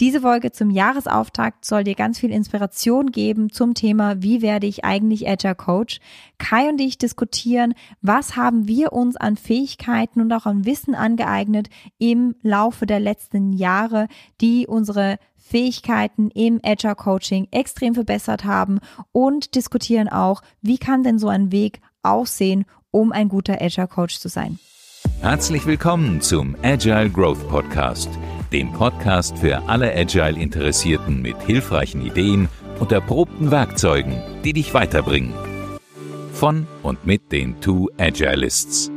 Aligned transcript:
Diese 0.00 0.20
Folge 0.20 0.52
zum 0.52 0.70
Jahresauftakt 0.70 1.64
soll 1.64 1.82
dir 1.82 1.96
ganz 1.96 2.20
viel 2.20 2.30
Inspiration 2.30 3.10
geben 3.10 3.50
zum 3.50 3.74
Thema, 3.74 4.22
wie 4.22 4.42
werde 4.42 4.68
ich 4.68 4.84
eigentlich 4.84 5.28
Agile 5.28 5.56
Coach? 5.56 5.98
Kai 6.38 6.68
und 6.68 6.80
ich 6.80 6.98
diskutieren, 6.98 7.74
was 8.00 8.36
haben 8.36 8.68
wir 8.68 8.92
uns 8.92 9.16
an 9.16 9.36
Fähigkeiten 9.36 10.20
und 10.20 10.32
auch 10.32 10.46
an 10.46 10.64
Wissen 10.64 10.94
angeeignet 10.94 11.68
im 11.98 12.36
Laufe 12.42 12.86
der 12.86 13.00
letzten 13.00 13.52
Jahre, 13.52 14.06
die 14.40 14.68
unsere 14.68 15.18
Fähigkeiten 15.36 16.30
im 16.30 16.60
Agile 16.62 16.94
Coaching 16.94 17.48
extrem 17.50 17.94
verbessert 17.94 18.44
haben 18.44 18.78
und 19.10 19.56
diskutieren 19.56 20.08
auch, 20.08 20.42
wie 20.62 20.78
kann 20.78 21.02
denn 21.02 21.18
so 21.18 21.26
ein 21.26 21.50
Weg 21.50 21.80
aussehen, 22.04 22.66
um 22.92 23.10
ein 23.10 23.28
guter 23.28 23.60
Agile 23.60 23.88
Coach 23.88 24.20
zu 24.20 24.28
sein. 24.28 24.60
Herzlich 25.22 25.66
willkommen 25.66 26.20
zum 26.20 26.54
Agile 26.62 27.10
Growth 27.10 27.48
Podcast 27.48 28.10
dem 28.52 28.72
Podcast 28.72 29.38
für 29.38 29.68
alle 29.68 29.94
Agile-Interessierten 29.94 31.20
mit 31.20 31.40
hilfreichen 31.42 32.04
Ideen 32.04 32.48
und 32.80 32.92
erprobten 32.92 33.50
Werkzeugen, 33.50 34.22
die 34.44 34.52
dich 34.52 34.72
weiterbringen. 34.72 35.34
Von 36.32 36.66
und 36.82 37.06
mit 37.06 37.30
den 37.32 37.60
Two 37.60 37.88
Agilists. 37.98 38.90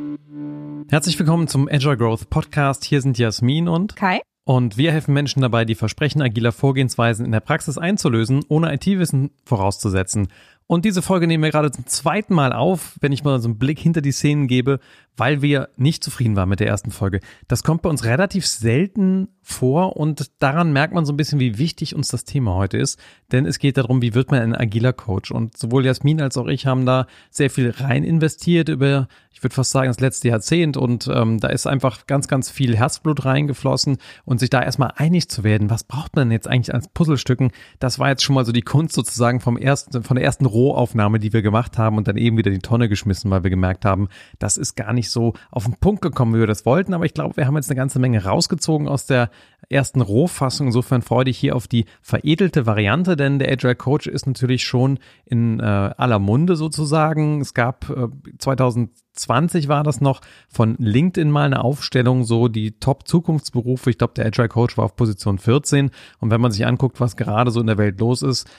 Herzlich 0.89 1.17
willkommen 1.19 1.47
zum 1.47 1.67
Agile 1.67 1.97
Growth 1.97 2.29
Podcast. 2.29 2.85
Hier 2.85 3.01
sind 3.01 3.17
Jasmin 3.17 3.67
und 3.67 3.95
Kai. 3.95 4.21
Und 4.43 4.77
wir 4.77 4.91
helfen 4.91 5.13
Menschen 5.13 5.41
dabei, 5.41 5.65
die 5.65 5.75
Versprechen 5.75 6.21
agiler 6.21 6.51
Vorgehensweisen 6.51 7.25
in 7.25 7.31
der 7.31 7.41
Praxis 7.41 7.77
einzulösen, 7.77 8.43
ohne 8.47 8.73
IT-Wissen 8.73 9.31
vorauszusetzen. 9.45 10.29
Und 10.65 10.85
diese 10.85 11.01
Folge 11.01 11.27
nehmen 11.27 11.43
wir 11.43 11.51
gerade 11.51 11.71
zum 11.71 11.85
zweiten 11.85 12.33
Mal 12.33 12.53
auf, 12.53 12.95
wenn 13.01 13.11
ich 13.11 13.23
mal 13.23 13.39
so 13.39 13.49
einen 13.49 13.59
Blick 13.59 13.77
hinter 13.77 14.01
die 14.01 14.13
Szenen 14.13 14.47
gebe, 14.47 14.79
weil 15.17 15.41
wir 15.41 15.69
nicht 15.75 16.03
zufrieden 16.03 16.35
waren 16.35 16.49
mit 16.49 16.59
der 16.59 16.67
ersten 16.67 16.91
Folge. 16.91 17.19
Das 17.47 17.63
kommt 17.63 17.81
bei 17.81 17.89
uns 17.89 18.05
relativ 18.05 18.47
selten 18.47 19.27
vor 19.41 19.97
und 19.97 20.31
daran 20.39 20.71
merkt 20.71 20.93
man 20.93 21.05
so 21.05 21.13
ein 21.13 21.17
bisschen, 21.17 21.39
wie 21.39 21.57
wichtig 21.57 21.95
uns 21.95 22.07
das 22.07 22.23
Thema 22.23 22.55
heute 22.55 22.77
ist. 22.77 22.99
Denn 23.31 23.45
es 23.45 23.59
geht 23.59 23.77
darum, 23.77 24.01
wie 24.01 24.13
wird 24.13 24.31
man 24.31 24.41
ein 24.41 24.55
agiler 24.55 24.93
Coach? 24.93 25.31
Und 25.31 25.57
sowohl 25.57 25.85
Jasmin 25.85 26.21
als 26.21 26.37
auch 26.37 26.47
ich 26.47 26.65
haben 26.65 26.85
da 26.85 27.07
sehr 27.29 27.49
viel 27.49 27.71
rein 27.71 28.03
investiert 28.03 28.69
über, 28.69 29.07
ich 29.31 29.43
würde 29.43 29.55
fast 29.55 29.71
sagen, 29.71 29.87
das 29.89 29.99
letzte 29.99 30.27
Jahrzehnt. 30.27 30.77
Und 30.77 31.09
ähm, 31.11 31.39
da 31.39 31.49
ist 31.49 31.65
einfach 31.65 32.05
ganz, 32.07 32.27
ganz 32.27 32.49
viel 32.49 32.77
Herzblut 32.77 33.25
reingeflossen 33.25 33.97
und 34.25 34.39
sich 34.39 34.49
da 34.49 34.61
erstmal 34.61 34.93
einig 34.95 35.29
zu 35.29 35.43
werden, 35.43 35.69
was 35.69 35.83
braucht 35.83 36.15
man 36.15 36.31
jetzt 36.31 36.47
eigentlich 36.47 36.73
als 36.73 36.87
Puzzlestücken? 36.87 37.51
Das 37.79 37.99
war 37.99 38.09
jetzt 38.09 38.23
schon 38.23 38.35
mal 38.35 38.45
so 38.45 38.51
die 38.51 38.61
Kunst 38.61 38.93
sozusagen 38.93 39.39
vom 39.39 39.57
ersten, 39.57 40.03
von 40.03 40.15
der 40.15 40.25
ersten 40.25 40.45
Rohaufnahme, 40.45 41.19
die 41.19 41.33
wir 41.33 41.41
gemacht 41.41 41.77
haben 41.77 41.97
und 41.97 42.07
dann 42.07 42.17
eben 42.17 42.37
wieder 42.37 42.51
die 42.51 42.59
Tonne 42.59 42.89
geschmissen, 42.89 43.31
weil 43.31 43.43
wir 43.43 43.49
gemerkt 43.49 43.85
haben, 43.85 44.07
das 44.39 44.57
ist 44.57 44.75
gar 44.75 44.93
nicht 44.93 45.00
so 45.09 45.33
auf 45.49 45.65
den 45.65 45.75
Punkt 45.75 46.01
gekommen, 46.01 46.35
wie 46.35 46.39
wir 46.39 46.47
das 46.47 46.65
wollten. 46.65 46.93
Aber 46.93 47.05
ich 47.05 47.13
glaube, 47.13 47.37
wir 47.37 47.47
haben 47.47 47.55
jetzt 47.55 47.69
eine 47.69 47.77
ganze 47.77 47.99
Menge 47.99 48.23
rausgezogen 48.23 48.87
aus 48.87 49.05
der 49.05 49.29
ersten 49.69 50.01
Rohfassung. 50.01 50.67
Insofern 50.67 51.01
freue 51.01 51.25
dich 51.25 51.37
hier 51.37 51.55
auf 51.55 51.67
die 51.67 51.85
veredelte 52.01 52.65
Variante, 52.65 53.15
denn 53.15 53.39
der 53.39 53.51
Agile 53.51 53.75
Coach 53.75 54.07
ist 54.07 54.27
natürlich 54.27 54.63
schon 54.63 54.99
in 55.25 55.59
äh, 55.59 55.63
aller 55.63 56.19
Munde 56.19 56.55
sozusagen. 56.55 57.41
Es 57.41 57.53
gab 57.53 57.89
äh, 57.89 58.07
2020 58.37 59.67
war 59.67 59.83
das 59.83 60.01
noch 60.01 60.21
von 60.49 60.75
LinkedIn 60.77 61.31
mal 61.31 61.45
eine 61.45 61.63
Aufstellung, 61.63 62.23
so 62.23 62.47
die 62.47 62.79
Top-Zukunftsberufe. 62.79 63.89
Ich 63.89 63.97
glaube, 63.97 64.13
der 64.15 64.25
Agile 64.25 64.49
Coach 64.49 64.77
war 64.77 64.85
auf 64.85 64.95
Position 64.95 65.37
14. 65.37 65.91
Und 66.19 66.31
wenn 66.31 66.41
man 66.41 66.51
sich 66.51 66.65
anguckt, 66.65 66.99
was 66.99 67.15
gerade 67.15 67.51
so 67.51 67.61
in 67.61 67.67
der 67.67 67.77
Welt 67.77 67.99
los 67.99 68.21
ist, 68.21 68.49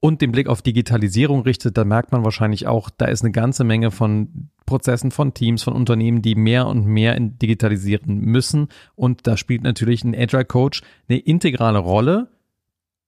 und 0.00 0.20
den 0.20 0.32
Blick 0.32 0.48
auf 0.48 0.62
Digitalisierung 0.62 1.42
richtet, 1.42 1.76
dann 1.76 1.88
merkt 1.88 2.12
man 2.12 2.24
wahrscheinlich 2.24 2.66
auch, 2.66 2.90
da 2.90 3.06
ist 3.06 3.22
eine 3.22 3.32
ganze 3.32 3.64
Menge 3.64 3.90
von 3.90 4.50
Prozessen, 4.66 5.10
von 5.10 5.32
Teams, 5.32 5.62
von 5.62 5.74
Unternehmen, 5.74 6.22
die 6.22 6.34
mehr 6.34 6.66
und 6.66 6.86
mehr 6.86 7.18
digitalisieren 7.18 8.18
müssen. 8.18 8.68
Und 8.94 9.26
da 9.26 9.36
spielt 9.36 9.62
natürlich 9.62 10.04
ein 10.04 10.14
Agile 10.14 10.44
Coach 10.44 10.82
eine 11.08 11.18
integrale 11.18 11.78
Rolle 11.78 12.28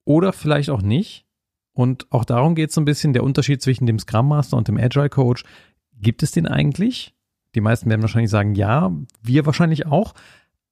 oder 0.03 0.33
vielleicht 0.33 0.69
auch 0.69 0.81
nicht. 0.81 1.25
Und 1.73 2.11
auch 2.11 2.25
darum 2.25 2.55
geht 2.55 2.69
es 2.69 2.75
so 2.75 2.81
ein 2.81 2.85
bisschen, 2.85 3.13
der 3.13 3.23
Unterschied 3.23 3.61
zwischen 3.61 3.85
dem 3.85 3.99
Scrum 3.99 4.27
Master 4.27 4.57
und 4.57 4.67
dem 4.67 4.77
Agile 4.77 5.09
Coach. 5.09 5.43
Gibt 6.01 6.23
es 6.23 6.31
den 6.31 6.47
eigentlich? 6.47 7.13
Die 7.55 7.61
meisten 7.61 7.89
werden 7.89 8.01
wahrscheinlich 8.01 8.31
sagen, 8.31 8.55
ja, 8.55 8.91
wir 9.21 9.45
wahrscheinlich 9.45 9.85
auch. 9.85 10.13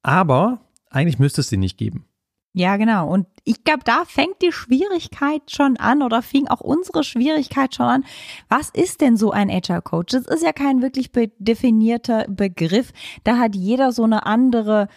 Aber 0.02 0.62
eigentlich 0.90 1.20
müsste 1.20 1.42
es 1.42 1.50
den 1.50 1.60
nicht 1.60 1.78
geben. 1.78 2.06
Ja, 2.54 2.78
genau. 2.78 3.08
Und 3.08 3.28
ich 3.48 3.64
glaube, 3.64 3.84
da 3.86 4.04
fängt 4.06 4.42
die 4.42 4.52
Schwierigkeit 4.52 5.42
schon 5.50 5.78
an 5.78 6.02
oder 6.02 6.22
fing 6.22 6.48
auch 6.48 6.60
unsere 6.60 7.04
Schwierigkeit 7.06 7.74
schon 7.74 7.86
an. 7.86 8.06
Was 8.50 8.70
ist 8.70 9.00
denn 9.00 9.16
so 9.16 9.32
ein 9.32 9.50
Agile 9.50 9.82
Coach? 9.82 10.12
Das 10.12 10.26
ist 10.26 10.44
ja 10.44 10.52
kein 10.52 10.82
wirklich 10.82 11.12
definierter 11.40 12.26
Begriff. 12.28 12.92
Da 13.24 13.38
hat 13.38 13.56
jeder 13.56 13.94
so 13.94 14.04
eine 14.04 14.26
andere 14.26 14.90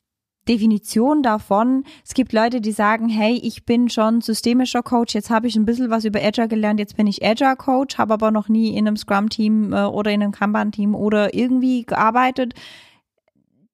Definition 0.49 1.23
davon. 1.23 1.85
Es 2.05 2.15
gibt 2.15 2.33
Leute, 2.33 2.61
die 2.61 2.73
sagen, 2.73 3.09
hey, 3.09 3.39
ich 3.41 3.65
bin 3.67 3.89
schon 3.89 4.21
systemischer 4.21 4.83
Coach, 4.83 5.15
jetzt 5.15 5.31
habe 5.31 5.47
ich 5.47 5.55
ein 5.55 5.65
bisschen 5.65 5.91
was 5.91 6.05
über 6.05 6.21
Agile 6.21 6.49
gelernt, 6.49 6.81
jetzt 6.81 6.97
bin 6.97 7.07
ich 7.07 7.25
Agile 7.25 7.55
Coach, 7.57 7.99
habe 7.99 8.15
aber 8.15 8.33
noch 8.33 8.49
nie 8.49 8.77
in 8.77 8.89
einem 8.89 8.97
Scrum-Team 8.97 9.73
äh, 9.73 9.85
oder 9.85 10.11
in 10.11 10.23
einem 10.23 10.33
Kanban-Team 10.33 10.97
oder 10.97 11.35
irgendwie 11.35 11.85
gearbeitet. 11.85 12.55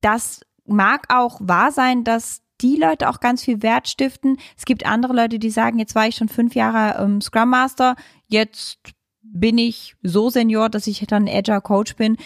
Das 0.03 0.41
mag 0.67 1.07
auch 1.09 1.39
wahr 1.41 1.73
sein, 1.73 2.05
dass 2.05 2.43
die 2.61 2.77
Leute 2.77 3.09
auch 3.09 3.21
ganz 3.21 3.43
viel 3.43 3.63
Wert 3.63 3.89
stiften. 3.89 4.39
Es 4.57 4.65
gibt 4.65 4.87
andere 4.87 5.13
Leute, 5.13 5.39
die 5.39 5.51
sagen, 5.51 5.79
jetzt 5.79 5.95
war 5.95 6.07
ich 6.07 6.17
schon 6.17 6.29
fünf 6.29 6.55
Jahre 6.55 7.03
ähm, 7.03 7.21
Scrum 7.21 7.51
Master, 7.51 7.97
jetzt 8.29 8.79
bin 9.23 9.59
ich 9.59 9.97
so 10.03 10.31
senior, 10.31 10.69
dass 10.69 10.87
ich 10.87 11.05
dann 11.07 11.29
Agile 11.29 11.61
Coach 11.61 11.97
bin. 11.97 12.17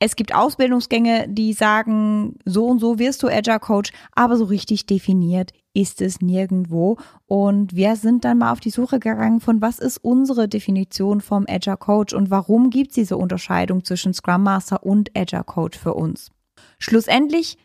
Es 0.00 0.16
gibt 0.16 0.34
Ausbildungsgänge, 0.34 1.26
die 1.28 1.52
sagen, 1.52 2.36
so 2.44 2.66
und 2.66 2.78
so 2.78 2.98
wirst 2.98 3.22
du 3.22 3.28
Agile 3.28 3.60
Coach, 3.60 3.92
aber 4.12 4.36
so 4.36 4.44
richtig 4.44 4.86
definiert 4.86 5.52
ist 5.72 6.00
es 6.00 6.20
nirgendwo. 6.20 6.98
Und 7.26 7.74
wir 7.74 7.96
sind 7.96 8.24
dann 8.24 8.38
mal 8.38 8.52
auf 8.52 8.60
die 8.60 8.70
Suche 8.70 8.98
gegangen 8.98 9.40
von, 9.40 9.60
was 9.60 9.78
ist 9.78 9.98
unsere 9.98 10.48
Definition 10.48 11.20
vom 11.20 11.46
Agile 11.48 11.76
Coach 11.76 12.12
und 12.12 12.30
warum 12.30 12.70
gibt 12.70 12.90
es 12.90 12.94
diese 12.94 13.16
Unterscheidung 13.16 13.84
zwischen 13.84 14.14
Scrum 14.14 14.42
Master 14.42 14.84
und 14.84 15.10
Agile 15.16 15.44
Coach 15.44 15.78
für 15.78 15.94
uns? 15.94 16.30
Schlussendlich 16.78 17.58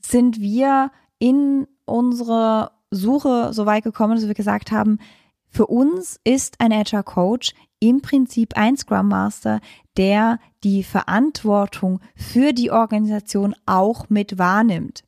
sind 0.00 0.40
wir 0.40 0.90
in 1.18 1.66
unsere 1.84 2.72
Suche 2.90 3.52
so 3.52 3.66
weit 3.66 3.84
gekommen, 3.84 4.16
dass 4.16 4.26
wir 4.26 4.34
gesagt 4.34 4.70
haben, 4.72 4.98
für 5.48 5.66
uns 5.66 6.18
ist 6.24 6.56
ein 6.58 6.72
Agile 6.72 7.04
Coach 7.04 7.52
im 7.78 8.00
Prinzip 8.00 8.56
ein 8.56 8.76
Scrum 8.76 9.08
Master, 9.08 9.60
der 9.96 10.38
die 10.64 10.82
Verantwortung 10.82 12.00
für 12.16 12.52
die 12.52 12.70
Organisation 12.70 13.54
auch 13.66 14.08
mit 14.08 14.38
wahrnimmt. 14.38 15.04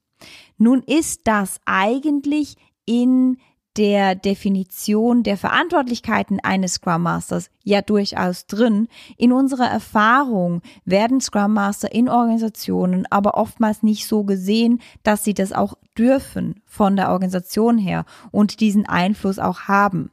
Nun 0.57 0.83
ist 0.83 1.23
das 1.25 1.59
eigentlich 1.65 2.57
in 2.85 3.39
der 3.77 4.15
Definition 4.15 5.23
der 5.23 5.37
Verantwortlichkeiten 5.37 6.41
eines 6.43 6.75
Scrum 6.75 7.03
Masters 7.03 7.51
ja 7.63 7.83
durchaus 7.83 8.47
drin. 8.47 8.89
In 9.17 9.33
unserer 9.33 9.67
Erfahrung 9.67 10.63
werden 10.85 11.21
Scrum 11.21 11.53
Master 11.53 11.93
in 11.93 12.09
Organisationen 12.09 13.07
aber 13.11 13.35
oftmals 13.35 13.83
nicht 13.83 14.07
so 14.07 14.25
gesehen, 14.25 14.81
dass 15.03 15.25
sie 15.25 15.35
das 15.35 15.53
auch 15.53 15.75
dürfen 15.99 16.63
von 16.65 16.97
der 16.97 17.11
Organisation 17.11 17.79
her 17.79 18.05
und 18.31 18.61
diesen 18.61 18.87
Einfluss 18.87 19.39
auch 19.39 19.63
haben. 19.63 20.11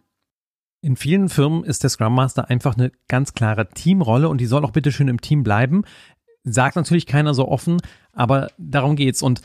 In 0.82 0.98
vielen 0.98 1.30
Firmen 1.30 1.64
ist 1.64 1.84
der 1.84 1.90
Scrum 1.90 2.14
Master 2.14 2.50
einfach 2.50 2.76
eine 2.76 2.92
ganz 3.08 3.34
klare 3.34 3.70
Teamrolle 3.70 4.28
und 4.28 4.40
die 4.40 4.46
soll 4.46 4.66
auch 4.66 4.72
bitte 4.72 4.92
schön 4.92 5.08
im 5.08 5.22
Team 5.22 5.44
bleiben. 5.44 5.84
Sagt 6.44 6.76
natürlich 6.76 7.06
keiner 7.06 7.34
so 7.34 7.48
offen, 7.48 7.82
aber 8.12 8.50
darum 8.58 8.98
geht's. 8.98 9.22
Und 9.22 9.42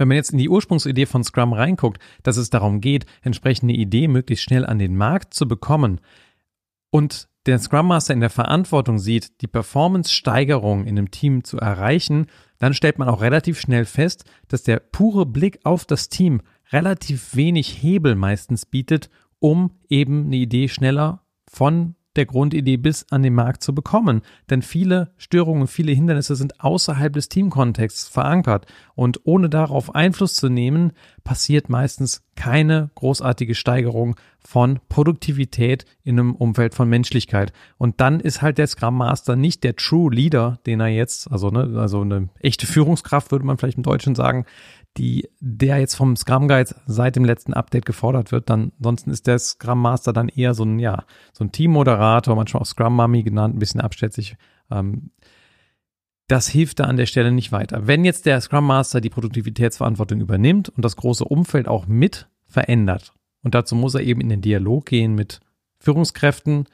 wenn 0.00 0.08
man 0.08 0.16
jetzt 0.16 0.32
in 0.32 0.38
die 0.38 0.48
Ursprungsidee 0.48 1.04
von 1.04 1.22
Scrum 1.22 1.52
reinguckt, 1.52 2.00
dass 2.22 2.38
es 2.38 2.48
darum 2.48 2.80
geht, 2.80 3.04
entsprechende 3.20 3.74
Idee 3.74 4.08
möglichst 4.08 4.44
schnell 4.44 4.64
an 4.64 4.78
den 4.78 4.96
Markt 4.96 5.34
zu 5.34 5.46
bekommen 5.46 6.00
und 6.90 7.28
der 7.46 7.58
Scrum 7.58 7.88
Master 7.88 8.14
in 8.14 8.20
der 8.20 8.30
Verantwortung 8.30 8.98
sieht, 8.98 9.42
die 9.42 9.46
Performance-Steigerung 9.46 10.86
in 10.86 10.96
einem 10.98 11.10
Team 11.10 11.44
zu 11.44 11.58
erreichen, 11.58 12.26
dann 12.58 12.72
stellt 12.74 12.98
man 12.98 13.08
auch 13.08 13.20
relativ 13.20 13.60
schnell 13.60 13.84
fest, 13.84 14.24
dass 14.48 14.62
der 14.62 14.80
pure 14.80 15.26
Blick 15.26 15.60
auf 15.64 15.84
das 15.84 16.08
Team 16.08 16.40
relativ 16.72 17.34
wenig 17.34 17.82
Hebel 17.82 18.14
meistens 18.14 18.64
bietet, 18.64 19.10
um 19.38 19.72
eben 19.88 20.26
eine 20.26 20.36
Idee 20.36 20.68
schneller 20.68 21.24
von 21.46 21.94
der 22.16 22.26
Grundidee 22.26 22.76
bis 22.76 23.06
an 23.10 23.22
den 23.22 23.34
Markt 23.34 23.62
zu 23.62 23.74
bekommen. 23.74 24.22
Denn 24.48 24.62
viele 24.62 25.12
Störungen, 25.16 25.66
viele 25.66 25.92
Hindernisse 25.92 26.36
sind 26.36 26.60
außerhalb 26.60 27.12
des 27.12 27.28
Teamkontexts 27.28 28.08
verankert. 28.08 28.66
Und 28.94 29.20
ohne 29.24 29.48
darauf 29.48 29.94
Einfluss 29.94 30.34
zu 30.34 30.48
nehmen, 30.48 30.92
passiert 31.24 31.68
meistens 31.68 32.22
keine 32.34 32.90
großartige 32.94 33.54
Steigerung 33.54 34.16
von 34.38 34.80
Produktivität 34.88 35.84
in 36.02 36.18
einem 36.18 36.34
Umfeld 36.34 36.74
von 36.74 36.88
Menschlichkeit. 36.88 37.52
Und 37.76 38.00
dann 38.00 38.20
ist 38.20 38.42
halt 38.42 38.58
der 38.58 38.66
Scrum 38.66 38.96
Master 38.96 39.36
nicht 39.36 39.62
der 39.62 39.76
True 39.76 40.12
Leader, 40.12 40.58
den 40.66 40.80
er 40.80 40.88
jetzt, 40.88 41.30
also, 41.30 41.50
ne, 41.50 41.78
also 41.78 42.00
eine 42.00 42.30
echte 42.40 42.66
Führungskraft, 42.66 43.30
würde 43.30 43.44
man 43.44 43.58
vielleicht 43.58 43.76
im 43.76 43.82
Deutschen 43.82 44.14
sagen, 44.14 44.46
die, 44.96 45.28
der 45.38 45.78
jetzt 45.78 45.94
vom 45.94 46.16
Scrum 46.16 46.48
Guide 46.48 46.74
seit 46.86 47.16
dem 47.16 47.24
letzten 47.24 47.54
Update 47.54 47.86
gefordert 47.86 48.32
wird, 48.32 48.50
dann, 48.50 48.72
ansonsten 48.78 49.10
ist 49.10 49.26
der 49.26 49.38
Scrum 49.38 49.80
Master 49.80 50.12
dann 50.12 50.28
eher 50.28 50.54
so 50.54 50.64
ein, 50.64 50.78
ja, 50.78 51.04
so 51.32 51.44
ein 51.44 51.52
Teammoderator, 51.52 52.34
manchmal 52.34 52.62
auch 52.62 52.66
Scrum 52.66 52.96
Mummy 52.96 53.22
genannt, 53.22 53.54
ein 53.54 53.60
bisschen 53.60 53.80
abschätzig. 53.80 54.36
Ähm, 54.70 55.10
das 56.26 56.48
hilft 56.48 56.80
da 56.80 56.84
an 56.84 56.96
der 56.96 57.06
Stelle 57.06 57.32
nicht 57.32 57.52
weiter. 57.52 57.86
Wenn 57.86 58.04
jetzt 58.04 58.26
der 58.26 58.40
Scrum 58.40 58.66
Master 58.66 59.00
die 59.00 59.10
Produktivitätsverantwortung 59.10 60.20
übernimmt 60.20 60.68
und 60.68 60.84
das 60.84 60.96
große 60.96 61.24
Umfeld 61.24 61.66
auch 61.66 61.86
mit 61.86 62.28
verändert. 62.46 63.12
Und 63.42 63.54
dazu 63.54 63.74
muss 63.74 63.94
er 63.94 64.02
eben 64.02 64.20
in 64.20 64.28
den 64.28 64.42
Dialog 64.42 64.86
gehen 64.86 65.14
mit 65.14 65.40
Führungskräften, 65.78 66.66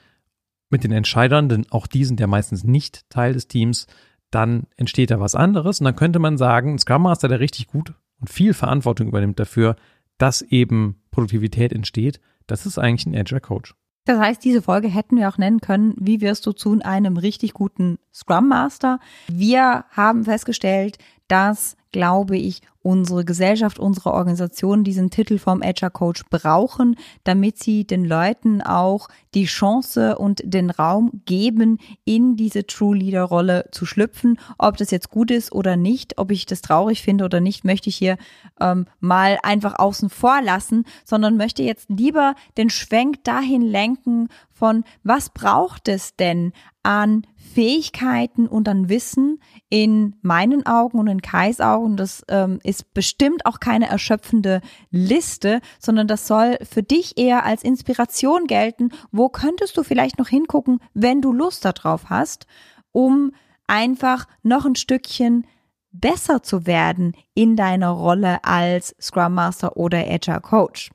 mit 0.69 0.85
den 0.85 0.93
Entscheidern, 0.93 1.49
denn 1.49 1.67
auch 1.71 1.87
die 1.87 2.05
sind 2.05 2.19
ja 2.19 2.27
meistens 2.27 2.65
nicht 2.65 3.09
Teil 3.09 3.35
des 3.35 3.47
Teams. 3.47 3.87
Dann 4.31 4.65
entsteht 4.77 5.11
da 5.11 5.21
was 5.21 5.35
anderes 5.35 5.81
und 5.81 5.85
dann 5.85 5.97
könnte 5.97 6.19
man 6.19 6.39
sagen, 6.39 6.73
ein 6.73 6.79
Scrum 6.79 7.03
Master, 7.03 7.29
der 7.29 7.41
richtig 7.41 7.69
gut 7.69 7.95
und 8.21 8.31
viel 8.31 8.55
Verantwortung 8.55 9.09
übernimmt 9.09 9.39
dafür, 9.39 9.77
dass 10.19 10.43
eben 10.43 11.03
Produktivität 11.11 11.73
entsteht, 11.73 12.21
das 12.47 12.67
ist 12.67 12.79
eigentlich 12.79 13.07
ein 13.07 13.17
Agile 13.17 13.41
Coach. 13.41 13.75
Das 14.07 14.21
heißt, 14.21 14.45
diese 14.45 14.63
Folge 14.63 14.87
hätten 14.87 15.17
wir 15.17 15.29
auch 15.29 15.37
nennen 15.37 15.61
können, 15.61 15.95
wie 15.99 16.21
wirst 16.21 16.47
du 16.47 16.53
zu 16.53 16.79
einem 16.81 17.17
richtig 17.17 17.55
guten 17.55 17.99
Scrum 18.15 18.49
Master? 18.49 19.01
Wir 19.27 19.85
haben 19.91 20.25
festgestellt, 20.25 20.99
dass, 21.29 21.77
glaube 21.93 22.37
ich, 22.37 22.63
unsere 22.87 23.25
Gesellschaft, 23.25 23.81
unsere 23.81 24.13
Organisation 24.13 24.85
diesen 24.85 25.11
Titel 25.11 25.39
vom 25.39 25.61
Agile 25.61 25.91
Coach 25.91 26.23
brauchen, 26.31 26.95
damit 27.25 27.59
sie 27.59 27.85
den 27.85 28.05
Leuten 28.05 28.63
auch 28.63 29.09
die 29.35 29.47
Chance 29.47 30.17
und 30.17 30.41
den 30.45 30.71
Raum 30.71 31.23
geben, 31.27 31.79
in 32.05 32.37
diese 32.37 32.65
True 32.65 32.97
Leader 32.97 33.25
Rolle 33.25 33.65
zu 33.73 33.87
schlüpfen. 33.87 34.39
Ob 34.57 34.77
das 34.77 34.93
jetzt 34.93 35.11
gut 35.11 35.33
ist 35.33 35.51
oder 35.51 35.77
nicht, 35.77 36.17
ob 36.19 36.31
ich 36.31 36.47
das 36.47 36.63
traurig 36.63 37.03
finde 37.03 37.25
oder 37.25 37.41
nicht, 37.41 37.65
möchte 37.65 37.89
ich 37.89 37.97
hier 37.97 38.19
ähm, 38.61 38.87
mal 39.01 39.39
einfach 39.43 39.81
außen 39.81 40.09
vor 40.09 40.41
lassen, 40.41 40.85
sondern 41.05 41.37
möchte 41.37 41.65
jetzt 41.65 41.91
lieber 41.91 42.37
den 42.57 42.71
Schwenk 42.71 43.25
dahin 43.25 43.63
lenken 43.63 44.29
von, 44.57 44.85
was 45.03 45.29
braucht 45.29 45.87
es 45.87 46.17
denn 46.17 46.53
an 46.83 47.27
Fähigkeiten 47.37 48.47
und 48.49 48.69
an 48.69 48.89
Wissen 48.89 49.39
in 49.69 50.17
meinen 50.23 50.65
Augen 50.65 50.99
und 50.99 51.09
in 51.09 51.21
Kais 51.21 51.61
Augen. 51.61 51.97
Das 51.97 52.25
ähm, 52.29 52.59
ist 52.63 52.95
bestimmt 52.95 53.45
auch 53.45 53.61
keine 53.61 53.89
erschöpfende 53.89 54.63
Liste, 54.91 55.61
sondern 55.79 56.09
das 56.09 56.27
soll 56.27 56.57
für 56.63 56.83
dich 56.83 57.19
eher 57.19 57.45
als 57.45 57.65
Inspiration 57.65 58.47
gelten. 58.47 58.91
Wo 59.13 59.29
könntest 59.29 59.77
du 59.77 59.83
vielleicht 59.83 60.19
noch 60.19 60.29
hingucken, 60.29 60.81
wenn 60.95 61.21
du 61.21 61.33
Lust 61.33 61.65
darauf 61.65 62.09
hast, 62.09 62.47
um 62.93 63.33
einfach 63.67 64.27
noch 64.43 64.65
ein 64.65 64.77
Stückchen 64.77 65.47
besser 65.93 66.43
zu 66.43 66.67
werden 66.67 67.15
in 67.35 67.57
deiner 67.57 67.91
Rolle 67.91 68.43
als 68.43 68.95
Scrum 69.01 69.35
Master 69.35 69.77
oder 69.77 69.99
Agile 69.99 70.41
Coach. 70.41 70.91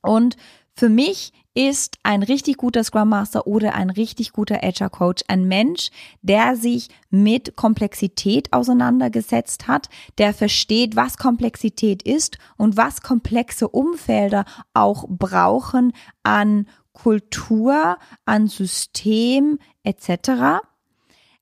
Und 0.00 0.36
für 0.74 0.88
mich 0.88 1.32
ist 1.54 1.98
ein 2.02 2.22
richtig 2.22 2.56
guter 2.56 2.82
Scrum 2.82 3.10
Master 3.10 3.46
oder 3.46 3.74
ein 3.74 3.90
richtig 3.90 4.32
guter 4.32 4.64
Agile 4.64 4.90
Coach 4.90 5.22
ein 5.28 5.46
Mensch, 5.46 5.90
der 6.22 6.56
sich 6.56 6.88
mit 7.10 7.56
Komplexität 7.56 8.52
auseinandergesetzt 8.52 9.68
hat, 9.68 9.88
der 10.18 10.32
versteht, 10.32 10.96
was 10.96 11.18
Komplexität 11.18 12.02
ist 12.02 12.38
und 12.56 12.76
was 12.76 13.02
komplexe 13.02 13.68
Umfelder 13.68 14.44
auch 14.72 15.04
brauchen 15.08 15.92
an 16.22 16.66
Kultur, 16.92 17.98
an 18.24 18.48
System 18.48 19.58
etc. 19.82 20.62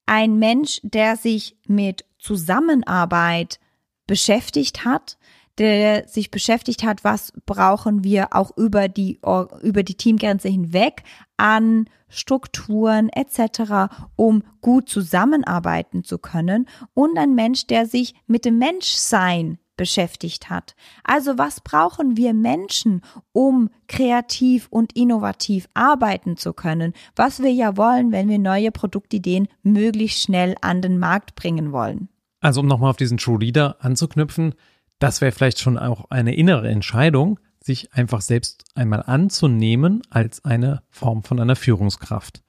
Ein 0.07 0.39
Mensch, 0.39 0.81
der 0.83 1.17
sich 1.17 1.57
mit 1.67 2.05
Zusammenarbeit 2.19 3.61
beschäftigt 4.07 4.85
hat, 4.85 5.19
der 5.59 6.09
sich 6.09 6.31
beschäftigt 6.31 6.83
hat, 6.83 7.05
was 7.05 7.33
brauchen 7.47 8.05
wir 8.05 8.29
auch 8.33 8.57
über 8.57 8.89
die, 8.89 9.21
über 9.63 9.83
die 9.83 9.97
Teamgrenze 9.97 10.49
hinweg 10.49 11.03
an 11.37 11.87
Strukturen 12.09 13.09
etc., 13.09 13.93
um 14.17 14.43
gut 14.61 14.89
zusammenarbeiten 14.89 16.05
zu 16.05 16.19
können 16.19 16.67
und 16.95 17.19
ein 17.19 17.35
Mensch, 17.35 17.67
der 17.67 17.87
sich 17.87 18.15
mit 18.27 18.45
dem 18.45 18.59
Menschsein 18.59 19.59
beschäftigt 19.81 20.51
hat. 20.51 20.75
Also 21.05 21.39
was 21.39 21.63
brauchen 21.63 22.19
wir 22.19 22.35
Menschen, 22.35 23.01
um 23.33 23.71
kreativ 23.89 24.69
und 24.69 24.95
innovativ 24.95 25.71
arbeiten 25.73 26.37
zu 26.37 26.53
können, 26.53 26.93
was 27.17 27.43
wir 27.43 27.51
ja 27.51 27.79
wollen, 27.79 28.13
wenn 28.13 28.29
wir 28.29 28.39
neue 28.39 28.73
Produktideen 28.73 29.49
möglichst 29.63 30.21
schnell 30.21 30.55
an 30.61 30.83
den 30.83 30.99
Markt 30.99 31.35
bringen 31.35 31.73
wollen. 31.73 32.11
Also 32.41 32.61
um 32.61 32.67
nochmal 32.67 32.91
auf 32.91 32.99
diesen 32.99 33.17
True 33.17 33.39
Leader 33.39 33.77
anzuknüpfen, 33.81 34.55
das 35.01 35.21
wäre 35.21 35.33
vielleicht 35.33 35.59
schon 35.59 35.77
auch 35.77 36.11
eine 36.11 36.35
innere 36.35 36.69
Entscheidung, 36.69 37.41
sich 37.63 37.93
einfach 37.93 38.21
selbst 38.21 38.65
einmal 38.75 39.03
anzunehmen 39.03 40.03
als 40.11 40.45
eine 40.45 40.83
Form 40.89 41.25
von 41.25 41.41
einer 41.41 41.57
Führungskraft. 41.57 42.43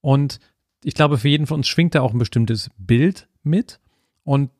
Und 0.00 0.40
ich 0.82 0.94
glaube, 0.94 1.18
für 1.18 1.28
jeden 1.28 1.46
von 1.46 1.58
uns 1.58 1.68
schwingt 1.68 1.94
da 1.94 2.00
auch 2.00 2.12
ein 2.12 2.18
bestimmtes 2.18 2.70
Bild 2.78 3.28
mit. 3.42 3.80
Und 4.22 4.50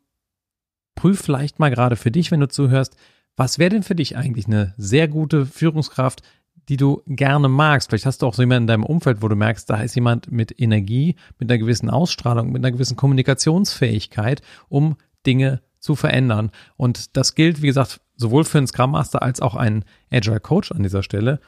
prüf 0.94 1.20
vielleicht 1.20 1.58
mal 1.58 1.70
gerade 1.70 1.96
für 1.96 2.10
dich, 2.10 2.31
wenn 2.31 2.40
du 2.40 2.48
zuhörst, 2.48 2.96
was 3.37 3.58
wäre 3.58 3.70
denn 3.70 3.82
für 3.82 3.94
dich 3.94 4.16
eigentlich 4.16 4.46
eine 4.46 4.75
sehr 4.76 5.08
gute 5.08 5.46
Führungskraft, 5.46 6.22
die 6.69 6.76
du 6.76 7.02
gerne 7.06 7.48
magst? 7.48 7.90
Vielleicht 7.90 8.06
hast 8.06 8.22
du 8.22 8.26
auch 8.26 8.34
so 8.34 8.43
jemanden 8.43 8.64
in 8.64 8.69
deinem 8.69 8.84
Umfeld, 8.84 9.22
wo 9.22 9.28
du 9.28 9.37
merkst, 9.37 9.69
da 9.69 9.82
ist 9.82 9.94
jemand 9.94 10.32
mit 10.32 10.58
Energie, 10.60 11.16
mit 11.38 11.50
einer 11.50 11.58
gewissen 11.58 11.90
Ausstrahlung, 11.90 12.50
mit 12.50 12.64
einer 12.64 12.72
gewissen 12.72 12.96
Kommunikationsfähigkeit, 12.96 14.40
um 14.69 14.96
Dinge 15.26 15.60
zu 15.86 15.94
verändern. 15.96 16.50
Und 16.76 17.16
das 17.16 17.34
gilt, 17.34 17.62
wie 17.62 17.68
gesagt, 17.68 18.00
sowohl 18.16 18.44
für 18.44 18.58
einen 18.58 18.66
Scrum 18.66 18.90
Master 18.90 19.22
als 19.22 19.40
auch 19.40 19.54
einen 19.54 19.84
Agile 20.10 20.40
Coach 20.40 20.72
an 20.72 20.82
dieser 20.82 21.02
Stelle. 21.02 21.40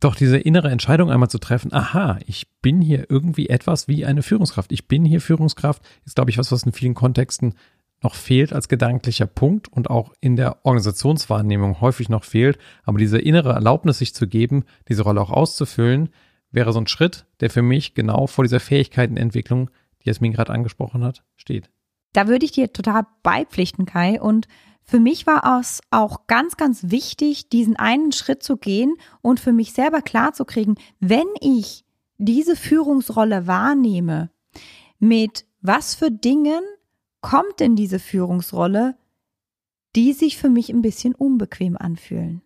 Doch 0.00 0.14
diese 0.14 0.38
innere 0.38 0.70
Entscheidung 0.70 1.10
einmal 1.10 1.30
zu 1.30 1.38
treffen, 1.38 1.72
aha, 1.72 2.18
ich 2.26 2.46
bin 2.60 2.80
hier 2.80 3.10
irgendwie 3.10 3.48
etwas 3.48 3.88
wie 3.88 4.04
eine 4.04 4.22
Führungskraft. 4.22 4.70
Ich 4.70 4.86
bin 4.86 5.04
hier 5.04 5.20
Führungskraft, 5.20 5.82
ist, 6.04 6.14
glaube 6.14 6.30
ich, 6.30 6.38
was, 6.38 6.52
was 6.52 6.62
in 6.62 6.72
vielen 6.72 6.94
Kontexten 6.94 7.54
noch 8.02 8.14
fehlt 8.14 8.52
als 8.52 8.68
gedanklicher 8.68 9.26
Punkt 9.26 9.66
und 9.66 9.90
auch 9.90 10.12
in 10.20 10.36
der 10.36 10.64
Organisationswahrnehmung 10.64 11.80
häufig 11.80 12.08
noch 12.08 12.24
fehlt. 12.24 12.58
Aber 12.84 12.98
diese 12.98 13.18
innere 13.18 13.52
Erlaubnis, 13.52 13.98
sich 13.98 14.14
zu 14.14 14.28
geben, 14.28 14.64
diese 14.88 15.02
Rolle 15.02 15.20
auch 15.20 15.30
auszufüllen, 15.30 16.10
wäre 16.50 16.72
so 16.72 16.80
ein 16.80 16.86
Schritt, 16.86 17.26
der 17.40 17.50
für 17.50 17.62
mich 17.62 17.94
genau 17.94 18.26
vor 18.26 18.44
dieser 18.44 18.60
Fähigkeitenentwicklung, 18.60 19.70
die 20.02 20.08
Jasmin 20.08 20.32
gerade 20.32 20.52
angesprochen 20.52 21.02
hat, 21.02 21.24
steht. 21.36 21.70
Da 22.14 22.28
würde 22.28 22.46
ich 22.46 22.52
dir 22.52 22.72
total 22.72 23.06
beipflichten, 23.22 23.84
Kai. 23.84 24.20
Und 24.20 24.48
für 24.82 25.00
mich 25.00 25.26
war 25.26 25.60
es 25.60 25.80
auch 25.90 26.26
ganz, 26.26 26.56
ganz 26.56 26.90
wichtig, 26.90 27.50
diesen 27.50 27.76
einen 27.76 28.12
Schritt 28.12 28.42
zu 28.42 28.56
gehen 28.56 28.94
und 29.20 29.40
für 29.40 29.52
mich 29.52 29.72
selber 29.72 30.00
klarzukriegen, 30.00 30.76
wenn 31.00 31.26
ich 31.40 31.84
diese 32.16 32.56
Führungsrolle 32.56 33.46
wahrnehme, 33.46 34.30
mit 34.98 35.44
was 35.60 35.94
für 35.94 36.10
Dingen 36.10 36.62
kommt 37.20 37.58
denn 37.58 37.74
diese 37.74 37.98
Führungsrolle, 37.98 38.96
die 39.96 40.12
sich 40.12 40.36
für 40.36 40.50
mich 40.50 40.70
ein 40.70 40.82
bisschen 40.82 41.14
unbequem 41.14 41.76
anfühlen. 41.76 42.42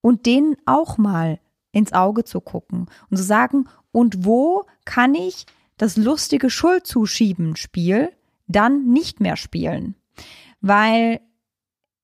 Und 0.00 0.24
denen 0.24 0.56
auch 0.64 0.98
mal 0.98 1.40
ins 1.72 1.92
Auge 1.92 2.24
zu 2.24 2.40
gucken 2.40 2.86
und 3.10 3.16
zu 3.16 3.22
sagen, 3.22 3.68
und 3.90 4.24
wo 4.24 4.64
kann 4.84 5.14
ich 5.14 5.46
das 5.76 5.96
lustige 5.96 6.48
Schuldzuschieben-Spiel 6.48 8.10
dann 8.52 8.86
nicht 8.86 9.20
mehr 9.20 9.36
spielen. 9.36 9.96
Weil 10.60 11.20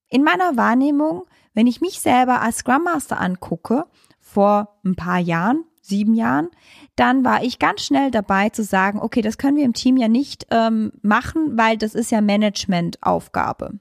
in 0.08 0.24
meiner 0.24 0.56
Wahrnehmung, 0.56 1.24
wenn 1.54 1.66
ich 1.66 1.80
mich 1.80 2.00
selber 2.00 2.40
als 2.40 2.58
Scrum 2.58 2.84
Master 2.84 3.20
angucke, 3.20 3.86
vor 4.20 4.78
ein 4.84 4.96
paar 4.96 5.18
Jahren, 5.18 5.64
sieben 5.80 6.14
Jahren, 6.14 6.48
dann 6.96 7.24
war 7.24 7.42
ich 7.42 7.58
ganz 7.58 7.82
schnell 7.82 8.10
dabei 8.10 8.50
zu 8.50 8.62
sagen, 8.62 9.00
okay, 9.00 9.22
das 9.22 9.38
können 9.38 9.56
wir 9.56 9.64
im 9.64 9.72
Team 9.72 9.96
ja 9.96 10.08
nicht 10.08 10.46
ähm, 10.50 10.92
machen, 11.02 11.56
weil 11.56 11.78
das 11.78 11.94
ist 11.94 12.10
ja 12.10 12.20
Managementaufgabe. 12.20 13.78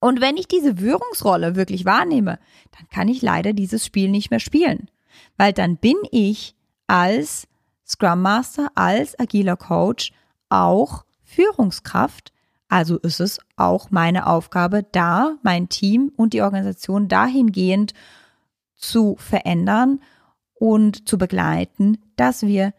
Und 0.00 0.20
wenn 0.20 0.36
ich 0.36 0.48
diese 0.48 0.76
Führungsrolle 0.76 1.54
wirklich 1.54 1.84
wahrnehme, 1.84 2.38
dann 2.76 2.88
kann 2.88 3.08
ich 3.08 3.22
leider 3.22 3.52
dieses 3.52 3.86
Spiel 3.86 4.10
nicht 4.10 4.30
mehr 4.30 4.40
spielen, 4.40 4.90
weil 5.36 5.52
dann 5.52 5.76
bin 5.76 5.96
ich 6.10 6.56
als 6.88 7.46
Scrum 7.86 8.20
Master, 8.20 8.70
als 8.74 9.18
agiler 9.18 9.56
Coach 9.56 10.12
auch 10.48 11.04
Führungskraft. 11.34 12.32
Also 12.68 12.98
ist 12.98 13.20
es 13.20 13.38
auch 13.56 13.90
meine 13.90 14.26
Aufgabe, 14.26 14.84
da 14.92 15.36
mein 15.42 15.68
Team 15.68 16.12
und 16.16 16.32
die 16.32 16.42
Organisation 16.42 17.08
dahingehend 17.08 17.92
zu 18.74 19.16
verändern 19.18 20.00
und 20.54 21.08
zu 21.08 21.18
begleiten, 21.18 21.98
dass 22.16 22.42
wir 22.42 22.72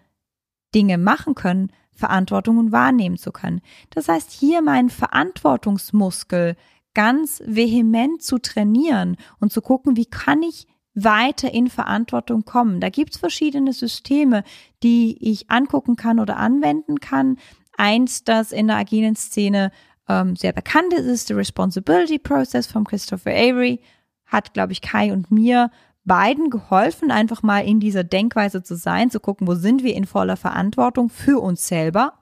Dinge 0.73 0.97
machen 0.97 1.35
können, 1.35 1.71
Verantwortungen 1.91 2.71
wahrnehmen 2.71 3.17
zu 3.17 3.31
können. 3.31 3.61
Das 3.91 4.07
heißt, 4.07 4.31
hier 4.31 4.61
meinen 4.61 4.89
Verantwortungsmuskel 4.89 6.55
ganz 6.93 7.41
vehement 7.45 8.21
zu 8.21 8.39
trainieren 8.39 9.17
und 9.39 9.51
zu 9.51 9.61
gucken, 9.61 9.95
wie 9.95 10.05
kann 10.05 10.41
ich 10.43 10.67
weiter 10.95 11.51
in 11.51 11.69
Verantwortung 11.69 12.45
kommen. 12.45 12.79
Da 12.79 12.89
gibt 12.89 13.13
es 13.13 13.17
verschiedene 13.17 13.73
Systeme, 13.73 14.43
die 14.83 15.17
ich 15.19 15.49
angucken 15.49 15.95
kann 15.95 16.19
oder 16.19 16.37
anwenden 16.37 16.99
kann. 16.99 17.37
Eins, 17.77 18.23
das 18.23 18.51
in 18.51 18.67
der 18.67 18.77
agilen 18.77 19.15
Szene 19.15 19.71
ähm, 20.07 20.35
sehr 20.35 20.53
bekannt 20.53 20.93
ist, 20.93 21.05
ist 21.05 21.29
der 21.29 21.37
Responsibility 21.37 22.19
Process 22.19 22.67
von 22.67 22.83
Christopher 22.83 23.31
Avery. 23.31 23.81
Hat, 24.25 24.53
glaube 24.53 24.73
ich, 24.73 24.81
Kai 24.81 25.11
und 25.11 25.31
mir 25.31 25.71
beiden 26.05 26.49
geholfen, 26.49 27.11
einfach 27.11 27.43
mal 27.43 27.65
in 27.65 27.79
dieser 27.79 28.03
Denkweise 28.03 28.63
zu 28.63 28.75
sein, 28.75 29.09
zu 29.09 29.19
gucken, 29.19 29.47
wo 29.47 29.55
sind 29.55 29.83
wir 29.83 29.95
in 29.95 30.05
voller 30.05 30.37
Verantwortung 30.37 31.09
für 31.09 31.41
uns 31.41 31.67
selber, 31.67 32.13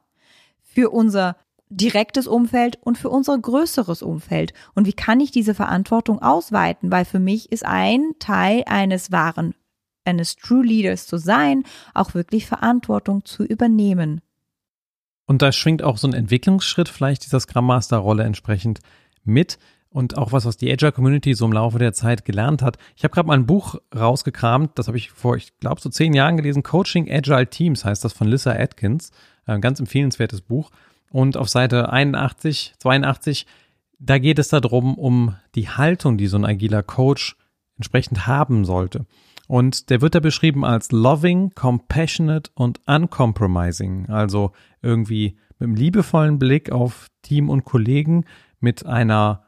für 0.61 0.91
unser 0.91 1.35
direktes 1.69 2.27
Umfeld 2.27 2.77
und 2.81 2.97
für 2.97 3.09
unser 3.09 3.37
größeres 3.37 4.03
Umfeld. 4.03 4.53
Und 4.75 4.87
wie 4.87 4.93
kann 4.93 5.19
ich 5.19 5.31
diese 5.31 5.55
Verantwortung 5.55 6.21
ausweiten? 6.21 6.91
Weil 6.91 7.05
für 7.05 7.19
mich 7.19 7.51
ist 7.51 7.65
ein 7.65 8.13
Teil 8.19 8.63
eines 8.67 9.11
wahren, 9.11 9.55
eines 10.03 10.35
True 10.35 10.65
Leaders 10.65 11.07
zu 11.07 11.17
sein, 11.17 11.63
auch 11.93 12.13
wirklich 12.13 12.45
Verantwortung 12.45 13.23
zu 13.25 13.43
übernehmen. 13.43 14.21
Und 15.31 15.41
da 15.41 15.53
schwingt 15.53 15.81
auch 15.81 15.95
so 15.95 16.09
ein 16.09 16.13
Entwicklungsschritt 16.13 16.89
vielleicht 16.89 17.23
dieser 17.23 17.39
Scrum 17.39 17.65
Master 17.65 17.95
Rolle 17.95 18.23
entsprechend 18.23 18.81
mit 19.23 19.59
und 19.89 20.17
auch 20.17 20.33
was, 20.33 20.43
was 20.43 20.57
die 20.57 20.69
Agile 20.69 20.91
Community 20.91 21.35
so 21.35 21.45
im 21.45 21.53
Laufe 21.53 21.79
der 21.79 21.93
Zeit 21.93 22.25
gelernt 22.25 22.61
hat. 22.61 22.77
Ich 22.97 23.05
habe 23.05 23.13
gerade 23.13 23.29
mal 23.29 23.35
ein 23.35 23.45
Buch 23.45 23.75
rausgekramt, 23.95 24.77
das 24.77 24.87
habe 24.87 24.97
ich 24.97 25.09
vor, 25.11 25.37
ich 25.37 25.57
glaube, 25.61 25.79
so 25.79 25.87
zehn 25.87 26.13
Jahren 26.13 26.35
gelesen. 26.35 26.63
Coaching 26.63 27.09
Agile 27.09 27.47
Teams 27.47 27.85
heißt 27.85 28.03
das 28.03 28.11
von 28.11 28.27
Lissa 28.27 28.51
Atkins. 28.51 29.11
Ein 29.45 29.61
ganz 29.61 29.79
empfehlenswertes 29.79 30.41
Buch. 30.41 30.69
Und 31.11 31.37
auf 31.37 31.47
Seite 31.47 31.93
81, 31.93 32.73
82, 32.79 33.45
da 33.99 34.17
geht 34.17 34.37
es 34.37 34.49
darum, 34.49 34.95
um 34.95 35.37
die 35.55 35.69
Haltung, 35.69 36.17
die 36.17 36.27
so 36.27 36.35
ein 36.35 36.43
agiler 36.43 36.83
Coach 36.83 37.37
entsprechend 37.77 38.27
haben 38.27 38.65
sollte. 38.65 39.05
Und 39.51 39.89
der 39.89 39.99
wird 39.99 40.15
da 40.15 40.21
beschrieben 40.21 40.63
als 40.63 40.93
loving, 40.93 41.53
compassionate 41.55 42.49
und 42.55 42.79
uncompromising. 42.87 44.05
Also 44.07 44.53
irgendwie 44.81 45.37
mit 45.59 45.67
einem 45.67 45.75
liebevollen 45.75 46.39
Blick 46.39 46.71
auf 46.71 47.09
Team 47.21 47.49
und 47.49 47.65
Kollegen, 47.65 48.23
mit 48.61 48.85
einer 48.85 49.43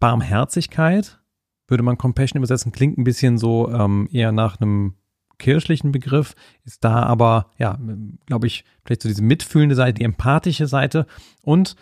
Barmherzigkeit, 0.00 1.20
würde 1.68 1.84
man 1.84 1.98
Compassion 1.98 2.38
übersetzen, 2.38 2.72
klingt 2.72 2.98
ein 2.98 3.04
bisschen 3.04 3.38
so 3.38 3.70
ähm, 3.70 4.08
eher 4.10 4.32
nach 4.32 4.60
einem 4.60 4.96
kirchlichen 5.38 5.92
Begriff, 5.92 6.34
ist 6.64 6.82
da 6.82 7.04
aber, 7.04 7.52
ja, 7.58 7.78
glaube 8.26 8.48
ich, 8.48 8.64
vielleicht 8.84 9.02
so 9.02 9.08
diese 9.08 9.22
mitfühlende 9.22 9.76
Seite, 9.76 10.00
die 10.00 10.04
empathische 10.04 10.66
Seite 10.66 11.06
und 11.42 11.76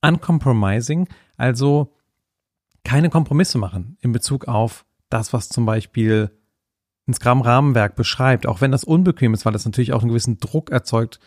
uncompromising, 0.00 1.08
also 1.36 1.96
keine 2.84 3.10
Kompromisse 3.10 3.58
machen 3.58 3.96
in 4.00 4.12
Bezug 4.12 4.46
auf 4.46 4.86
das, 5.10 5.32
was 5.32 5.48
zum 5.48 5.66
Beispiel 5.66 6.30
ein 7.06 7.14
Scrum-Rahmenwerk 7.14 7.96
beschreibt, 7.96 8.46
auch 8.46 8.60
wenn 8.60 8.70
das 8.70 8.84
unbequem 8.84 9.34
ist, 9.34 9.44
weil 9.44 9.52
das 9.52 9.64
natürlich 9.64 9.92
auch 9.92 10.02
einen 10.02 10.10
gewissen 10.10 10.38
Druck 10.38 10.70
erzeugt, 10.70 11.18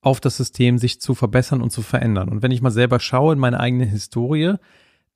auf 0.00 0.20
das 0.20 0.36
System 0.36 0.78
sich 0.78 1.00
zu 1.00 1.14
verbessern 1.14 1.60
und 1.62 1.70
zu 1.70 1.82
verändern. 1.82 2.28
Und 2.28 2.42
wenn 2.42 2.52
ich 2.52 2.62
mal 2.62 2.70
selber 2.70 3.00
schaue 3.00 3.32
in 3.32 3.40
meine 3.40 3.58
eigene 3.58 3.84
Historie, 3.84 4.54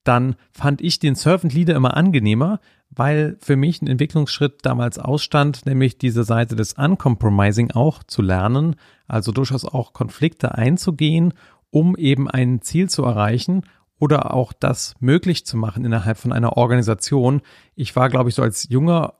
dann 0.05 0.35
fand 0.53 0.81
ich 0.81 0.99
den 0.99 1.15
Servant 1.15 1.53
Leader 1.53 1.77
immer 1.77 1.97
angenehmer, 1.97 2.61
weil 2.91 3.37
für 3.41 3.55
mich 3.55 3.81
ein 3.83 3.87
Entwicklungsschritt 3.87 4.61
damals 4.63 4.99
ausstand, 4.99 5.65
nämlich 5.67 5.99
diese 5.99 6.25
Seite 6.25 6.57
des 6.57 6.73
Uncompromising 6.73 7.71
auch 7.73 8.03
zu 8.03 8.23
lernen, 8.23 8.77
also 9.07 9.31
durchaus 9.31 9.65
auch 9.65 9.93
Konflikte 9.93 10.57
einzugehen, 10.57 11.35
um 11.71 11.97
eben 11.97 12.29
ein 12.29 12.63
Ziel 12.63 12.89
zu 12.89 13.05
erreichen 13.05 13.63
oder 13.99 14.35
auch 14.35 14.53
das 14.53 14.95
möglich 14.99 15.45
zu 15.47 15.57
machen 15.57 15.85
innerhalb 15.85 16.19
von 16.19 16.33
einer 16.33 16.57
Organisation. 16.57 17.43
Ich 17.77 17.95
war, 17.95 18.09
glaube 18.09 18.31
ich, 18.31 18.35
so 18.35 18.43
als 18.43 18.69
junger 18.71 19.15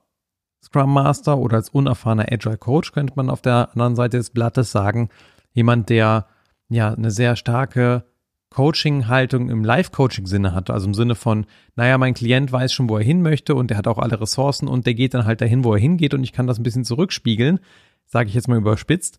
Scrum 0.63 0.93
Master 0.93 1.37
oder 1.37 1.57
als 1.57 1.69
unerfahrener 1.69 2.31
Agile 2.31 2.57
Coach, 2.57 2.91
könnte 2.91 3.13
man 3.15 3.29
auf 3.29 3.41
der 3.41 3.69
anderen 3.71 3.95
Seite 3.95 4.17
des 4.17 4.29
Blattes 4.29 4.71
sagen, 4.71 5.09
jemand, 5.53 5.89
der 5.89 6.27
ja 6.69 6.93
eine 6.93 7.11
sehr 7.11 7.35
starke 7.35 8.05
Coaching-Haltung 8.51 9.49
im 9.49 9.63
Live-Coaching-Sinne 9.63 10.53
hat. 10.53 10.69
Also 10.69 10.85
im 10.85 10.93
Sinne 10.93 11.15
von, 11.15 11.45
naja, 11.75 11.97
mein 11.97 12.13
Klient 12.13 12.51
weiß 12.51 12.73
schon, 12.73 12.89
wo 12.89 12.97
er 12.97 13.03
hin 13.03 13.21
möchte 13.21 13.55
und 13.55 13.69
der 13.69 13.77
hat 13.77 13.87
auch 13.87 13.97
alle 13.97 14.19
Ressourcen 14.19 14.67
und 14.67 14.85
der 14.85 14.93
geht 14.93 15.13
dann 15.13 15.25
halt 15.25 15.41
dahin, 15.41 15.63
wo 15.63 15.73
er 15.73 15.79
hingeht 15.79 16.13
und 16.13 16.23
ich 16.23 16.33
kann 16.33 16.47
das 16.47 16.59
ein 16.59 16.63
bisschen 16.63 16.85
zurückspiegeln, 16.85 17.59
sage 18.05 18.29
ich 18.29 18.35
jetzt 18.35 18.49
mal 18.49 18.57
überspitzt. 18.57 19.17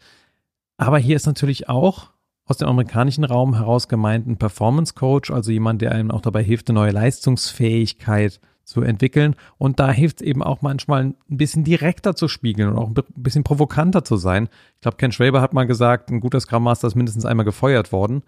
Aber 0.77 0.99
hier 0.99 1.17
ist 1.17 1.27
natürlich 1.27 1.69
auch 1.69 2.11
aus 2.45 2.59
dem 2.59 2.69
amerikanischen 2.69 3.25
Raum 3.25 3.55
heraus 3.55 3.89
gemeint 3.89 4.27
ein 4.27 4.37
Performance-Coach, 4.37 5.31
also 5.31 5.51
jemand, 5.51 5.81
der 5.81 5.93
einem 5.93 6.11
auch 6.11 6.21
dabei 6.21 6.43
hilft, 6.43 6.69
eine 6.69 6.79
neue 6.79 6.93
Leistungsfähigkeit 6.93 8.41
zu 8.73 8.83
entwickeln. 8.83 9.37
Und 9.59 9.79
da 9.79 9.93
hilft 9.93 10.21
es 10.21 10.27
eben 10.27 10.43
auch 10.43 10.63
manchmal 10.63 11.05
ein 11.05 11.17
bisschen 11.29 11.63
direkter 11.63 12.17
zu 12.17 12.27
spiegeln 12.27 12.71
und 12.71 12.79
auch 12.79 12.89
ein 12.89 12.95
bisschen 13.15 13.45
provokanter 13.45 14.03
zu 14.03 14.17
sein. 14.17 14.49
Ich 14.77 14.81
glaube, 14.81 14.97
Ken 14.97 15.13
Schwaber 15.13 15.41
hat 15.41 15.53
mal 15.53 15.67
gesagt, 15.67 16.11
ein 16.11 16.21
guter 16.21 16.41
Scrum 16.41 16.65
Master 16.65 16.89
ist 16.89 16.95
mindestens 16.95 17.25
einmal 17.25 17.45
gefeuert 17.45 17.93
worden. 17.93 18.23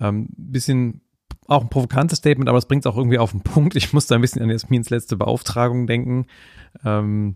Ähm, 0.00 0.28
bisschen 0.36 1.00
auch 1.46 1.62
ein 1.62 1.68
provokantes 1.68 2.18
Statement, 2.18 2.48
aber 2.48 2.58
es 2.58 2.66
bringt 2.66 2.84
es 2.84 2.90
auch 2.90 2.96
irgendwie 2.96 3.18
auf 3.18 3.30
den 3.30 3.40
Punkt. 3.42 3.76
Ich 3.76 3.92
musste 3.92 4.14
ein 4.14 4.20
bisschen 4.20 4.42
an 4.42 4.50
Jasmins 4.50 4.90
letzte 4.90 5.16
Beauftragung 5.16 5.86
denken. 5.86 6.26
Ähm, 6.84 7.34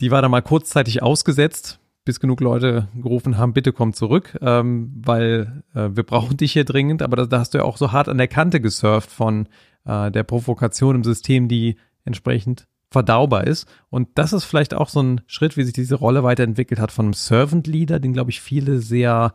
die 0.00 0.10
war 0.10 0.22
da 0.22 0.28
mal 0.28 0.42
kurzzeitig 0.42 1.02
ausgesetzt, 1.02 1.80
bis 2.04 2.20
genug 2.20 2.40
Leute 2.40 2.88
gerufen 2.94 3.38
haben, 3.38 3.52
bitte 3.52 3.72
komm 3.72 3.92
zurück, 3.92 4.38
ähm, 4.40 4.92
weil 5.04 5.62
äh, 5.74 5.90
wir 5.92 6.02
brauchen 6.02 6.36
dich 6.36 6.52
hier 6.52 6.64
dringend. 6.64 7.02
Aber 7.02 7.16
da, 7.16 7.26
da, 7.26 7.38
hast 7.38 7.54
du 7.54 7.58
ja 7.58 7.64
auch 7.64 7.76
so 7.76 7.92
hart 7.92 8.08
an 8.08 8.18
der 8.18 8.28
Kante 8.28 8.60
gesurft 8.60 9.10
von 9.10 9.48
äh, 9.84 10.10
der 10.10 10.22
Provokation 10.22 10.96
im 10.96 11.04
System, 11.04 11.48
die 11.48 11.76
entsprechend 12.04 12.66
verdaubar 12.90 13.46
ist. 13.46 13.66
Und 13.88 14.08
das 14.16 14.32
ist 14.32 14.44
vielleicht 14.44 14.74
auch 14.74 14.88
so 14.88 15.02
ein 15.02 15.22
Schritt, 15.26 15.56
wie 15.56 15.64
sich 15.64 15.72
diese 15.72 15.94
Rolle 15.94 16.22
weiterentwickelt 16.22 16.80
hat 16.80 16.92
von 16.92 17.06
einem 17.06 17.14
Servant 17.14 17.66
Leader, 17.66 18.00
den, 18.00 18.12
glaube 18.12 18.30
ich, 18.30 18.40
viele 18.40 18.80
sehr 18.80 19.34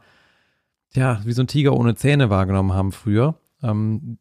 ja, 0.94 1.22
wie 1.25 1.34
so 1.34 1.42
ein 1.42 1.48
Tiger 1.48 1.75
ohne 1.75 1.96
Zähne 1.96 2.30
wahrgenommen 2.30 2.74
haben 2.74 2.92
früher. 2.92 3.39
Ähm, 3.62 4.20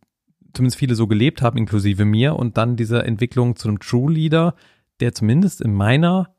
zumindest 0.55 0.79
viele 0.79 0.95
so 0.95 1.07
gelebt 1.07 1.43
haben, 1.43 1.59
inklusive 1.59 2.05
mir. 2.05 2.37
Und 2.37 2.57
dann 2.57 2.77
diese 2.77 3.03
Entwicklung 3.03 3.57
zu 3.57 3.69
einem 3.69 3.79
True 3.79 4.13
Leader, 4.13 4.55
der 5.01 5.13
zumindest 5.13 5.61
in 5.61 5.75
meiner, 5.75 6.35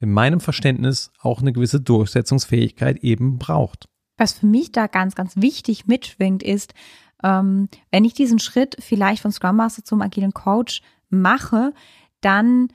in 0.00 0.10
meinem 0.10 0.40
Verständnis 0.40 1.12
auch 1.20 1.40
eine 1.40 1.52
gewisse 1.52 1.80
Durchsetzungsfähigkeit 1.80 2.98
eben 2.98 3.38
braucht. 3.38 3.88
Was 4.18 4.32
für 4.34 4.46
mich 4.46 4.72
da 4.72 4.86
ganz, 4.88 5.14
ganz 5.14 5.36
wichtig 5.36 5.86
mitschwingt, 5.86 6.42
ist, 6.42 6.74
ähm, 7.22 7.68
wenn 7.90 8.04
ich 8.04 8.14
diesen 8.14 8.38
Schritt 8.38 8.76
vielleicht 8.80 9.22
von 9.22 9.32
Scrum 9.32 9.56
Master 9.56 9.84
zum 9.84 10.02
agilen 10.02 10.32
Coach 10.32 10.82
mache, 11.08 11.72
dann 12.20 12.68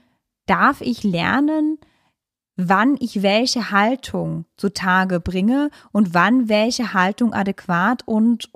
darf 0.45 0.81
ich 0.81 1.03
lernen, 1.03 1.77
wann 2.55 2.97
ich 2.99 3.21
welche 3.21 3.71
Haltung 3.71 4.45
zutage 4.57 5.19
bringe 5.19 5.69
und 5.91 6.13
wann 6.13 6.49
welche 6.49 6.93
Haltung 6.93 7.33
adäquat 7.33 8.03
und 8.05 8.49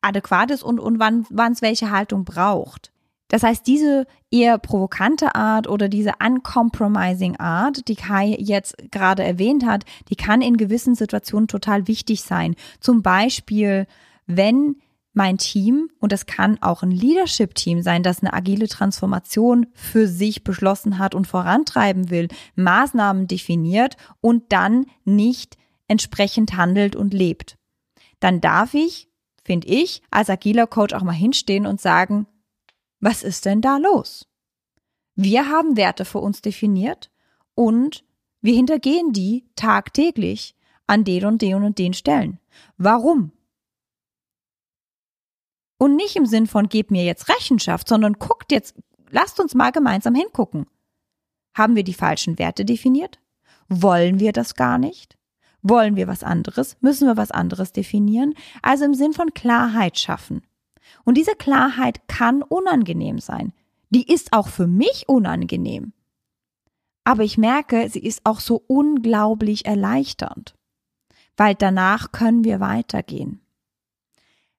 adäquat 0.00 0.50
ist 0.50 0.62
und, 0.62 0.80
und 0.80 0.98
wann 0.98 1.52
es 1.52 1.62
welche 1.62 1.90
Haltung 1.90 2.24
braucht. 2.24 2.92
Das 3.28 3.42
heißt, 3.42 3.66
diese 3.66 4.06
eher 4.30 4.58
provokante 4.58 5.34
Art 5.34 5.68
oder 5.68 5.88
diese 5.88 6.12
uncompromising 6.24 7.36
Art, 7.38 7.88
die 7.88 7.96
Kai 7.96 8.36
jetzt 8.38 8.76
gerade 8.92 9.24
erwähnt 9.24 9.66
hat, 9.66 9.84
die 10.10 10.16
kann 10.16 10.42
in 10.42 10.56
gewissen 10.56 10.94
Situationen 10.94 11.48
total 11.48 11.88
wichtig 11.88 12.22
sein. 12.22 12.54
Zum 12.78 13.02
Beispiel, 13.02 13.86
wenn 14.26 14.76
mein 15.16 15.38
Team, 15.38 15.90
und 15.98 16.12
das 16.12 16.26
kann 16.26 16.60
auch 16.62 16.82
ein 16.82 16.90
Leadership-Team 16.90 17.80
sein, 17.80 18.02
das 18.02 18.20
eine 18.20 18.34
agile 18.34 18.68
Transformation 18.68 19.66
für 19.72 20.06
sich 20.06 20.44
beschlossen 20.44 20.98
hat 20.98 21.14
und 21.14 21.26
vorantreiben 21.26 22.10
will, 22.10 22.28
Maßnahmen 22.54 23.26
definiert 23.26 23.96
und 24.20 24.52
dann 24.52 24.84
nicht 25.04 25.56
entsprechend 25.88 26.56
handelt 26.56 26.94
und 26.94 27.14
lebt. 27.14 27.56
Dann 28.20 28.42
darf 28.42 28.74
ich, 28.74 29.08
finde 29.42 29.68
ich, 29.68 30.02
als 30.10 30.28
agiler 30.28 30.66
Coach 30.66 30.94
auch 30.94 31.02
mal 31.02 31.12
hinstehen 31.12 31.66
und 31.66 31.80
sagen, 31.80 32.26
was 33.00 33.22
ist 33.22 33.46
denn 33.46 33.62
da 33.62 33.78
los? 33.78 34.26
Wir 35.14 35.48
haben 35.48 35.78
Werte 35.78 36.04
für 36.04 36.18
uns 36.18 36.42
definiert 36.42 37.10
und 37.54 38.04
wir 38.42 38.54
hintergehen 38.54 39.14
die 39.14 39.48
tagtäglich 39.56 40.54
an 40.86 41.04
den 41.04 41.24
und 41.24 41.40
den 41.40 41.62
und 41.62 41.78
den 41.78 41.94
Stellen. 41.94 42.38
Warum? 42.76 43.32
Und 45.78 45.96
nicht 45.96 46.16
im 46.16 46.26
Sinn 46.26 46.46
von, 46.46 46.68
gebt 46.68 46.90
mir 46.90 47.04
jetzt 47.04 47.28
Rechenschaft, 47.28 47.88
sondern 47.88 48.14
guckt 48.14 48.50
jetzt, 48.52 48.74
lasst 49.10 49.40
uns 49.40 49.54
mal 49.54 49.72
gemeinsam 49.72 50.14
hingucken. 50.14 50.66
Haben 51.54 51.76
wir 51.76 51.84
die 51.84 51.94
falschen 51.94 52.38
Werte 52.38 52.64
definiert? 52.64 53.18
Wollen 53.68 54.20
wir 54.20 54.32
das 54.32 54.54
gar 54.54 54.78
nicht? 54.78 55.16
Wollen 55.62 55.96
wir 55.96 56.06
was 56.06 56.22
anderes? 56.22 56.76
Müssen 56.80 57.08
wir 57.08 57.16
was 57.16 57.30
anderes 57.30 57.72
definieren? 57.72 58.34
Also 58.62 58.84
im 58.84 58.94
Sinn 58.94 59.12
von 59.12 59.34
Klarheit 59.34 59.98
schaffen. 59.98 60.42
Und 61.04 61.16
diese 61.16 61.34
Klarheit 61.34 62.06
kann 62.08 62.42
unangenehm 62.42 63.18
sein. 63.18 63.52
Die 63.90 64.12
ist 64.12 64.32
auch 64.32 64.48
für 64.48 64.66
mich 64.66 65.08
unangenehm. 65.08 65.92
Aber 67.04 67.22
ich 67.22 67.38
merke, 67.38 67.88
sie 67.88 68.00
ist 68.00 68.22
auch 68.24 68.40
so 68.40 68.62
unglaublich 68.66 69.66
erleichternd. 69.66 70.54
Weil 71.36 71.54
danach 71.54 72.12
können 72.12 72.44
wir 72.44 72.60
weitergehen. 72.60 73.40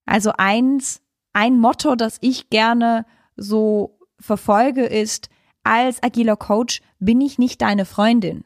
Also 0.06 0.32
eins 0.38 1.02
ein 1.38 1.60
Motto, 1.60 1.96
das 1.96 2.18
ich 2.22 2.50
gerne 2.50 3.06
so 3.36 4.00
verfolge, 4.20 4.88
ist, 4.88 5.30
als 5.62 6.02
agiler 6.02 6.36
Coach 6.36 6.82
bin 6.98 7.22
ich 7.22 7.38
nicht 7.38 7.62
deine 7.62 7.86
Freundin, 7.86 8.44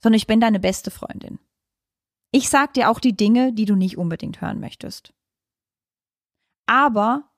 sondern 0.00 0.16
ich 0.16 0.26
bin 0.26 0.40
deine 0.40 0.58
beste 0.58 0.90
Freundin. 0.90 1.38
Ich 2.32 2.48
sag 2.48 2.74
dir 2.74 2.90
auch 2.90 2.98
die 2.98 3.16
Dinge, 3.16 3.52
die 3.52 3.66
du 3.66 3.76
nicht 3.76 3.98
unbedingt 3.98 4.40
hören 4.40 4.58
möchtest. 4.58 5.14
Aber 6.66 7.30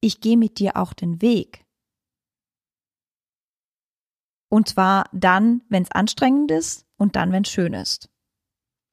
ich 0.00 0.20
gehe 0.20 0.36
mit 0.36 0.58
dir 0.58 0.76
auch 0.76 0.92
den 0.92 1.22
Weg. 1.22 1.64
Und 4.48 4.68
zwar 4.68 5.08
dann, 5.12 5.62
wenn 5.68 5.84
es 5.84 5.92
anstrengend 5.92 6.50
ist 6.50 6.84
und 6.96 7.14
dann, 7.14 7.30
wenn 7.30 7.44
es 7.44 7.50
schön 7.52 7.74
ist. 7.74 8.10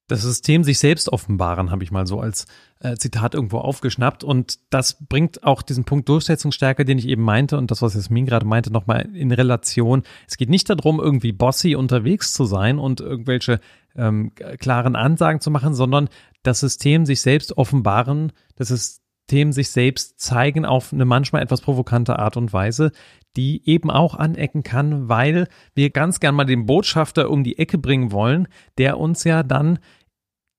Das 0.08 0.22
System 0.22 0.64
sich 0.64 0.80
selbst 0.80 1.10
offenbaren, 1.10 1.70
habe 1.70 1.84
ich 1.84 1.92
mal 1.92 2.08
so 2.08 2.20
als 2.20 2.46
äh, 2.80 2.96
Zitat 2.96 3.36
irgendwo 3.36 3.58
aufgeschnappt. 3.60 4.24
Und 4.24 4.60
das 4.70 5.06
bringt 5.08 5.44
auch 5.44 5.62
diesen 5.62 5.84
Punkt 5.84 6.08
Durchsetzungsstärke, 6.08 6.86
den 6.86 6.98
ich 6.98 7.08
eben 7.08 7.24
meinte 7.24 7.58
und 7.58 7.72
das, 7.72 7.82
was 7.82 7.94
Jasmin 7.94 8.26
gerade 8.26 8.46
meinte, 8.46 8.72
nochmal 8.72 9.10
in 9.14 9.32
Relation. 9.32 10.04
Es 10.28 10.38
geht 10.38 10.50
nicht 10.50 10.70
darum, 10.70 11.00
irgendwie 11.00 11.34
bossy 11.34 11.76
unterwegs 11.76 12.34
zu 12.34 12.46
sein 12.46 12.80
und 12.80 13.02
irgendwelche 13.02 13.60
ähm, 13.96 14.32
klaren 14.60 14.96
Ansagen 14.96 15.42
zu 15.42 15.52
machen, 15.52 15.74
sondern 15.74 16.10
das 16.44 16.62
System 16.62 17.06
sich 17.06 17.22
selbst 17.22 17.58
offenbaren, 17.58 18.32
das 18.56 18.70
System 18.70 19.52
sich 19.52 19.72
selbst 19.72 20.22
zeigen 20.22 20.66
auf 20.66 20.94
eine 20.94 21.04
manchmal 21.04 21.42
etwas 21.42 21.60
provokante 21.60 22.18
Art 22.18 22.38
und 22.38 22.54
Weise, 22.54 22.92
die 23.36 23.62
eben 23.70 23.92
auch 23.92 24.16
anecken 24.16 24.64
kann, 24.64 25.10
weil 25.10 25.48
wir 25.76 25.90
ganz 25.92 26.20
gern 26.20 26.36
mal 26.36 26.46
den 26.46 26.66
Botschafter 26.66 27.30
um 27.30 27.44
die 27.44 27.60
Ecke 27.60 27.78
bringen 27.78 28.12
wollen, 28.12 28.48
der 28.78 28.98
uns 28.98 29.24
ja 29.26 29.44
dann 29.44 29.80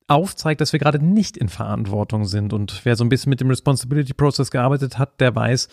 aufzeigt, 0.09 0.61
dass 0.61 0.73
wir 0.73 0.81
gerade 0.81 1.05
nicht 1.05 1.37
in 1.37 1.49
Verantwortung 1.49 2.25
sind. 2.25 2.53
Und 2.53 2.85
wer 2.85 2.97
so 2.97 3.05
ein 3.05 3.09
bisschen 3.09 3.31
mit 3.31 3.41
dem 3.41 3.50
Responsibility 3.50 4.15
Process 4.15 4.50
gearbeitet 4.50 4.99
hat, 4.99 5.21
der 5.21 5.35
weiß, 5.35 5.69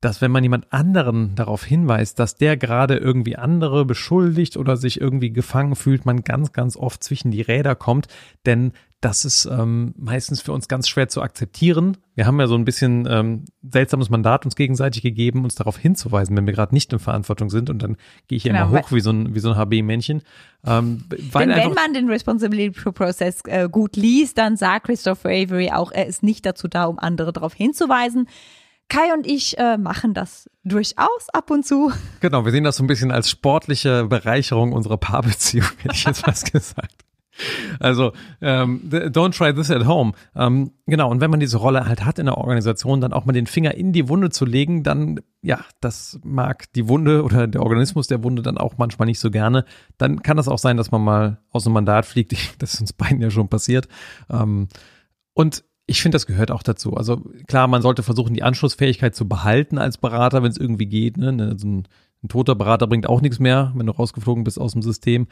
dass 0.00 0.20
wenn 0.20 0.30
man 0.30 0.42
jemand 0.42 0.70
anderen 0.72 1.34
darauf 1.34 1.64
hinweist, 1.64 2.18
dass 2.18 2.36
der 2.36 2.56
gerade 2.56 2.96
irgendwie 2.96 3.36
andere 3.36 3.84
beschuldigt 3.84 4.56
oder 4.56 4.76
sich 4.76 5.00
irgendwie 5.00 5.32
gefangen 5.32 5.76
fühlt, 5.76 6.04
man 6.04 6.22
ganz, 6.22 6.52
ganz 6.52 6.76
oft 6.76 7.02
zwischen 7.02 7.30
die 7.30 7.40
Räder 7.40 7.74
kommt. 7.74 8.06
Denn 8.46 8.72
das 9.04 9.26
ist 9.26 9.44
ähm, 9.44 9.92
meistens 9.98 10.40
für 10.40 10.52
uns 10.52 10.66
ganz 10.66 10.88
schwer 10.88 11.08
zu 11.08 11.20
akzeptieren. 11.20 11.98
Wir 12.14 12.26
haben 12.26 12.40
ja 12.40 12.46
so 12.46 12.54
ein 12.54 12.64
bisschen 12.64 13.06
ähm, 13.10 13.44
seltsames 13.62 14.08
Mandat 14.08 14.46
uns 14.46 14.56
gegenseitig 14.56 15.02
gegeben, 15.02 15.44
uns 15.44 15.56
darauf 15.56 15.76
hinzuweisen, 15.76 16.34
wenn 16.34 16.46
wir 16.46 16.54
gerade 16.54 16.74
nicht 16.74 16.90
in 16.90 16.98
Verantwortung 16.98 17.50
sind. 17.50 17.68
Und 17.68 17.82
dann 17.82 17.98
gehe 18.28 18.36
ich 18.36 18.44
genau, 18.44 18.68
immer 18.68 18.80
hoch 18.80 18.92
wie 18.92 19.00
so 19.00 19.10
ein, 19.10 19.34
wie 19.34 19.40
so 19.40 19.50
ein 19.50 19.56
HB-Männchen. 19.58 20.22
Ähm, 20.64 21.04
Denn 21.10 21.50
wenn 21.50 21.74
man 21.74 21.92
den 21.92 22.08
Responsibility 22.08 22.70
Process 22.92 23.42
äh, 23.46 23.68
gut 23.70 23.96
liest, 23.96 24.38
dann 24.38 24.56
sagt 24.56 24.86
Christopher 24.86 25.28
Avery 25.28 25.70
auch, 25.70 25.92
er 25.92 26.06
ist 26.06 26.22
nicht 26.22 26.46
dazu 26.46 26.66
da, 26.66 26.86
um 26.86 26.98
andere 26.98 27.34
darauf 27.34 27.52
hinzuweisen. 27.52 28.26
Kai 28.88 29.12
und 29.12 29.26
ich 29.26 29.58
äh, 29.58 29.76
machen 29.76 30.14
das 30.14 30.48
durchaus 30.62 31.28
ab 31.32 31.50
und 31.50 31.66
zu. 31.66 31.92
Genau, 32.20 32.46
wir 32.46 32.52
sehen 32.52 32.64
das 32.64 32.76
so 32.76 32.84
ein 32.84 32.86
bisschen 32.86 33.10
als 33.10 33.28
sportliche 33.28 34.06
Bereicherung 34.06 34.72
unserer 34.72 34.96
Paarbeziehung, 34.96 35.68
hätte 35.82 35.94
ich 35.94 36.04
jetzt 36.04 36.26
was 36.26 36.44
gesagt. 36.44 37.03
Also, 37.80 38.12
ähm, 38.40 38.82
don't 38.90 39.36
try 39.36 39.52
this 39.52 39.70
at 39.70 39.86
home. 39.86 40.12
Ähm, 40.36 40.72
genau, 40.86 41.10
und 41.10 41.20
wenn 41.20 41.30
man 41.30 41.40
diese 41.40 41.56
Rolle 41.56 41.86
halt 41.86 42.04
hat 42.04 42.18
in 42.18 42.26
der 42.26 42.38
Organisation, 42.38 43.00
dann 43.00 43.12
auch 43.12 43.24
mal 43.24 43.32
den 43.32 43.46
Finger 43.46 43.74
in 43.74 43.92
die 43.92 44.08
Wunde 44.08 44.30
zu 44.30 44.44
legen, 44.44 44.82
dann, 44.82 45.20
ja, 45.42 45.64
das 45.80 46.20
mag 46.22 46.72
die 46.74 46.88
Wunde 46.88 47.24
oder 47.24 47.46
der 47.46 47.62
Organismus 47.62 48.06
der 48.06 48.22
Wunde 48.22 48.42
dann 48.42 48.58
auch 48.58 48.78
manchmal 48.78 49.06
nicht 49.06 49.18
so 49.18 49.30
gerne. 49.30 49.64
Dann 49.98 50.22
kann 50.22 50.36
das 50.36 50.48
auch 50.48 50.58
sein, 50.58 50.76
dass 50.76 50.90
man 50.90 51.02
mal 51.02 51.38
aus 51.50 51.64
dem 51.64 51.72
Mandat 51.72 52.06
fliegt. 52.06 52.32
Das 52.60 52.74
ist 52.74 52.80
uns 52.80 52.92
beiden 52.92 53.20
ja 53.20 53.30
schon 53.30 53.48
passiert. 53.48 53.88
Ähm, 54.30 54.68
und 55.34 55.64
ich 55.86 56.00
finde, 56.00 56.16
das 56.16 56.26
gehört 56.26 56.50
auch 56.50 56.62
dazu. 56.62 56.94
Also 56.94 57.22
klar, 57.46 57.66
man 57.66 57.82
sollte 57.82 58.02
versuchen, 58.02 58.34
die 58.34 58.42
Anschlussfähigkeit 58.42 59.14
zu 59.14 59.28
behalten 59.28 59.78
als 59.78 59.98
Berater, 59.98 60.42
wenn 60.42 60.50
es 60.50 60.56
irgendwie 60.56 60.86
geht. 60.86 61.16
Ne? 61.16 61.32
ne 61.32 61.58
so 61.58 61.66
ein, 61.66 61.88
ein 62.22 62.28
toter 62.28 62.54
Berater 62.54 62.86
bringt 62.86 63.06
auch 63.06 63.20
nichts 63.20 63.38
mehr, 63.38 63.72
wenn 63.74 63.86
du 63.86 63.92
rausgeflogen 63.92 64.44
bist 64.44 64.58
aus 64.58 64.72
dem 64.72 64.82
System. 64.82 65.26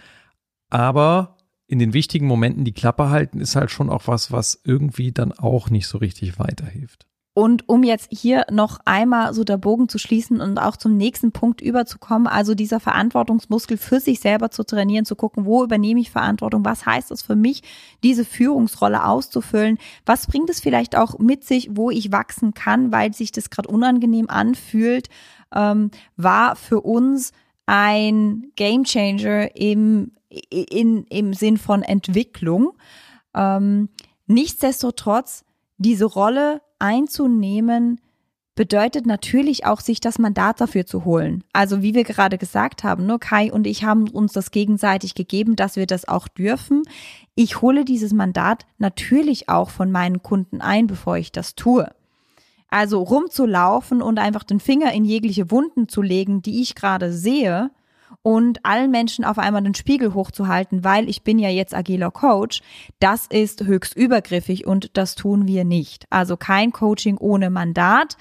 Aber 0.69 1.37
in 1.73 1.79
den 1.79 1.95
wichtigen 1.95 2.27
Momenten 2.27 2.67
die 2.67 2.75
Klappe 2.75 3.09
halten, 3.09 3.41
ist 3.41 3.57
halt 3.57 3.71
schon 3.71 3.89
auch 3.89 4.03
was, 4.07 4.31
was 4.31 4.61
irgendwie 4.63 5.11
dann 5.11 5.33
auch 5.33 5.71
nicht 5.71 5.87
so 5.87 5.97
richtig 5.97 6.39
weiterhilft. 6.39 7.07
Und 7.33 7.67
um 7.67 7.83
jetzt 7.83 8.09
hier 8.11 8.45
noch 8.51 8.81
einmal 8.85 9.33
so 9.33 9.43
der 9.43 9.57
Bogen 9.57 9.89
zu 9.89 9.97
schließen 9.97 10.43
und 10.43 10.59
auch 10.59 10.77
zum 10.77 10.99
nächsten 10.99 11.33
Punkt 11.33 11.63
überzukommen, 11.63 12.27
also 12.29 12.55
dieser 12.55 12.79
Verantwortungsmuskel 12.79 13.79
für 13.79 14.01
sich 14.01 14.21
selber 14.21 14.51
zu 14.51 14.65
trainieren, 14.65 15.07
zu 15.07 15.17
gucken, 15.17 15.47
wo 15.47 15.65
übernehme 15.65 15.99
ich 15.99 16.11
Verantwortung, 16.11 16.63
was 16.63 16.85
heißt 16.85 17.11
es 17.11 17.23
für 17.23 17.37
mich, 17.37 17.63
diese 18.03 18.27
Führungsrolle 18.27 19.07
auszufüllen, 19.07 19.79
was 20.05 20.27
bringt 20.27 20.51
es 20.51 20.61
vielleicht 20.61 20.95
auch 20.95 21.19
mit 21.21 21.43
sich, 21.43 21.71
wo 21.73 21.89
ich 21.89 22.13
wachsen 22.13 22.53
kann, 22.53 22.93
weil 22.93 23.15
sich 23.15 23.33
das 23.33 23.49
gerade 23.49 23.71
unangenehm 23.71 24.29
anfühlt, 24.29 25.09
ähm, 25.55 25.91
war 26.19 26.55
für 26.55 26.83
uns 26.83 27.33
ein 27.73 28.53
Gamechanger 28.55 29.57
im 29.57 30.13
in, 30.29 31.05
im 31.05 31.33
Sinn 31.33 31.57
von 31.57 31.83
Entwicklung. 31.83 32.73
Ähm, 33.35 33.89
nichtsdestotrotz, 34.27 35.45
diese 35.79 36.05
Rolle 36.05 36.61
einzunehmen, 36.79 37.99
bedeutet 38.55 39.07
natürlich 39.07 39.65
auch, 39.65 39.81
sich 39.81 40.01
das 40.01 40.19
Mandat 40.19 40.61
dafür 40.61 40.85
zu 40.85 41.07
holen. 41.07 41.45
Also 41.55 41.81
wie 41.81 41.95
wir 41.95 42.05
gerade 42.05 42.37
gesagt 42.37 42.85
haben, 42.85 43.07
nur 43.07 43.19
Kai 43.19 43.51
und 43.51 43.67
ich 43.67 43.85
haben 43.85 44.09
uns 44.11 44.35
das 44.35 44.51
gegenseitig 44.51 45.15
gegeben, 45.15 45.57
dass 45.57 45.77
wir 45.77 45.87
das 45.87 46.07
auch 46.07 46.29
dürfen. 46.29 46.83
Ich 47.35 47.63
hole 47.63 47.87
dieses 47.87 48.13
Mandat 48.13 48.67
natürlich 48.77 49.49
auch 49.49 49.71
von 49.71 49.91
meinen 49.91 50.23
Kunden 50.23 50.61
ein, 50.61 50.87
bevor 50.87 51.17
ich 51.17 51.33
das 51.33 51.55
tue. 51.55 51.91
Also 52.73 53.03
rumzulaufen 53.03 54.01
und 54.01 54.19
einfach 54.19 54.45
den 54.45 54.59
Finger 54.59 54.95
in 54.95 55.05
jegliche 55.05 55.51
Wunden 55.51 55.89
zu 55.89 56.01
legen, 56.01 56.41
die 56.41 56.63
ich 56.63 56.75
gerade 56.75 57.13
sehe, 57.13 57.71
und 58.23 58.65
allen 58.65 58.91
Menschen 58.91 59.27
auf 59.27 59.39
einmal 59.39 59.63
den 59.63 59.75
Spiegel 59.75 60.15
hochzuhalten, 60.15 60.83
weil 60.83 61.07
ich 61.07 61.23
bin 61.23 61.39
ja 61.39 61.51
jetzt 61.51 61.75
agiler 61.75 62.11
Coach, 62.11 62.63
das 62.99 63.27
ist 63.27 63.65
höchst 63.65 63.95
übergriffig 63.95 64.67
und 64.67 64.97
das 64.97 65.17
tun 65.17 65.47
wir 65.47 65.65
nicht. 65.65 66.07
Also 66.09 66.39
kein 66.39 66.73
Coaching 66.73 67.19
ohne 67.19 67.51
Mandat, 67.51 68.17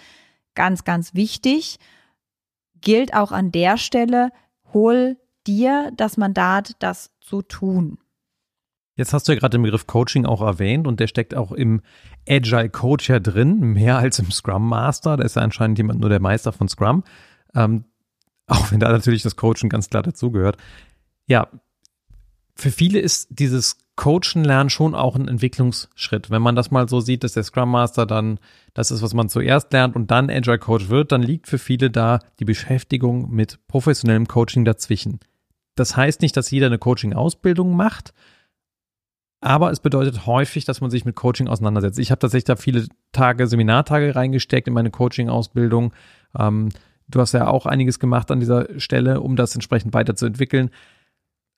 ganz, 0.53 0.83
ganz 0.83 1.13
wichtig, 1.13 1.77
gilt 2.81 3.13
auch 3.13 3.31
an 3.31 3.53
der 3.53 3.77
Stelle, 3.77 4.31
hol 4.73 5.15
dir 5.47 5.91
das 5.95 6.17
Mandat, 6.17 6.75
das 6.79 7.11
zu 7.21 7.41
tun. 7.41 7.99
Jetzt 9.01 9.13
hast 9.13 9.27
du 9.27 9.31
ja 9.31 9.39
gerade 9.39 9.57
den 9.57 9.63
Begriff 9.63 9.87
Coaching 9.87 10.27
auch 10.27 10.41
erwähnt 10.41 10.85
und 10.85 10.99
der 10.99 11.07
steckt 11.07 11.33
auch 11.33 11.51
im 11.51 11.81
Agile 12.29 12.69
Coach 12.69 13.09
ja 13.09 13.19
drin, 13.19 13.59
mehr 13.59 13.97
als 13.97 14.19
im 14.19 14.29
Scrum 14.29 14.69
Master. 14.69 15.17
Da 15.17 15.23
ist 15.23 15.37
ja 15.37 15.41
anscheinend 15.41 15.79
jemand 15.79 16.01
nur 16.01 16.11
der 16.11 16.19
Meister 16.19 16.51
von 16.51 16.69
Scrum. 16.69 17.03
Ähm, 17.55 17.85
auch 18.45 18.71
wenn 18.71 18.79
da 18.79 18.91
natürlich 18.91 19.23
das 19.23 19.35
Coachen 19.35 19.69
ganz 19.69 19.89
klar 19.89 20.03
dazugehört. 20.03 20.57
Ja, 21.25 21.47
für 22.55 22.69
viele 22.69 22.99
ist 22.99 23.29
dieses 23.31 23.79
Coachen 23.95 24.43
lernen 24.43 24.69
schon 24.69 24.93
auch 24.93 25.15
ein 25.15 25.27
Entwicklungsschritt. 25.27 26.29
Wenn 26.29 26.43
man 26.43 26.55
das 26.55 26.69
mal 26.69 26.87
so 26.87 26.99
sieht, 26.99 27.23
dass 27.23 27.33
der 27.33 27.43
Scrum 27.43 27.71
Master 27.71 28.05
dann 28.05 28.37
das 28.75 28.91
ist, 28.91 29.01
was 29.01 29.15
man 29.15 29.29
zuerst 29.29 29.73
lernt 29.73 29.95
und 29.95 30.11
dann 30.11 30.29
Agile 30.29 30.59
Coach 30.59 30.89
wird, 30.89 31.11
dann 31.11 31.23
liegt 31.23 31.47
für 31.47 31.57
viele 31.57 31.89
da 31.89 32.19
die 32.39 32.45
Beschäftigung 32.45 33.31
mit 33.31 33.65
professionellem 33.67 34.27
Coaching 34.27 34.63
dazwischen. 34.63 35.21
Das 35.73 35.97
heißt 35.97 36.21
nicht, 36.21 36.37
dass 36.37 36.51
jeder 36.51 36.67
eine 36.67 36.77
Coaching-Ausbildung 36.77 37.75
macht, 37.75 38.13
aber 39.41 39.71
es 39.71 39.79
bedeutet 39.79 40.25
häufig, 40.25 40.65
dass 40.65 40.81
man 40.81 40.89
sich 40.91 41.03
mit 41.03 41.15
Coaching 41.15 41.47
auseinandersetzt. 41.47 41.99
Ich 41.99 42.11
habe 42.11 42.19
tatsächlich 42.19 42.45
da 42.45 42.55
viele 42.55 42.87
Tage, 43.11 43.47
Seminartage 43.47 44.15
reingesteckt 44.15 44.67
in 44.67 44.73
meine 44.73 44.91
Coaching-Ausbildung. 44.91 45.93
Ähm, 46.37 46.69
Du 47.11 47.19
hast 47.19 47.33
ja 47.33 47.47
auch 47.47 47.65
einiges 47.65 47.99
gemacht 47.99 48.31
an 48.31 48.39
dieser 48.39 48.79
Stelle, 48.79 49.19
um 49.19 49.35
das 49.35 49.53
entsprechend 49.53 49.93
weiterzuentwickeln. 49.93 50.71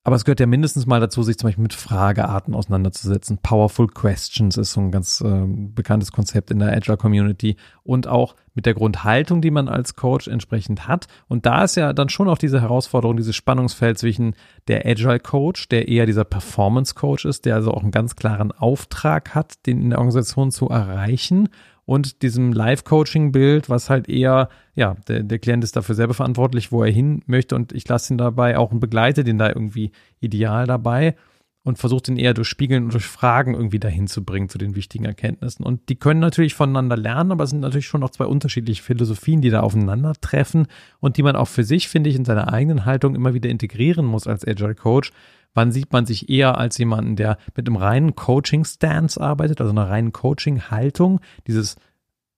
Aber 0.05 0.17
es 0.17 0.25
gehört 0.25 0.41
ja 0.41 0.47
mindestens 0.47 0.85
mal 0.85 0.99
dazu, 0.99 1.23
sich 1.23 1.37
zum 1.37 1.47
Beispiel 1.47 1.61
mit 1.61 1.73
Fragearten 1.73 2.53
auseinanderzusetzen. 2.53 3.37
Powerful 3.37 3.87
Questions 3.87 4.57
ist 4.57 4.73
so 4.73 4.81
ein 4.81 4.91
ganz 4.91 5.21
äh, 5.21 5.45
bekanntes 5.47 6.11
Konzept 6.11 6.51
in 6.51 6.59
der 6.59 6.73
Agile 6.73 6.97
Community 6.97 7.55
und 7.83 8.07
auch 8.07 8.35
mit 8.53 8.65
der 8.65 8.73
Grundhaltung, 8.73 9.41
die 9.41 9.49
man 9.49 9.69
als 9.69 9.95
Coach 9.95 10.27
entsprechend 10.27 10.89
hat. 10.89 11.07
Und 11.29 11.45
da 11.45 11.63
ist 11.63 11.75
ja 11.75 11.93
dann 11.93 12.09
schon 12.09 12.27
auch 12.27 12.37
diese 12.37 12.59
Herausforderung, 12.59 13.15
dieses 13.15 13.35
Spannungsfeld 13.37 13.97
zwischen 13.97 14.35
der 14.67 14.85
Agile 14.85 15.21
Coach, 15.21 15.69
der 15.69 15.87
eher 15.87 16.05
dieser 16.05 16.25
Performance 16.25 16.95
Coach 16.95 17.23
ist, 17.23 17.45
der 17.45 17.55
also 17.55 17.71
auch 17.71 17.81
einen 17.81 17.91
ganz 17.91 18.17
klaren 18.17 18.51
Auftrag 18.51 19.33
hat, 19.33 19.65
den 19.65 19.81
in 19.81 19.89
der 19.91 19.99
Organisation 19.99 20.51
zu 20.51 20.67
erreichen 20.67 21.47
und 21.85 22.21
diesem 22.21 22.53
Live-Coaching-Bild, 22.53 23.69
was 23.69 23.89
halt 23.89 24.07
eher, 24.07 24.49
ja, 24.75 24.95
der, 25.07 25.23
der 25.23 25.39
Klient 25.39 25.63
ist 25.63 25.75
dafür 25.75 25.95
selber 25.95 26.13
verantwortlich, 26.13 26.71
wo 26.71 26.83
er 26.83 26.91
hin 26.91 27.21
möchte 27.25 27.55
und 27.55 27.73
ich 27.73 27.87
lasse 27.87 28.13
ihn 28.13 28.17
dabei 28.17 28.57
auch 28.57 28.71
und 28.71 28.79
begleite 28.79 29.23
den 29.23 29.37
da 29.37 29.49
irgendwie 29.49 29.91
ideal 30.19 30.65
dabei 30.65 31.15
und 31.63 31.79
versuche 31.79 32.03
den 32.03 32.17
eher 32.17 32.33
durch 32.33 32.49
Spiegeln 32.49 32.85
und 32.85 32.93
durch 32.93 33.05
Fragen 33.05 33.53
irgendwie 33.53 33.79
dahin 33.79 34.07
zu 34.07 34.23
bringen 34.23 34.49
zu 34.49 34.57
den 34.57 34.75
wichtigen 34.75 35.05
Erkenntnissen. 35.05 35.63
Und 35.63 35.87
die 35.89 35.95
können 35.95 36.19
natürlich 36.19 36.55
voneinander 36.55 36.97
lernen, 36.97 37.31
aber 37.31 37.45
es 37.45 37.51
sind 37.51 37.61
natürlich 37.61 37.87
schon 37.87 38.01
noch 38.01 38.09
zwei 38.09 38.25
unterschiedliche 38.25 38.83
Philosophien, 38.83 39.41
die 39.41 39.49
da 39.49 39.61
aufeinandertreffen 39.61 40.67
und 40.99 41.17
die 41.17 41.23
man 41.23 41.37
auch 41.37 41.47
für 41.47 41.63
sich, 41.63 41.87
finde 41.87 42.09
ich, 42.09 42.17
in 42.17 42.25
seiner 42.25 42.51
eigenen 42.51 42.85
Haltung 42.85 43.15
immer 43.15 43.33
wieder 43.33 43.49
integrieren 43.49 44.05
muss 44.05 44.27
als 44.27 44.45
Agile 44.45 44.75
Coach, 44.75 45.11
Wann 45.53 45.71
sieht 45.71 45.91
man 45.91 46.05
sich 46.05 46.29
eher 46.29 46.57
als 46.57 46.77
jemanden, 46.77 47.15
der 47.15 47.37
mit 47.55 47.67
einem 47.67 47.75
reinen 47.75 48.15
Coaching-Stance 48.15 49.21
arbeitet, 49.21 49.61
also 49.61 49.71
einer 49.71 49.89
reinen 49.89 50.11
Coaching-Haltung, 50.11 51.19
dieses 51.47 51.75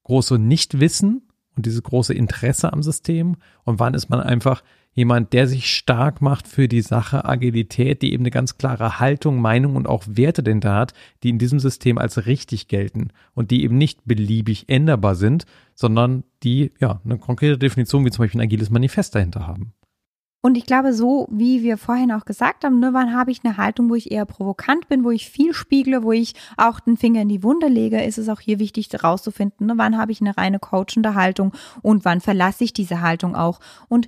große 0.03 0.37
Nichtwissen 0.37 1.21
und 1.55 1.65
dieses 1.65 1.81
große 1.81 2.13
Interesse 2.13 2.73
am 2.73 2.83
System? 2.83 3.37
Und 3.63 3.79
wann 3.79 3.93
ist 3.93 4.09
man 4.09 4.19
einfach 4.19 4.63
jemand, 4.95 5.33
der 5.33 5.47
sich 5.47 5.69
stark 5.69 6.21
macht 6.21 6.47
für 6.47 6.67
die 6.67 6.81
Sache 6.81 7.25
Agilität, 7.25 8.01
die 8.01 8.13
eben 8.13 8.23
eine 8.23 8.31
ganz 8.31 8.57
klare 8.57 8.99
Haltung, 8.99 9.39
Meinung 9.39 9.75
und 9.75 9.87
auch 9.87 10.03
Werte 10.07 10.41
denn 10.41 10.61
da 10.61 10.77
hat, 10.77 10.93
die 11.21 11.29
in 11.29 11.37
diesem 11.37 11.59
System 11.59 11.97
als 11.97 12.25
richtig 12.25 12.67
gelten 12.67 13.09
und 13.33 13.51
die 13.51 13.63
eben 13.63 13.77
nicht 13.77 14.05
beliebig 14.05 14.67
änderbar 14.69 15.15
sind, 15.15 15.45
sondern 15.73 16.23
die 16.43 16.71
ja 16.79 17.01
eine 17.03 17.17
konkrete 17.17 17.57
Definition 17.57 18.05
wie 18.05 18.11
zum 18.11 18.23
Beispiel 18.23 18.39
ein 18.39 18.45
agiles 18.45 18.69
Manifest 18.69 19.13
dahinter 19.15 19.45
haben. 19.45 19.73
Und 20.41 20.57
ich 20.57 20.67
glaube, 20.67 20.93
so 20.93 21.27
wie 21.31 21.63
wir 21.63 21.77
vorhin 21.77 22.11
auch 22.11 22.25
gesagt 22.25 22.63
haben, 22.63 22.79
ne, 22.79 22.93
wann 22.93 23.15
habe 23.15 23.31
ich 23.31 23.43
eine 23.43 23.57
Haltung, 23.57 23.89
wo 23.89 23.95
ich 23.95 24.11
eher 24.11 24.25
provokant 24.25 24.87
bin, 24.87 25.03
wo 25.03 25.09
ich 25.09 25.29
viel 25.29 25.53
spiegle, 25.53 26.03
wo 26.03 26.11
ich 26.11 26.35
auch 26.55 26.79
den 26.79 26.97
Finger 26.97 27.21
in 27.21 27.29
die 27.29 27.41
Wunde 27.41 27.67
lege, 27.67 28.03
ist 28.03 28.19
es 28.19 28.29
auch 28.29 28.39
hier 28.39 28.59
wichtig 28.59 28.89
herauszufinden, 28.91 29.65
ne, 29.65 29.73
wann 29.77 29.97
habe 29.97 30.11
ich 30.11 30.21
eine 30.21 30.37
reine 30.37 30.59
coachende 30.59 31.15
Haltung 31.15 31.51
und 31.81 32.05
wann 32.05 32.21
verlasse 32.21 32.63
ich 32.63 32.73
diese 32.73 33.01
Haltung 33.01 33.35
auch. 33.35 33.59
Und 33.89 34.07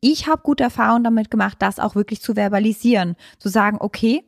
ich 0.00 0.26
habe 0.26 0.42
gute 0.42 0.64
Erfahrungen 0.64 1.04
damit 1.04 1.30
gemacht, 1.30 1.56
das 1.60 1.78
auch 1.78 1.94
wirklich 1.94 2.22
zu 2.22 2.34
verbalisieren, 2.34 3.16
zu 3.38 3.48
sagen, 3.48 3.76
okay, 3.80 4.24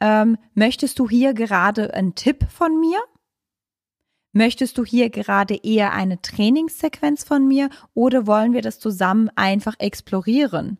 ähm, 0.00 0.38
möchtest 0.54 0.98
du 0.98 1.08
hier 1.08 1.34
gerade 1.34 1.92
einen 1.94 2.14
Tipp 2.14 2.46
von 2.50 2.80
mir? 2.80 2.98
Möchtest 4.32 4.78
du 4.78 4.84
hier 4.84 5.10
gerade 5.10 5.56
eher 5.56 5.92
eine 5.92 6.22
Trainingssequenz 6.22 7.24
von 7.24 7.48
mir 7.48 7.68
oder 7.94 8.26
wollen 8.26 8.52
wir 8.52 8.62
das 8.62 8.78
zusammen 8.78 9.28
einfach 9.34 9.74
explorieren? 9.78 10.78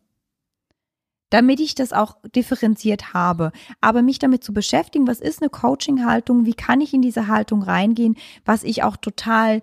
Damit 1.31 1.61
ich 1.61 1.75
das 1.75 1.93
auch 1.93 2.17
differenziert 2.35 3.13
habe. 3.13 3.53
Aber 3.81 4.03
mich 4.03 4.19
damit 4.19 4.45
zu 4.45 4.53
beschäftigen, 4.53 5.07
was 5.07 5.21
ist 5.21 5.43
eine 5.43 5.51
Coaching-Haltung, 5.51 6.47
wie 6.47 6.55
kann 6.55 6.81
ich 6.81 6.95
in 6.95 7.03
diese 7.03 7.27
Haltung 7.27 7.63
reingehen, 7.63 8.17
was 8.45 8.63
ich 8.63 8.83
auch 8.83 8.97
total 8.97 9.63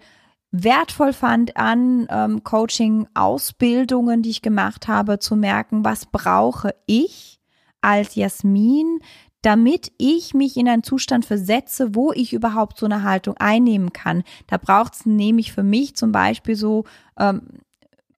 wertvoll 0.52 1.14
fand 1.14 1.58
an 1.58 2.08
ähm, 2.10 2.44
Coaching-Ausbildungen, 2.44 4.22
die 4.22 4.30
ich 4.30 4.42
gemacht 4.42 4.88
habe, 4.88 5.20
zu 5.20 5.36
merken, 5.36 5.84
was 5.86 6.06
brauche 6.06 6.74
ich 6.86 7.40
als 7.82 8.16
Jasmin, 8.16 9.00
damit 9.42 9.92
ich 9.98 10.34
mich 10.34 10.58
in 10.58 10.68
einen 10.68 10.84
Zustand 10.84 11.26
versetze, 11.26 11.96
wo 11.96 12.12
ich 12.12 12.34
überhaupt 12.34 12.78
so 12.78 12.86
eine 12.86 13.04
Haltung 13.04 13.36
einnehmen 13.38 13.94
kann. 13.94 14.24
Da 14.48 14.58
braucht 14.58 14.94
es 14.94 15.06
nämlich 15.06 15.52
für 15.52 15.64
mich 15.64 15.96
zum 15.96 16.12
Beispiel 16.12 16.56
so 16.56 16.86
ähm, 17.18 17.44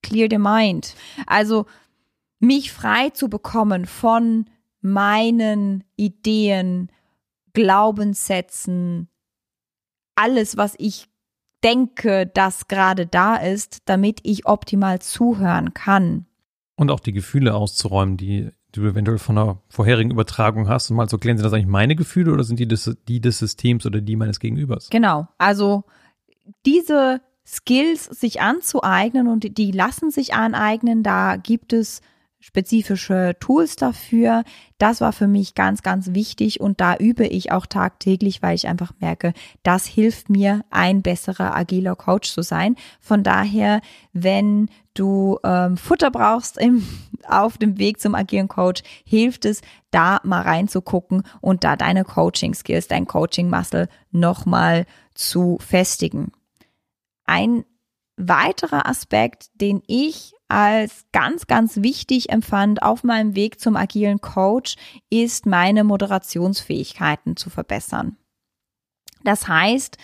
clear 0.01 0.27
the 0.29 0.37
mind. 0.37 0.95
Also 1.27 1.65
mich 2.39 2.71
frei 2.71 3.09
zu 3.09 3.29
bekommen 3.29 3.85
von 3.85 4.45
meinen 4.81 5.83
Ideen, 5.97 6.91
Glaubenssätzen, 7.53 9.09
alles, 10.15 10.55
was 10.55 10.75
ich 10.77 11.07
denke, 11.63 12.27
das 12.27 12.67
gerade 12.67 13.05
da 13.05 13.35
ist, 13.35 13.79
damit 13.85 14.21
ich 14.23 14.45
optimal 14.45 14.99
zuhören 14.99 15.73
kann. 15.73 16.25
Und 16.75 16.91
auch 16.91 17.01
die 17.01 17.11
Gefühle 17.11 17.53
auszuräumen, 17.55 18.15
die 18.15 18.51
du 18.71 18.85
eventuell 18.85 19.17
von 19.17 19.37
einer 19.37 19.61
vorherigen 19.69 20.11
Übertragung 20.11 20.67
hast 20.67 20.89
und 20.89 20.97
mal 20.97 21.09
so 21.09 21.17
klären, 21.17 21.37
sind 21.37 21.45
das 21.45 21.53
eigentlich 21.53 21.67
meine 21.67 21.95
Gefühle 21.95 22.31
oder 22.31 22.43
sind 22.43 22.59
die 22.59 22.67
des, 22.67 22.97
die 23.07 23.19
des 23.19 23.39
Systems 23.39 23.85
oder 23.85 24.01
die 24.01 24.15
meines 24.15 24.39
Gegenübers? 24.39 24.89
Genau. 24.89 25.27
Also 25.37 25.83
diese 26.65 27.21
Skills 27.45 28.05
sich 28.05 28.41
anzueignen 28.41 29.27
und 29.27 29.57
die 29.57 29.71
lassen 29.71 30.11
sich 30.11 30.33
aneignen, 30.33 31.01
da 31.01 31.35
gibt 31.35 31.73
es 31.73 32.01
spezifische 32.39 33.35
Tools 33.39 33.75
dafür. 33.75 34.43
Das 34.77 35.01
war 35.01 35.11
für 35.11 35.27
mich 35.27 35.55
ganz, 35.55 35.83
ganz 35.83 36.13
wichtig 36.13 36.61
und 36.61 36.79
da 36.79 36.95
übe 36.95 37.27
ich 37.27 37.51
auch 37.51 37.65
tagtäglich, 37.65 38.41
weil 38.41 38.55
ich 38.55 38.67
einfach 38.67 38.93
merke, 38.99 39.33
das 39.61 39.85
hilft 39.85 40.29
mir, 40.29 40.63
ein 40.69 41.01
besserer 41.01 41.55
agiler 41.55 41.95
Coach 41.95 42.31
zu 42.31 42.41
sein. 42.41 42.75
Von 43.01 43.23
daher, 43.23 43.81
wenn 44.13 44.69
du 44.93 45.37
ähm, 45.43 45.75
Futter 45.75 46.11
brauchst 46.11 46.57
im, 46.57 46.87
auf 47.27 47.57
dem 47.57 47.77
Weg 47.77 47.99
zum 47.99 48.15
agilen 48.15 48.47
Coach, 48.47 48.83
hilft 49.03 49.43
es, 49.45 49.61
da 49.91 50.21
mal 50.23 50.41
reinzugucken 50.41 51.23
und 51.41 51.63
da 51.63 51.75
deine 51.75 52.05
Coaching 52.05 52.53
Skills, 52.53 52.87
dein 52.87 53.05
Coaching 53.05 53.49
Muscle 53.49 53.89
nochmal 54.11 54.85
zu 55.13 55.57
festigen. 55.59 56.31
Ein 57.25 57.65
weiterer 58.15 58.87
Aspekt, 58.87 59.49
den 59.55 59.81
ich 59.87 60.33
als 60.49 61.05
ganz, 61.11 61.47
ganz 61.47 61.77
wichtig 61.77 62.29
empfand 62.29 62.81
auf 62.81 63.03
meinem 63.03 63.35
Weg 63.35 63.59
zum 63.59 63.75
agilen 63.75 64.19
Coach, 64.19 64.75
ist 65.09 65.45
meine 65.45 65.83
Moderationsfähigkeiten 65.83 67.37
zu 67.37 67.49
verbessern. 67.49 68.17
Das 69.23 69.47
heißt, 69.47 69.97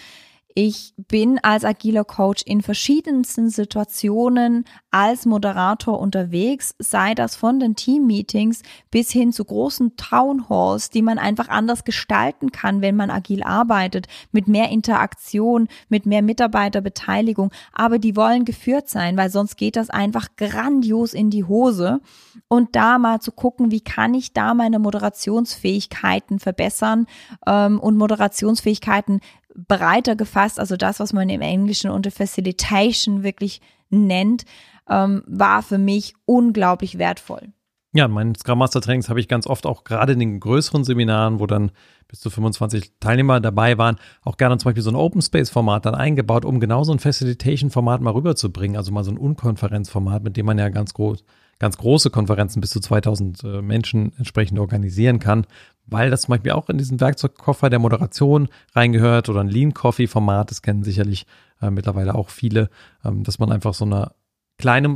ich 0.58 0.94
bin 1.10 1.38
als 1.44 1.66
agiler 1.66 2.06
Coach 2.06 2.42
in 2.46 2.62
verschiedensten 2.62 3.50
Situationen 3.50 4.64
als 4.90 5.26
Moderator 5.26 6.00
unterwegs, 6.00 6.74
sei 6.80 7.14
das 7.14 7.36
von 7.36 7.60
den 7.60 7.76
Team-Meetings 7.76 8.62
bis 8.90 9.12
hin 9.12 9.34
zu 9.34 9.44
großen 9.44 9.98
Town 9.98 10.48
Halls, 10.48 10.90
die 10.90 11.02
man 11.02 11.18
einfach 11.18 11.50
anders 11.50 11.84
gestalten 11.84 12.54
kann, 12.54 12.80
wenn 12.80 12.96
man 12.96 13.10
agil 13.10 13.44
arbeitet, 13.44 14.08
mit 14.32 14.48
mehr 14.48 14.70
Interaktion, 14.70 15.68
mit 15.90 16.06
mehr 16.06 16.22
Mitarbeiterbeteiligung. 16.22 17.52
Aber 17.74 18.00
die 18.00 18.16
wollen 18.16 18.46
geführt 18.46 18.88
sein, 18.88 19.18
weil 19.18 19.30
sonst 19.30 19.58
geht 19.58 19.76
das 19.76 19.90
einfach 19.90 20.38
grandios 20.38 21.14
in 21.14 21.32
die 21.32 21.44
Hose. 21.44 22.00
Und 22.48 22.78
da 22.78 22.98
mal 22.98 23.20
zu 23.20 23.34
gucken, 23.34 23.72
wie 23.72 23.82
kann 23.82 24.14
ich 24.14 24.32
da 24.32 24.54
meine 24.54 24.80
Moderationsfähigkeiten 24.80 26.40
verbessern 26.40 27.08
ähm, 27.46 27.78
und 27.82 27.98
Moderationsfähigkeiten 27.98 29.20
breiter 29.56 30.16
gefasst, 30.16 30.60
also 30.60 30.78
das, 30.78 31.00
was 31.00 31.14
man 31.14 31.30
im 31.30 31.42
Englischen 31.42 31.90
unter 31.90 32.12
Facilitation 32.12 33.24
wirklich 33.24 33.62
nennt, 33.90 34.46
ähm, 34.90 35.24
war 35.28 35.64
für 35.64 35.78
mich 35.78 36.14
unglaublich 36.26 36.98
wertvoll. 36.98 37.54
Ja, 37.94 38.10
mein 38.10 38.36
Scrum 38.36 38.60
Master 38.60 38.82
Trainings 38.82 39.08
habe 39.08 39.22
ich 39.22 39.30
ganz 39.30 39.48
oft 39.48 39.66
auch 39.66 39.86
gerade 39.86 40.12
in 40.14 40.20
den 40.20 40.42
größeren 40.42 40.84
Seminaren, 40.84 41.40
wo 41.40 41.48
dann 41.48 41.72
bis 42.10 42.20
zu 42.20 42.30
25 42.30 42.92
Teilnehmer 43.00 43.40
dabei 43.40 43.78
waren, 43.78 43.96
auch 44.22 44.36
gerne 44.36 44.58
zum 44.58 44.70
Beispiel 44.70 44.84
so 44.84 44.90
ein 44.90 44.98
Open 44.98 45.22
Space 45.22 45.50
Format 45.50 45.86
dann 45.86 45.96
eingebaut, 45.96 46.44
um 46.44 46.60
genau 46.60 46.84
so 46.84 46.92
ein 46.92 47.00
Facilitation 47.00 47.70
Format 47.70 48.02
mal 48.02 48.12
rüberzubringen, 48.12 48.76
also 48.76 48.92
mal 48.92 49.06
so 49.06 49.12
ein 49.12 49.18
Unkonferenzformat, 49.18 50.24
mit 50.24 50.36
dem 50.36 50.46
man 50.46 50.60
ja 50.60 50.68
ganz 50.68 50.94
groß 50.94 51.24
ganz 51.60 51.78
große 51.78 52.10
Konferenzen 52.10 52.62
bis 52.62 52.72
zu 52.72 52.80
2000 52.80 53.44
äh, 53.44 53.62
Menschen 53.62 54.14
entsprechend 54.18 54.60
organisieren 54.60 55.20
kann, 55.20 55.46
weil 55.86 56.10
das 56.10 56.24
zum 56.24 56.34
Beispiel 56.34 56.52
auch 56.52 56.70
in 56.70 56.78
diesen 56.78 57.00
Werkzeugkoffer 57.00 57.70
der 57.70 57.80
Moderation 57.80 58.50
reingehört 58.74 59.30
oder 59.30 59.42
ein 59.42 59.48
Lean 59.48 59.74
Coffee 59.74 60.08
Format, 60.08 60.52
das 60.52 60.62
kennen 60.62 60.84
sicherlich 60.84 61.26
äh, 61.62 61.70
mittlerweile 61.70 62.16
auch 62.16 62.30
viele, 62.30 62.70
ähm, 63.04 63.24
dass 63.24 63.40
man 63.40 63.52
einfach 63.52 63.74
so 63.74 63.86
eine 63.86 64.12
kleine 64.58 64.96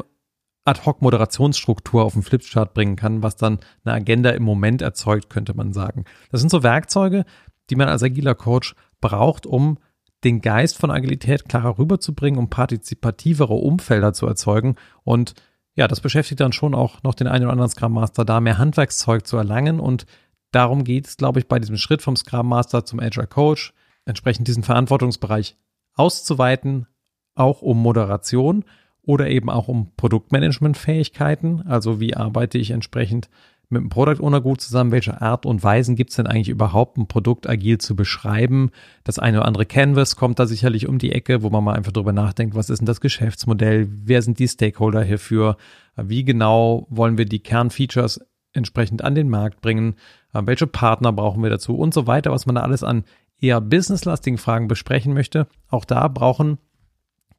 Ad-Hoc-Moderationsstruktur 0.66 2.04
auf 2.04 2.14
den 2.14 2.24
Flipchart 2.24 2.74
bringen 2.74 2.96
kann, 2.96 3.24
was 3.24 3.36
dann 3.38 3.60
eine 3.84 3.96
Agenda 3.96 4.32
im 4.32 4.44
Moment 4.44 4.82
erzeugt, 4.82 5.30
könnte 5.30 5.56
man 5.56 5.74
sagen. 5.74 6.06
Das 6.32 6.42
sind 6.42 6.50
so 6.50 6.64
Werkzeuge, 6.64 7.26
die 7.70 7.76
man 7.76 7.88
als 7.88 8.04
agiler 8.04 8.36
Coach 8.36 8.76
braucht, 9.02 9.46
um 9.46 9.80
den 10.24 10.42
Geist 10.42 10.78
von 10.78 10.92
Agilität 10.92 11.48
klarer 11.48 11.80
rüberzubringen, 11.80 12.40
um 12.40 12.50
partizipativere 12.50 13.54
Umfelder 13.54 14.14
zu 14.14 14.28
erzeugen 14.28 14.76
und 15.04 15.34
ja, 15.80 15.88
das 15.88 16.02
beschäftigt 16.02 16.42
dann 16.42 16.52
schon 16.52 16.76
auch 16.76 17.04
noch 17.04 17.16
den 17.16 17.28
einen 17.28 17.46
oder 17.46 17.54
anderen 17.54 17.72
Scrum 17.72 17.94
Master 17.94 18.26
da, 18.26 18.42
mehr 18.42 18.58
Handwerkszeug 18.58 19.26
zu 19.26 19.38
erlangen. 19.38 19.80
Und 19.80 20.06
darum 20.52 20.84
geht 20.84 21.08
es, 21.08 21.16
glaube 21.16 21.40
ich, 21.40 21.48
bei 21.48 21.58
diesem 21.58 21.78
Schritt 21.78 22.02
vom 22.02 22.18
Scrum 22.18 22.50
Master 22.50 22.84
zum 22.84 23.00
Agile 23.00 23.28
Coach, 23.28 23.74
entsprechend 24.04 24.50
diesen 24.50 24.64
Verantwortungsbereich 24.64 25.56
auszuweiten, 25.94 26.86
auch 27.34 27.62
um 27.62 27.82
Moderation 27.82 28.66
oder 29.04 29.30
eben 29.30 29.50
auch 29.50 29.70
um 29.70 29.96
Produktmanagement-Fähigkeiten. 29.96 31.62
Also 31.66 32.02
wie 32.02 32.14
arbeite 32.14 32.58
ich 32.58 32.72
entsprechend 32.72 33.30
mit 33.70 33.82
dem 33.82 33.90
Product 33.90 34.22
Owner 34.22 34.42
gut 34.42 34.62
zusammen? 34.62 34.92
Welche 34.92 35.22
Art 35.22 35.46
und 35.46 35.64
Weisen 35.64 35.96
gibt 35.96 36.10
es 36.10 36.16
denn 36.16 36.28
eigentlich 36.28 36.50
überhaupt, 36.50 36.98
ein 36.98 37.08
Produkt 37.08 37.48
agil 37.48 37.78
zu 37.78 37.96
beschreiben? 37.96 38.72
Das 39.04 39.20
eine 39.20 39.38
oder 39.38 39.48
andere 39.48 39.66
Canvas 39.66 40.16
kommt 40.16 40.40
da 40.40 40.48
sicherlich 40.48 40.88
um 40.88 40.98
die 40.98 41.12
Ecke, 41.12 41.44
wo 41.44 41.50
man 41.50 41.64
mal 41.64 41.76
einfach 41.76 41.92
drüber 41.92 42.12
nachdenkt, 42.12 42.56
was 42.56 42.70
ist 42.70 42.80
denn 42.80 42.86
das 42.88 43.02
Geschäftsmodell? 43.02 43.88
Wer 43.90 44.22
sind 44.22 44.40
die 44.40 44.48
Stakeholder 44.48 45.04
hierfür? 45.04 45.58
Wie 45.96 46.24
genau 46.24 46.88
wollen 46.90 47.18
wir 47.18 47.26
die 47.26 47.40
Kernfeatures 47.40 48.22
entsprechend 48.54 49.04
an 49.04 49.16
den 49.16 49.30
Markt 49.30 49.62
bringen? 49.62 49.96
Welche 50.34 50.68
Partner 50.68 51.14
brauchen 51.14 51.44
wir 51.44 51.50
dazu? 51.50 51.78
Und 51.78 51.94
so 51.94 52.08
weiter, 52.08 52.32
was 52.32 52.46
man 52.46 52.56
da 52.56 52.62
alles 52.62 52.84
an 52.84 53.04
eher 53.40 53.62
businesslastigen 53.62 54.38
Fragen 54.38 54.68
besprechen 54.68 55.14
möchte. 55.14 55.48
Auch 55.70 55.86
da 55.86 56.08
brauchen 56.08 56.58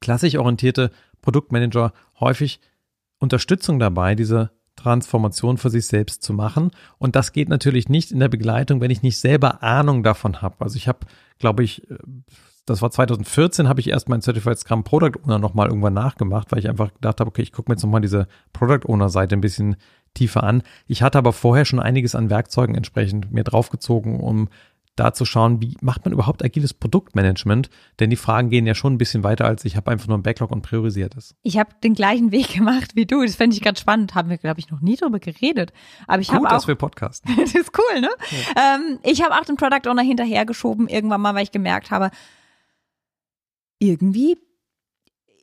klassisch 0.01 0.37
orientierte 0.37 0.91
Produktmanager 1.23 1.93
häufig 2.19 2.61
Unterstützung 3.19 3.79
dabei, 3.79 4.15
diese 4.15 4.51
Transformation 4.81 5.59
für 5.59 5.71
sich 5.71 5.87
selbst 5.87 6.23
zu 6.23 6.33
machen. 6.33 6.71
Und 6.99 7.17
das 7.17 7.33
geht 7.33 7.49
natürlich 7.49 7.89
nicht 7.89 8.11
in 8.11 8.21
der 8.21 8.29
Begleitung, 8.29 8.81
wenn 8.81 8.91
ich 8.91 9.03
nicht 9.03 9.19
selber 9.19 9.63
Ahnung 9.63 10.03
davon 10.03 10.43
habe. 10.43 10.57
Also 10.61 10.77
ich 10.77 10.89
habe, 10.89 11.01
glaube 11.39 11.63
ich, 11.63 11.91
äh, 11.91 11.97
das 12.67 12.83
war 12.83 12.91
2014, 12.91 13.69
habe 13.69 13.81
ich 13.81 13.89
erst 13.89 14.09
mein 14.09 14.21
Certified 14.21 14.59
Scrum 14.59 14.85
Product 14.85 15.19
Owner 15.25 15.39
nochmal 15.39 15.69
irgendwann 15.69 15.95
nachgemacht, 15.95 16.53
weil 16.53 16.61
ich 16.61 16.69
einfach 16.69 16.95
gedacht 16.95 17.21
habe, 17.21 17.29
okay, 17.29 17.43
ich 17.43 17.53
gucke 17.53 17.71
mir 17.71 17.75
jetzt 17.75 17.83
nochmal 17.83 18.01
diese 18.01 18.29
Product 18.53 18.87
Owner 18.87 19.09
Seite 19.09 19.35
ein 19.35 19.41
bisschen 19.41 19.77
tiefer 20.15 20.45
an. 20.45 20.63
Ich 20.87 21.03
hatte 21.03 21.19
aber 21.19 21.33
vorher 21.33 21.65
schon 21.65 21.81
einiges 21.81 22.15
an 22.15 22.31
Werkzeugen 22.31 22.75
entsprechend 22.75 23.33
mir 23.33 23.45
draufgezogen, 23.45 24.21
um 24.21 24.49
da 24.97 25.13
zu 25.13 25.25
schauen, 25.25 25.61
wie 25.63 25.77
macht 25.81 26.05
man 26.05 26.13
überhaupt 26.13 26.45
agiles 26.45 26.75
Produktmanagement? 26.75 27.71
Denn 28.01 28.11
die 28.11 28.17
Fragen 28.17 28.51
gehen 28.51 28.67
ja 28.67 28.75
schon 28.75 28.95
ein 28.95 28.99
bisschen 28.99 29.23
weiter, 29.25 29.47
als 29.47 29.65
ich 29.65 29.77
habe 29.77 29.91
einfach 29.91 30.09
nur 30.09 30.19
ein 30.19 30.23
Backlog 30.23 30.51
und 30.51 30.63
priorisiert 30.63 31.17
es. 31.17 31.35
Ich 31.43 31.59
habe 31.59 31.71
den 31.83 31.95
gleichen 31.95 32.33
Weg 32.33 32.49
gemacht 32.55 32.97
wie 32.97 33.07
du. 33.07 33.23
Das 33.23 33.37
fände 33.37 33.57
ich 33.57 33.63
ganz 33.63 33.81
spannend. 33.81 34.15
Haben 34.15 34.31
wir, 34.31 34.39
glaube 34.39 34.61
ich, 34.61 34.71
noch 34.71 34.81
nie 34.81 34.97
drüber 34.97 35.19
geredet. 35.19 35.73
Aber 36.07 36.21
ich 36.21 36.31
auch. 36.31 36.47
dass 36.49 36.69
wir 36.69 36.75
podcasten. 36.77 37.35
das 37.37 37.55
ist 37.55 37.73
cool, 37.79 38.01
ne? 38.01 38.11
Ja. 38.31 38.77
Ähm, 38.77 38.99
ich 39.03 39.23
habe 39.23 39.35
auch 39.35 39.45
den 39.45 39.57
Product 39.57 39.89
Owner 39.89 40.03
hinterhergeschoben 40.03 40.89
irgendwann 40.89 41.21
mal, 41.21 41.35
weil 41.35 41.45
ich 41.45 41.53
gemerkt 41.53 41.91
habe, 41.91 42.11
irgendwie 43.79 44.37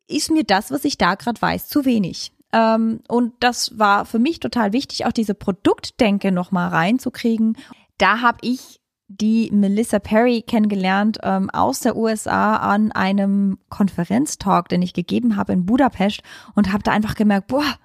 ist 0.08 0.32
mir 0.32 0.44
das, 0.44 0.72
was 0.72 0.86
ich 0.86 0.98
da 0.98 1.16
gerade 1.16 1.42
weiß, 1.42 1.68
zu 1.68 1.86
wenig. 1.86 2.32
Ähm, 2.54 3.02
und 3.08 3.34
das 3.40 3.78
war 3.78 4.06
für 4.06 4.20
mich 4.20 4.40
total 4.40 4.74
wichtig, 4.74 5.06
auch 5.06 5.12
diese 5.12 5.34
Produktdenke 5.34 6.32
nochmal 6.32 6.70
reinzukriegen. 6.70 7.58
Da 7.98 8.22
habe 8.22 8.38
ich 8.42 8.80
die 9.08 9.50
Melissa 9.54 10.00
Perry 10.00 10.42
kennengelernt 10.42 11.20
ähm, 11.24 11.50
aus 11.50 11.80
der 11.80 11.96
USA 11.96 12.58
an 12.58 12.92
einem 12.92 13.58
Konferenztalk, 13.70 14.68
den 14.70 14.82
ich 14.82 14.94
gegeben 14.94 15.38
habe 15.38 15.54
in 15.54 15.66
Budapest 15.66 16.22
und 16.56 16.74
habe 16.74 16.84
da 16.84 16.92
einfach 16.92 17.16
gemerkt, 17.16 17.48
boah, 17.48 17.76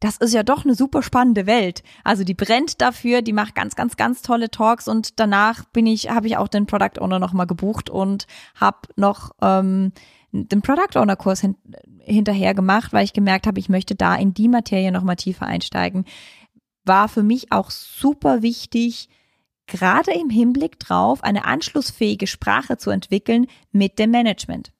das 0.00 0.16
ist 0.16 0.32
ja 0.32 0.42
doch 0.42 0.64
eine 0.64 0.74
super 0.74 1.02
spannende 1.02 1.46
Welt. 1.46 1.82
Also 2.04 2.24
die 2.24 2.34
brennt 2.34 2.80
dafür, 2.80 3.22
die 3.22 3.34
macht 3.34 3.54
ganz, 3.54 3.76
ganz, 3.76 3.96
ganz 3.96 4.22
tolle 4.22 4.50
Talks 4.50 4.88
und 4.88 5.20
danach 5.20 5.64
bin 5.66 5.86
ich, 5.86 6.10
habe 6.10 6.26
ich 6.26 6.36
auch 6.36 6.48
den 6.48 6.66
Product 6.66 7.00
Owner 7.00 7.18
nochmal 7.18 7.46
gebucht 7.46 7.90
und 7.90 8.26
habe 8.54 8.78
noch 8.96 9.30
ähm, 9.42 9.92
den 10.32 10.62
Product 10.62 10.98
Owner 10.98 11.16
Kurs 11.16 11.40
hin, 11.40 11.56
hinterher 12.00 12.54
gemacht, 12.54 12.92
weil 12.92 13.04
ich 13.04 13.12
gemerkt 13.12 13.46
habe, 13.46 13.60
ich 13.60 13.68
möchte 13.68 13.94
da 13.94 14.14
in 14.14 14.32
die 14.32 14.48
Materie 14.48 14.90
nochmal 14.90 15.16
tiefer 15.16 15.46
einsteigen. 15.46 16.06
War 16.84 17.08
für 17.08 17.22
mich 17.22 17.52
auch 17.52 17.70
super 17.70 18.42
wichtig, 18.42 19.10
gerade 19.70 20.12
im 20.12 20.28
Hinblick 20.28 20.78
drauf, 20.78 21.24
eine 21.24 21.46
anschlussfähige 21.46 22.26
Sprache 22.26 22.76
zu 22.76 22.90
entwickeln 22.90 23.46
mit 23.72 23.98
dem 23.98 24.10
Management. 24.10 24.72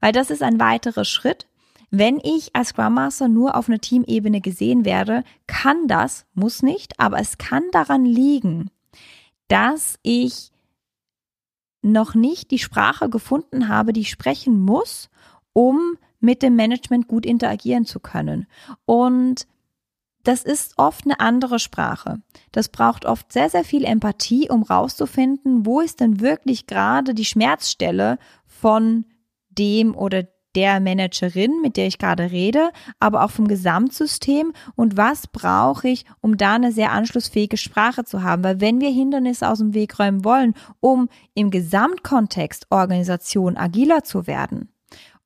Weil 0.00 0.12
das 0.12 0.30
ist 0.30 0.42
ein 0.42 0.58
weiterer 0.58 1.04
Schritt, 1.04 1.46
wenn 1.90 2.20
ich 2.22 2.56
als 2.56 2.68
Scrum 2.68 2.94
Master 2.94 3.28
nur 3.28 3.56
auf 3.56 3.68
einer 3.68 3.80
Teamebene 3.80 4.40
gesehen 4.40 4.84
werde, 4.84 5.24
kann 5.46 5.88
das, 5.88 6.24
muss 6.34 6.62
nicht, 6.62 6.98
aber 6.98 7.18
es 7.18 7.36
kann 7.36 7.64
daran 7.72 8.04
liegen, 8.04 8.70
dass 9.48 9.98
ich 10.02 10.52
noch 11.82 12.14
nicht 12.14 12.50
die 12.50 12.58
Sprache 12.58 13.10
gefunden 13.10 13.68
habe, 13.68 13.92
die 13.92 14.02
ich 14.02 14.10
sprechen 14.10 14.60
muss, 14.60 15.10
um 15.52 15.96
mit 16.20 16.42
dem 16.42 16.54
Management 16.54 17.08
gut 17.08 17.26
interagieren 17.26 17.84
zu 17.84 17.98
können. 17.98 18.46
Und 18.84 19.46
das 20.24 20.42
ist 20.42 20.74
oft 20.76 21.04
eine 21.04 21.20
andere 21.20 21.58
Sprache. 21.58 22.20
Das 22.52 22.68
braucht 22.68 23.06
oft 23.06 23.32
sehr, 23.32 23.48
sehr 23.50 23.64
viel 23.64 23.84
Empathie, 23.84 24.48
um 24.50 24.62
rauszufinden, 24.62 25.64
wo 25.66 25.80
ist 25.80 26.00
denn 26.00 26.20
wirklich 26.20 26.66
gerade 26.66 27.14
die 27.14 27.24
Schmerzstelle 27.24 28.18
von 28.46 29.04
dem 29.50 29.94
oder 29.94 30.24
der 30.54 30.80
Managerin, 30.80 31.60
mit 31.62 31.76
der 31.76 31.86
ich 31.86 31.98
gerade 31.98 32.30
rede, 32.30 32.70
aber 32.98 33.24
auch 33.24 33.30
vom 33.30 33.46
Gesamtsystem 33.46 34.52
und 34.74 34.96
was 34.96 35.28
brauche 35.28 35.88
ich, 35.88 36.04
um 36.20 36.36
da 36.36 36.54
eine 36.54 36.72
sehr 36.72 36.92
anschlussfähige 36.92 37.56
Sprache 37.56 38.04
zu 38.04 38.22
haben. 38.22 38.42
Weil 38.42 38.60
wenn 38.60 38.80
wir 38.80 38.90
Hindernisse 38.90 39.48
aus 39.48 39.58
dem 39.58 39.74
Weg 39.74 39.98
räumen 39.98 40.24
wollen, 40.24 40.54
um 40.80 41.08
im 41.34 41.50
Gesamtkontext 41.50 42.66
Organisation 42.70 43.56
agiler 43.56 44.02
zu 44.02 44.26
werden, 44.26 44.72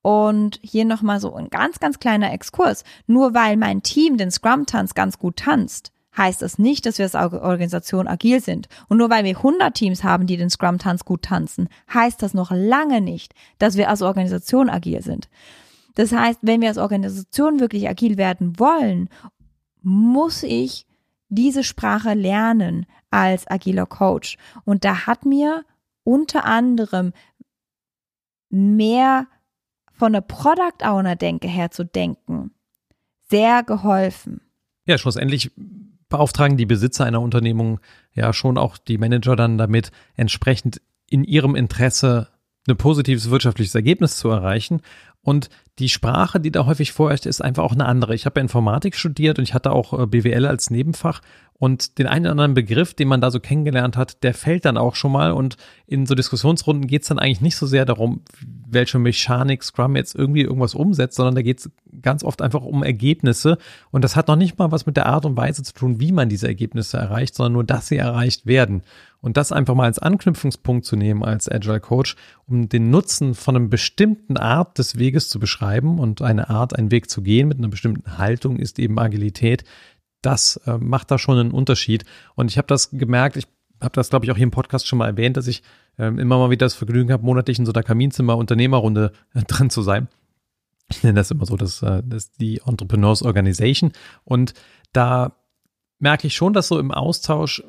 und 0.05 0.61
hier 0.63 0.85
nochmal 0.85 1.19
so 1.19 1.35
ein 1.35 1.49
ganz, 1.49 1.81
ganz 1.81 1.99
kleiner 1.99 2.31
Exkurs. 2.31 2.85
Nur 3.07 3.33
weil 3.33 3.57
mein 3.57 3.83
Team 3.83 4.19
den 4.19 4.31
Scrum-Tanz 4.31 4.93
ganz 4.93 5.19
gut 5.19 5.39
tanzt, 5.39 5.93
heißt 6.15 6.43
das 6.43 6.59
nicht, 6.59 6.85
dass 6.85 6.99
wir 6.99 7.07
als 7.07 7.15
Organisation 7.15 8.07
agil 8.07 8.43
sind. 8.43 8.69
Und 8.89 8.99
nur 8.99 9.09
weil 9.09 9.25
wir 9.25 9.39
100 9.39 9.75
Teams 9.75 10.05
haben, 10.05 10.27
die 10.27 10.37
den 10.37 10.51
Scrum-Tanz 10.51 11.07
gut 11.07 11.23
tanzen, 11.23 11.71
heißt 11.93 12.23
das 12.23 12.35
noch 12.35 12.51
lange 12.51 13.01
nicht, 13.01 13.33
dass 13.59 13.79
wir 13.79 13.89
als 13.89 14.03
Organisation 14.03 14.69
agil 14.69 15.01
sind. 15.01 15.31
Das 15.95 16.13
heißt, 16.13 16.41
wenn 16.43 16.61
wir 16.61 16.69
als 16.69 16.77
Organisation 16.77 17.59
wirklich 17.59 17.89
agil 17.89 18.19
werden 18.19 18.59
wollen, 18.59 19.09
muss 19.81 20.43
ich 20.43 20.87
diese 21.31 21.65
Sprache 21.65 22.13
lernen 22.13 22.85
als 23.11 23.51
agiler 23.51 23.87
Coach. 23.87 24.37
Und 24.67 24.85
da 24.85 25.07
hat 25.07 25.25
mir 25.25 25.65
unter 26.03 26.45
anderem 26.45 27.15
mehr 28.51 29.29
von 29.95 30.13
der 30.13 30.21
Product 30.21 30.85
Owner 30.85 31.17
Denke 31.17 31.49
her 31.49 31.71
zu 31.71 31.85
denken, 31.85 32.51
sehr 33.29 33.63
geholfen. 33.63 34.41
Ja, 34.87 34.99
schlussendlich 34.99 35.51
beauftragen 36.09 36.57
die 36.57 36.67
Besitzer 36.67 37.05
einer 37.05 37.21
Unternehmung 37.21 37.81
ja 38.13 38.33
schon 38.33 38.59
auch 38.59 38.77
die 38.77 38.99
Manager 38.99 39.37
dann 39.37 39.59
damit, 39.59 39.91
entsprechend 40.15 40.81
in 41.09 41.25
ihrem 41.25 41.55
Interesse 41.55 42.29
ein 42.69 42.77
positives 42.77 43.31
wirtschaftliches 43.31 43.75
Ergebnis 43.75 44.17
zu 44.17 44.29
erreichen. 44.29 44.81
Und 45.23 45.49
die 45.79 45.89
Sprache, 45.89 46.39
die 46.39 46.53
da 46.53 46.67
häufig 46.67 46.93
vorherrscht, 46.93 47.27
ist 47.27 47.43
einfach 47.43 47.65
auch 47.65 47.73
eine 47.73 47.87
andere. 47.87 48.15
Ich 48.15 48.27
habe 48.27 48.39
ja 48.39 48.43
Informatik 48.43 48.95
studiert 48.95 49.39
und 49.39 49.45
ich 49.45 49.55
hatte 49.55 49.73
auch 49.73 49.99
äh, 49.99 50.07
BWL 50.07 50.47
als 50.47 50.71
Nebenfach 50.71 51.21
und 51.57 51.99
den 51.99 52.07
einen 52.07 52.27
oder 52.27 52.33
anderen 52.33 52.55
Begriff, 52.55 52.95
den 52.95 53.09
man 53.09 53.21
da 53.21 53.31
so 53.31 53.39
kennengelernt 53.41 53.97
hat, 53.97 54.23
der 54.23 54.35
fällt 54.35 54.65
dann 54.65 54.77
auch 54.77 54.97
schon 54.97 55.13
mal 55.13 55.33
und 55.33 55.57
in 55.87 56.05
so 56.05 56.15
Diskussionsrunden 56.15 56.87
geht 56.87 57.03
es 57.03 57.09
dann 57.09 57.19
eigentlich 57.19 57.41
nicht 57.41 57.57
so 57.57 57.67
sehr 57.67 57.85
darum, 57.85 58.23
welche 58.67 58.99
Mechanik 58.99 59.63
Scrum 59.63 59.95
jetzt 59.95 60.15
irgendwie 60.17 60.43
irgendwas 60.43 60.75
umsetzt, 60.75 61.17
sondern 61.17 61.37
da 61.37 61.43
geht 61.43 61.61
es 61.61 61.71
ganz 62.03 62.25
oft 62.25 62.43
einfach 62.43 62.63
um 62.63 62.83
Ergebnisse 62.83 63.59
und 63.93 64.03
das 64.03 64.17
hat 64.17 64.29
noch 64.29 64.37
nicht 64.37 64.59
mal 64.59 64.73
was 64.73 64.87
mit 64.87 64.97
der 64.97 65.07
Art 65.07 65.27
und 65.27 65.37
Weise 65.37 65.63
zu 65.63 65.73
tun, 65.73 66.01
wie 66.01 66.13
man 66.13 66.29
diese 66.29 66.49
Ergebnisse 66.49 66.97
erreicht, 66.99 67.35
sondern 67.37 67.53
nur, 67.53 67.65
dass 67.65 67.87
sie 67.87 67.97
erreicht 67.97 68.47
werden. 68.47 68.83
Und 69.21 69.39
das 69.39 69.53
einfach 69.53 69.75
mal 69.75 69.85
als 69.85 69.99
Anknüpfungspunkt 69.99 70.85
zu 70.85 70.97
nehmen 70.97 71.25
als 71.25 71.51
Agile 71.51 71.81
Coach, 71.81 72.15
um 72.47 72.69
den 72.69 72.91
Nutzen 72.91 73.35
von 73.35 73.57
einer 73.57 73.69
bestimmten 73.69 74.37
Art 74.37 74.77
des 74.77 74.99
Weges 74.99 75.31
zu 75.31 75.41
beschreiben 75.41 75.64
und 75.99 76.23
eine 76.23 76.51
Art, 76.51 76.77
einen 76.77 76.91
Weg 76.91 77.11
zu 77.11 77.23
gehen 77.23 77.49
mit 77.49 77.59
einer 77.59 77.69
bestimmten 77.69 78.19
Haltung 78.19 78.59
ist 78.59 78.79
eben 78.79 78.99
Agilität. 78.99 79.65
Das 80.23 80.57
äh, 80.67 80.79
macht 80.79 81.11
da 81.11 81.19
schon 81.19 81.39
einen 81.39 81.51
Unterschied. 81.51 82.05
Und 82.35 82.51
ich 82.51 82.59
habe 82.59 82.67
das 82.67 82.91
gemerkt, 82.91 83.37
ich 83.37 83.47
habe 83.81 83.93
das, 83.95 84.11
glaube 84.11 84.25
ich, 84.25 84.33
auch 84.33 84.37
hier 84.37 84.45
im 84.45 84.51
Podcast 84.51 84.87
schon 84.87 84.99
mal 84.99 85.09
erwähnt, 85.09 85.37
dass 85.37 85.47
ich 85.47 85.63
äh, 85.99 86.07
immer 86.07 86.39
mal 86.39 86.51
wieder 86.51 86.67
das 86.67 86.75
Vergnügen 86.75 87.13
habe, 87.13 87.25
monatlich 87.25 87.59
in 87.59 87.67
so 87.67 87.73
einer 87.73 87.83
Kaminzimmer-Unternehmerrunde 87.83 89.13
äh, 89.35 89.43
drin 89.43 89.71
zu 89.71 89.83
sein. 89.83 90.09
Ich 90.91 91.03
nenne 91.03 91.15
das 91.15 91.31
immer 91.31 91.47
so, 91.47 91.57
das, 91.57 91.83
äh, 91.83 92.03
das 92.05 92.33
die 92.33 92.61
Entrepreneurs 92.65 93.23
Organization. 93.23 93.93
Und 94.25 94.55
da 94.93 95.37
merke 95.99 96.27
ich 96.27 96.35
schon, 96.35 96.53
dass 96.53 96.69
so 96.69 96.79
im 96.79 96.91
Austausch 96.91 97.63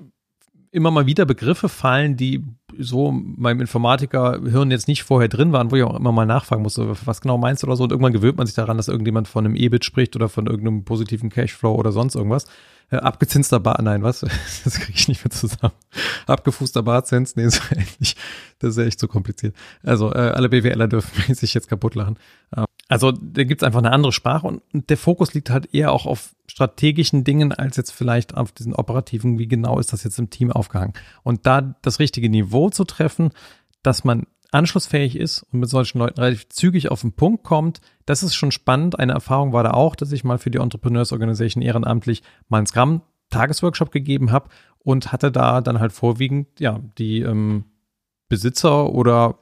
immer 0.75 0.91
mal 0.91 1.05
wieder 1.05 1.25
Begriffe 1.25 1.69
fallen, 1.69 2.17
die 2.17 2.43
so 2.77 3.11
meinem 3.11 3.61
Informatikerhirn 3.61 4.71
jetzt 4.71 4.88
nicht 4.88 5.03
vorher 5.03 5.29
drin 5.29 5.53
waren, 5.53 5.71
wo 5.71 5.75
ich 5.77 5.83
auch 5.83 5.95
immer 5.95 6.11
mal 6.11 6.25
nachfragen 6.25 6.61
musste, 6.61 6.93
was 7.05 7.21
genau 7.21 7.38
meinst 7.38 7.63
du 7.63 7.67
oder 7.67 7.77
so. 7.77 7.83
Und 7.83 7.91
irgendwann 7.91 8.13
gewöhnt 8.13 8.38
man 8.38 8.45
sich 8.45 8.55
daran, 8.55 8.77
dass 8.77 8.89
irgendjemand 8.89 9.27
von 9.27 9.45
einem 9.45 9.55
EBIT 9.55 9.85
spricht 9.85 10.15
oder 10.15 10.27
von 10.27 10.47
irgendeinem 10.47 10.83
positiven 10.83 11.29
Cashflow 11.29 11.73
oder 11.73 11.91
sonst 11.91 12.15
irgendwas. 12.15 12.45
Äh, 12.91 12.97
abgezinster 12.97 13.59
Bar, 13.59 13.81
nein, 13.81 14.03
was? 14.03 14.21
Das 14.63 14.79
kriege 14.79 14.97
ich 14.97 15.07
nicht 15.07 15.23
mehr 15.23 15.31
zusammen. 15.31 15.73
Abgefußter 16.27 16.83
Barzins, 16.83 17.35
nee, 17.35 17.47
so 17.47 17.61
ähnlich. 17.71 18.15
Das 18.59 18.71
ist 18.71 18.77
ja 18.77 18.83
echt 18.83 18.99
zu 18.99 19.07
kompliziert. 19.07 19.55
Also 19.81 20.11
äh, 20.11 20.17
alle 20.17 20.49
BWLer 20.49 20.88
dürfen 20.88 21.33
sich 21.35 21.53
jetzt 21.53 21.69
kaputt 21.69 21.95
lachen. 21.95 22.17
Ähm, 22.55 22.65
also 22.88 23.12
da 23.12 23.43
gibt's 23.43 23.63
einfach 23.63 23.80
eine 23.80 23.91
andere 23.91 24.12
Sprache 24.12 24.48
und, 24.48 24.62
der 24.89 24.98
Fokus 24.98 25.34
liegt 25.34 25.50
halt 25.50 25.74
eher 25.74 25.91
auch 25.91 26.06
auf 26.06 26.36
strategischen 26.48 27.24
Dingen 27.24 27.52
als 27.52 27.78
jetzt 27.78 27.91
vielleicht 27.91 28.36
auf 28.36 28.52
diesen 28.52 28.76
operativen, 28.76 29.39
wie 29.39 29.48
genau 29.48 29.80
ist 29.80 29.91
das 29.91 30.04
jetzt 30.04 30.19
im 30.19 30.30
Team 30.30 30.52
aufgehangen. 30.52 30.93
Und 31.24 31.48
da 31.48 31.76
das 31.82 32.00
richtige 32.00 32.30
Niveau 32.30 32.69
zu 32.69 32.84
treffen, 32.84 33.32
dass 33.82 34.04
man 34.04 34.28
anschlussfähig 34.52 35.17
ist 35.17 35.43
und 35.52 35.60
mit 35.60 35.69
solchen 35.69 35.98
Leuten 35.98 36.19
relativ 36.19 36.50
zügig 36.50 36.91
auf 36.91 37.02
den 37.02 37.13
Punkt 37.13 37.43
kommt, 37.43 37.82
das 38.06 38.24
ist 38.24 38.36
schon 38.36 38.52
spannend. 38.52 39.00
Eine 39.00 39.13
Erfahrung 39.13 39.52
war 39.54 39.63
da 39.63 39.71
auch, 39.71 39.95
dass 39.95 40.12
ich 40.12 40.24
mal 40.24 40.38
für 40.38 40.52
die 40.52 40.60
Entrepreneurs 40.60 41.12
Organization 41.12 41.63
ehrenamtlich 41.63 42.21
mal 42.48 42.60
einen 42.60 42.67
Scrum 42.67 43.02
Tagesworkshop 43.32 43.91
gegeben 43.91 44.32
habe 44.32 44.50
und 44.80 45.12
hatte 45.12 45.32
da 45.32 45.62
dann 45.62 45.80
halt 45.80 45.91
vorwiegend 45.91 46.60
ja 46.60 46.80
die 46.98 47.21
ähm, 47.21 47.65
Besitzer 48.30 48.91
oder 48.91 49.39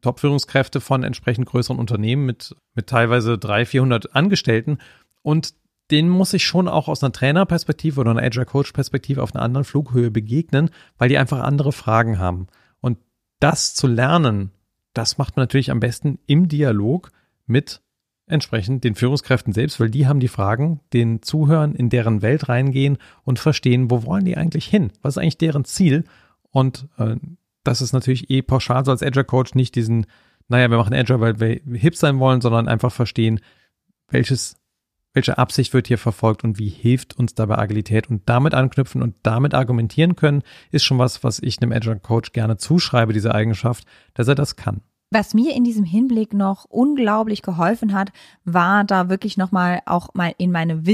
Top-Führungskräfte 0.00 0.80
von 0.80 1.04
entsprechend 1.04 1.46
größeren 1.46 1.78
Unternehmen 1.78 2.26
mit, 2.26 2.56
mit 2.74 2.88
teilweise 2.88 3.38
300, 3.38 3.68
400 3.68 4.14
Angestellten 4.16 4.78
und 5.22 5.54
denen 5.90 6.08
muss 6.08 6.32
ich 6.32 6.44
schon 6.44 6.68
auch 6.68 6.88
aus 6.88 7.02
einer 7.02 7.12
Trainerperspektive 7.12 8.00
oder 8.00 8.12
einer 8.12 8.22
Agile 8.22 8.46
Coach 8.46 8.72
Perspektive 8.72 9.22
auf 9.22 9.34
einer 9.34 9.44
anderen 9.44 9.64
Flughöhe 9.64 10.10
begegnen, 10.10 10.70
weil 10.96 11.08
die 11.08 11.18
einfach 11.18 11.40
andere 11.40 11.72
Fragen 11.72 12.18
haben. 12.18 12.46
Und 12.80 12.98
das 13.40 13.74
zu 13.74 13.86
lernen, 13.86 14.52
das 14.94 15.18
macht 15.18 15.36
man 15.36 15.42
natürlich 15.42 15.70
am 15.70 15.80
besten 15.80 16.18
im 16.26 16.48
Dialog 16.48 17.10
mit 17.46 17.82
entsprechend 18.26 18.84
den 18.84 18.94
Führungskräften 18.94 19.52
selbst, 19.52 19.80
weil 19.80 19.90
die 19.90 20.06
haben 20.06 20.20
die 20.20 20.28
Fragen, 20.28 20.80
den 20.92 21.22
Zuhören 21.22 21.74
in 21.74 21.90
deren 21.90 22.22
Welt 22.22 22.48
reingehen 22.48 22.98
und 23.24 23.38
verstehen, 23.38 23.90
wo 23.90 24.04
wollen 24.04 24.24
die 24.24 24.36
eigentlich 24.36 24.66
hin? 24.66 24.92
Was 25.02 25.14
ist 25.14 25.18
eigentlich 25.18 25.38
deren 25.38 25.64
Ziel? 25.64 26.04
Und 26.50 26.88
äh, 26.98 27.16
das 27.64 27.80
ist 27.80 27.92
natürlich 27.92 28.30
eh 28.30 28.42
pauschal 28.42 28.84
so 28.84 28.90
als 28.90 29.02
Agile 29.02 29.24
Coach 29.24 29.54
nicht 29.54 29.74
diesen, 29.74 30.06
naja, 30.48 30.70
wir 30.70 30.78
machen 30.78 30.94
Agile, 30.94 31.20
weil 31.20 31.40
wir 31.40 31.60
hip 31.78 31.96
sein 31.96 32.18
wollen, 32.18 32.40
sondern 32.40 32.68
einfach 32.68 32.92
verstehen, 32.92 33.40
welches 34.08 34.56
welche 35.14 35.38
Absicht 35.38 35.74
wird 35.74 35.88
hier 35.88 35.98
verfolgt 35.98 36.44
und 36.44 36.58
wie 36.58 36.68
hilft 36.68 37.18
uns 37.18 37.34
dabei 37.34 37.58
Agilität 37.58 38.08
und 38.08 38.22
damit 38.26 38.54
anknüpfen 38.54 39.02
und 39.02 39.14
damit 39.22 39.54
argumentieren 39.54 40.16
können, 40.16 40.42
ist 40.70 40.84
schon 40.84 40.98
was, 40.98 41.22
was 41.22 41.38
ich 41.38 41.60
einem 41.60 41.72
Agile 41.72 42.00
Coach 42.00 42.32
gerne 42.32 42.56
zuschreibe, 42.56 43.12
diese 43.12 43.34
Eigenschaft, 43.34 43.84
dass 44.14 44.28
er 44.28 44.34
das 44.34 44.56
kann. 44.56 44.80
Was 45.10 45.34
mir 45.34 45.54
in 45.54 45.64
diesem 45.64 45.84
Hinblick 45.84 46.32
noch 46.32 46.64
unglaublich 46.64 47.42
geholfen 47.42 47.92
hat, 47.92 48.12
war 48.44 48.84
da 48.84 49.10
wirklich 49.10 49.36
nochmal 49.36 49.82
auch 49.84 50.14
mal 50.14 50.34
in 50.38 50.50
meine 50.50 50.86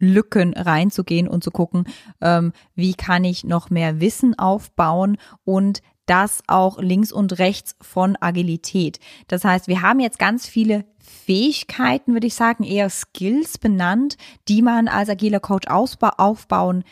Wissenslücken 0.00 0.54
reinzugehen 0.54 1.28
und 1.28 1.44
zu 1.44 1.50
gucken, 1.50 1.84
ähm, 2.20 2.52
wie 2.74 2.94
kann 2.94 3.24
ich 3.24 3.44
noch 3.44 3.70
mehr 3.70 4.00
Wissen 4.00 4.38
aufbauen 4.38 5.18
und 5.44 5.82
das 6.06 6.42
auch 6.48 6.80
links 6.80 7.12
und 7.12 7.38
rechts 7.38 7.76
von 7.80 8.16
Agilität. 8.20 8.98
Das 9.28 9.44
heißt, 9.44 9.68
wir 9.68 9.82
haben 9.82 10.00
jetzt 10.00 10.18
ganz 10.18 10.46
viele 10.48 10.84
Fähigkeiten, 10.98 12.14
würde 12.14 12.26
ich 12.26 12.34
sagen, 12.34 12.64
eher 12.64 12.90
Skills 12.90 13.58
benannt, 13.58 14.16
die 14.48 14.62
man 14.62 14.88
als 14.88 15.08
agiler 15.08 15.38
Coach 15.38 15.68
aufbauen 15.68 16.84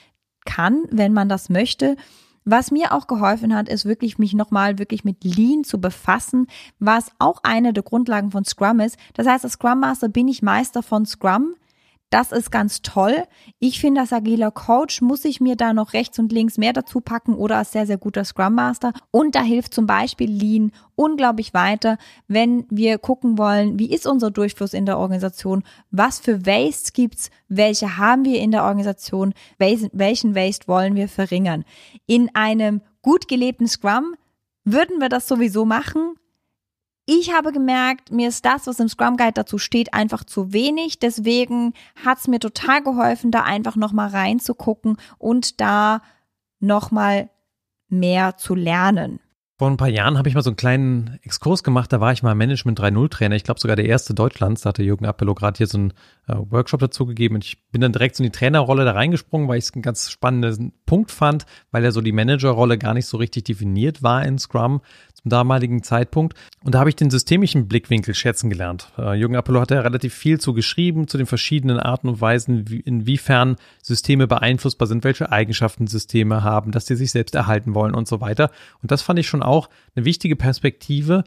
kann, 0.44 0.85
wenn 0.90 1.12
man 1.12 1.29
das 1.29 1.49
möchte. 1.49 1.97
Was 2.44 2.71
mir 2.71 2.92
auch 2.92 3.09
geholfen 3.09 3.55
hat, 3.55 3.68
ist 3.68 3.85
wirklich 3.85 4.18
mich 4.18 4.35
nochmal 4.35 4.79
wirklich 4.79 5.05
mit 5.05 5.25
Lean 5.25 5.64
zu 5.64 5.81
befassen, 5.81 6.47
was 6.79 7.11
auch 7.18 7.40
eine 7.42 7.73
der 7.73 7.83
Grundlagen 7.83 8.31
von 8.31 8.44
Scrum 8.44 8.81
ist. 8.81 8.97
Das 9.14 9.27
heißt, 9.27 9.44
als 9.44 9.55
Scrum 9.55 9.81
Master 9.81 10.09
bin 10.09 10.29
ich 10.29 10.42
Meister 10.42 10.83
von 10.83 11.05
Scrum. 11.05 11.57
Das 12.11 12.33
ist 12.33 12.51
ganz 12.51 12.81
toll. 12.81 13.25
Ich 13.59 13.81
finde, 13.81 14.01
als 14.01 14.14
agiler 14.14 14.51
Coach 14.51 15.03
muss 15.03 15.27
ich 15.27 15.40
mir 15.42 15.57
da 15.57 15.75
noch 15.75 15.92
rechts 15.92 16.18
und 16.18 16.33
links 16.33 16.57
mehr 16.57 16.73
dazu 16.73 17.03
packen 17.03 17.35
oder 17.35 17.59
als 17.59 17.73
sehr, 17.73 17.87
sehr 17.87 17.99
guter 17.99 18.25
Scrum 18.25 18.55
Master. 18.55 18.94
Und 19.11 19.35
da 19.35 19.42
hilft 19.42 19.75
zum 19.75 19.87
Beispiel 19.87 20.31
Lean 20.31 20.73
unglaublich 20.94 21.53
weiter, 21.53 21.99
wenn 22.27 22.64
wir 22.71 22.97
gucken 22.97 23.37
wollen, 23.37 23.79
wie 23.79 23.92
ist 23.92 24.07
unser 24.07 24.31
Durchfluss 24.31 24.73
in 24.73 24.87
der 24.87 24.97
Organisation? 24.97 25.64
Was 25.90 26.18
für 26.18 26.47
Waste 26.47 26.92
gibt's? 26.92 27.31
Welche 27.49 27.99
haben 27.99 28.25
wir 28.25 28.40
in 28.40 28.53
der 28.53 28.64
Organisation? 28.64 29.35
Welchen 29.59 30.35
Waste 30.35 30.66
wollen 30.66 30.94
wir 30.94 31.09
verringern? 31.09 31.64
In 32.07 32.35
einem 32.35 32.81
gut 33.03 33.29
gelebten 33.29 33.68
Scrum 33.68 34.14
würden 34.64 34.99
wir 34.99 35.11
das 35.11 35.29
sowieso 35.29 35.66
machen, 35.66 36.14
ich 37.11 37.33
habe 37.33 37.53
gemerkt, 37.53 38.12
mir 38.12 38.29
ist 38.29 38.44
das, 38.44 38.66
was 38.66 38.81
im 38.81 38.88
Scrum 38.90 39.16
Guide 39.16 39.33
dazu 39.33 39.57
steht, 39.57 39.94
einfach 39.94 40.25
zu 40.25 40.53
wenig. 40.53 40.99
Deswegen 40.99 41.73
hat 42.05 42.18
es 42.18 42.29
mir 42.29 42.38
total 42.38 42.83
geholfen, 42.83 43.31
da 43.31 43.44
einfach 43.44 43.77
nochmal 43.77 44.11
reinzugucken 44.11 44.99
und 45.16 45.59
da 45.62 46.03
nochmal 46.61 47.31
mehr 47.88 48.37
zu 48.37 48.55
lernen. 48.55 49.21
Vor 49.59 49.68
ein 49.68 49.77
paar 49.77 49.88
Jahren 49.88 50.16
habe 50.16 50.29
ich 50.29 50.37
mal 50.37 50.42
so 50.42 50.51
einen 50.51 50.57
kleinen 50.57 51.18
Exkurs 51.25 51.64
gemacht. 51.64 51.92
Da 51.92 52.01
war 52.01 52.12
ich 52.12 52.23
mal 52.23 52.37
Management 52.37 52.79
3.0 52.79 53.11
Trainer. 53.11 53.35
Ich 53.35 53.42
glaube 53.42 53.59
sogar 53.59 53.75
der 53.75 53.87
erste 53.87 54.14
Deutschlands. 54.14 54.61
Da 54.61 54.68
hatte 54.68 54.85
Jürgen 54.85 55.05
Appello 55.05 55.35
gerade 55.35 55.59
hier 55.59 55.66
so 55.66 55.79
einen 55.79 55.90
äh, 56.29 56.37
Workshop 56.37 56.79
dazu 56.79 57.07
gegeben. 57.07 57.35
Und 57.35 57.44
ich 57.44 57.68
bin 57.73 57.81
dann 57.81 57.90
direkt 57.90 58.14
so 58.14 58.23
in 58.23 58.31
die 58.31 58.38
Trainerrolle 58.38 58.85
da 58.85 58.92
reingesprungen, 58.92 59.49
weil 59.49 59.59
ich 59.59 59.64
es 59.64 59.75
einen 59.75 59.83
ganz 59.83 60.12
spannenden 60.12 60.75
Punkt 60.87 61.11
fand, 61.11 61.44
weil 61.73 61.83
ja 61.83 61.90
so 61.90 62.01
die 62.01 62.12
Managerrolle 62.12 62.79
gar 62.79 62.94
nicht 62.94 63.07
so 63.07 63.16
richtig 63.16 63.44
definiert 63.44 64.01
war 64.01 64.25
in 64.25 64.38
Scrum 64.38 64.81
zum 65.21 65.31
damaligen 65.31 65.83
Zeitpunkt. 65.83 66.35
Und 66.62 66.75
da 66.75 66.81
habe 66.81 66.90
ich 66.90 66.97
den 66.97 67.11
systemischen 67.11 67.66
Blickwinkel 67.66 68.14
schätzen 68.14 68.51
gelernt. 68.51 68.92
Äh, 68.97 69.14
Jürgen 69.14 69.37
Apollo 69.37 69.61
hat 69.62 69.71
ja 69.73 69.81
relativ 69.81 70.14
viel 70.14 70.38
zu 70.38 70.55
geschrieben, 70.55 71.09
zu 71.09 71.18
den 71.18 71.27
verschiedenen 71.27 71.81
Arten 71.81 72.09
und 72.09 72.21
Weisen, 72.21 72.68
wie, 72.68 72.81
inwiefern 72.81 73.57
Systeme 73.83 74.29
beeinflussbar 74.29 74.87
sind, 74.87 75.03
welche 75.03 75.33
Eigenschaften 75.33 75.88
Systeme 75.88 76.44
haben, 76.44 76.71
dass 76.71 76.87
sie 76.87 76.94
sich 76.94 77.11
selbst 77.11 77.35
erhalten 77.35 77.75
wollen 77.75 77.94
und 77.94 78.07
so 78.07 78.21
weiter. 78.21 78.51
Und 78.83 78.92
das 78.92 79.03
fand 79.03 79.18
ich 79.18 79.27
schon 79.27 79.42
auch 79.49 79.69
eine 79.95 80.05
wichtige 80.05 80.37
Perspektive, 80.37 81.25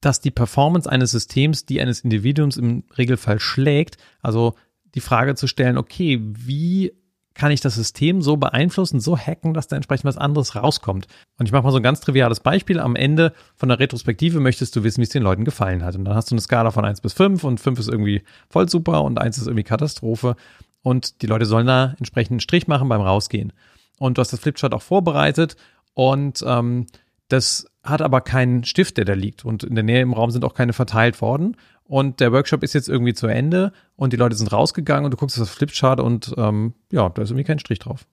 dass 0.00 0.20
die 0.20 0.30
Performance 0.30 0.90
eines 0.90 1.10
Systems 1.10 1.66
die 1.66 1.80
eines 1.80 2.00
Individuums 2.00 2.56
im 2.56 2.84
Regelfall 2.96 3.38
schlägt. 3.38 3.98
Also 4.22 4.54
die 4.94 5.00
Frage 5.00 5.34
zu 5.34 5.46
stellen, 5.46 5.78
okay, 5.78 6.20
wie 6.22 6.92
kann 7.34 7.52
ich 7.52 7.60
das 7.60 7.74
System 7.74 8.22
so 8.22 8.36
beeinflussen, 8.36 9.00
so 9.00 9.16
hacken, 9.16 9.54
dass 9.54 9.68
da 9.68 9.76
entsprechend 9.76 10.04
was 10.04 10.18
anderes 10.18 10.56
rauskommt. 10.56 11.06
Und 11.38 11.46
ich 11.46 11.52
mache 11.52 11.62
mal 11.62 11.70
so 11.70 11.78
ein 11.78 11.82
ganz 11.82 12.00
triviales 12.00 12.40
Beispiel. 12.40 12.80
Am 12.80 12.96
Ende 12.96 13.32
von 13.56 13.68
der 13.68 13.78
Retrospektive 13.78 14.40
möchtest 14.40 14.74
du 14.76 14.82
wissen, 14.82 14.98
wie 14.98 15.04
es 15.04 15.10
den 15.10 15.22
Leuten 15.22 15.44
gefallen 15.44 15.84
hat. 15.84 15.94
Und 15.94 16.04
dann 16.04 16.14
hast 16.14 16.30
du 16.30 16.34
eine 16.34 16.42
Skala 16.42 16.70
von 16.70 16.84
1 16.84 17.00
bis 17.00 17.12
5 17.12 17.44
und 17.44 17.60
5 17.60 17.78
ist 17.78 17.88
irgendwie 17.88 18.22
voll 18.48 18.68
super 18.68 19.04
und 19.04 19.18
1 19.18 19.38
ist 19.38 19.46
irgendwie 19.46 19.64
Katastrophe. 19.64 20.36
Und 20.82 21.22
die 21.22 21.26
Leute 21.26 21.46
sollen 21.46 21.66
da 21.66 21.94
entsprechend 21.98 22.32
einen 22.32 22.40
Strich 22.40 22.66
machen 22.66 22.88
beim 22.88 23.00
Rausgehen. 23.00 23.52
Und 23.98 24.18
du 24.18 24.20
hast 24.20 24.32
das 24.32 24.40
Flipchart 24.40 24.74
auch 24.74 24.82
vorbereitet 24.82 25.56
und 25.94 26.44
ähm, 26.46 26.86
das 27.32 27.66
hat 27.82 28.02
aber 28.02 28.20
keinen 28.20 28.64
Stift, 28.64 28.98
der 28.98 29.04
da 29.04 29.14
liegt. 29.14 29.44
Und 29.44 29.64
in 29.64 29.74
der 29.74 29.84
Nähe 29.84 30.02
im 30.02 30.12
Raum 30.12 30.30
sind 30.30 30.44
auch 30.44 30.54
keine 30.54 30.72
verteilt 30.72 31.20
worden 31.20 31.56
und 31.90 32.20
der 32.20 32.30
Workshop 32.30 32.62
ist 32.62 32.72
jetzt 32.72 32.88
irgendwie 32.88 33.14
zu 33.14 33.26
Ende 33.26 33.72
und 33.96 34.12
die 34.12 34.16
Leute 34.16 34.36
sind 34.36 34.52
rausgegangen 34.52 35.04
und 35.04 35.10
du 35.10 35.16
guckst 35.16 35.36
auf 35.38 35.48
das 35.48 35.56
Flipchart 35.56 35.98
und 35.98 36.32
ähm, 36.36 36.74
ja, 36.92 37.08
da 37.08 37.22
ist 37.22 37.30
irgendwie 37.30 37.42
kein 37.42 37.58
Strich 37.58 37.80
drauf. 37.80 38.06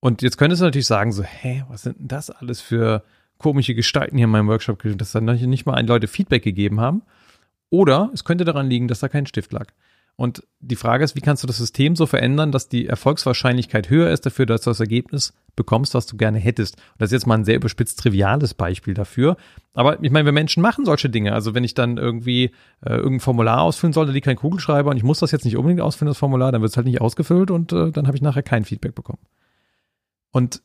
Und 0.00 0.20
jetzt 0.22 0.36
könntest 0.36 0.62
du 0.62 0.64
natürlich 0.64 0.88
sagen, 0.88 1.12
so, 1.12 1.22
hä, 1.22 1.64
was 1.68 1.82
sind 1.82 2.00
denn 2.00 2.08
das 2.08 2.28
alles 2.28 2.60
für 2.60 3.04
komische 3.38 3.76
Gestalten 3.76 4.16
hier 4.16 4.24
in 4.24 4.30
meinem 4.30 4.48
Workshop, 4.48 4.82
dass 4.96 5.12
da 5.12 5.20
nicht 5.20 5.66
mal 5.66 5.74
ein 5.74 5.86
Leute 5.86 6.08
Feedback 6.08 6.42
gegeben 6.42 6.80
haben. 6.80 7.02
Oder 7.70 8.10
es 8.12 8.24
könnte 8.24 8.44
daran 8.44 8.68
liegen, 8.68 8.88
dass 8.88 8.98
da 8.98 9.08
kein 9.08 9.26
Stift 9.26 9.52
lag. 9.52 9.66
Und 10.16 10.42
die 10.60 10.76
Frage 10.76 11.04
ist, 11.04 11.14
wie 11.14 11.20
kannst 11.20 11.42
du 11.42 11.46
das 11.46 11.58
System 11.58 11.94
so 11.94 12.06
verändern, 12.06 12.50
dass 12.50 12.68
die 12.68 12.86
Erfolgswahrscheinlichkeit 12.86 13.90
höher 13.90 14.10
ist 14.10 14.24
dafür, 14.24 14.46
dass 14.46 14.62
du 14.62 14.70
das 14.70 14.80
Ergebnis 14.80 15.34
bekommst, 15.56 15.94
was 15.94 16.06
du 16.06 16.16
gerne 16.16 16.38
hättest. 16.38 16.76
Und 16.76 17.00
das 17.00 17.08
ist 17.08 17.12
jetzt 17.12 17.26
mal 17.26 17.34
ein 17.34 17.44
sehr 17.44 17.56
überspitzt 17.56 17.98
triviales 17.98 18.54
Beispiel 18.54 18.94
dafür. 18.94 19.36
Aber 19.74 20.02
ich 20.02 20.10
meine, 20.10 20.24
wir 20.24 20.32
Menschen 20.32 20.62
machen 20.62 20.86
solche 20.86 21.10
Dinge. 21.10 21.34
Also 21.34 21.54
wenn 21.54 21.64
ich 21.64 21.74
dann 21.74 21.98
irgendwie 21.98 22.52
äh, 22.80 22.94
irgendein 22.94 23.20
Formular 23.20 23.60
ausfüllen 23.60 23.92
sollte, 23.92 24.12
liegt 24.12 24.26
kein 24.26 24.36
Kugelschreiber 24.36 24.90
und 24.90 24.96
ich 24.96 25.02
muss 25.02 25.18
das 25.18 25.32
jetzt 25.32 25.44
nicht 25.44 25.56
unbedingt 25.56 25.82
ausfüllen, 25.82 26.08
das 26.10 26.18
Formular, 26.18 26.50
dann 26.50 26.62
wird 26.62 26.70
es 26.70 26.76
halt 26.78 26.86
nicht 26.86 27.02
ausgefüllt 27.02 27.50
und 27.50 27.72
äh, 27.72 27.90
dann 27.92 28.06
habe 28.06 28.16
ich 28.16 28.22
nachher 28.22 28.42
kein 28.42 28.64
Feedback 28.64 28.94
bekommen. 28.94 29.20
Und 30.30 30.62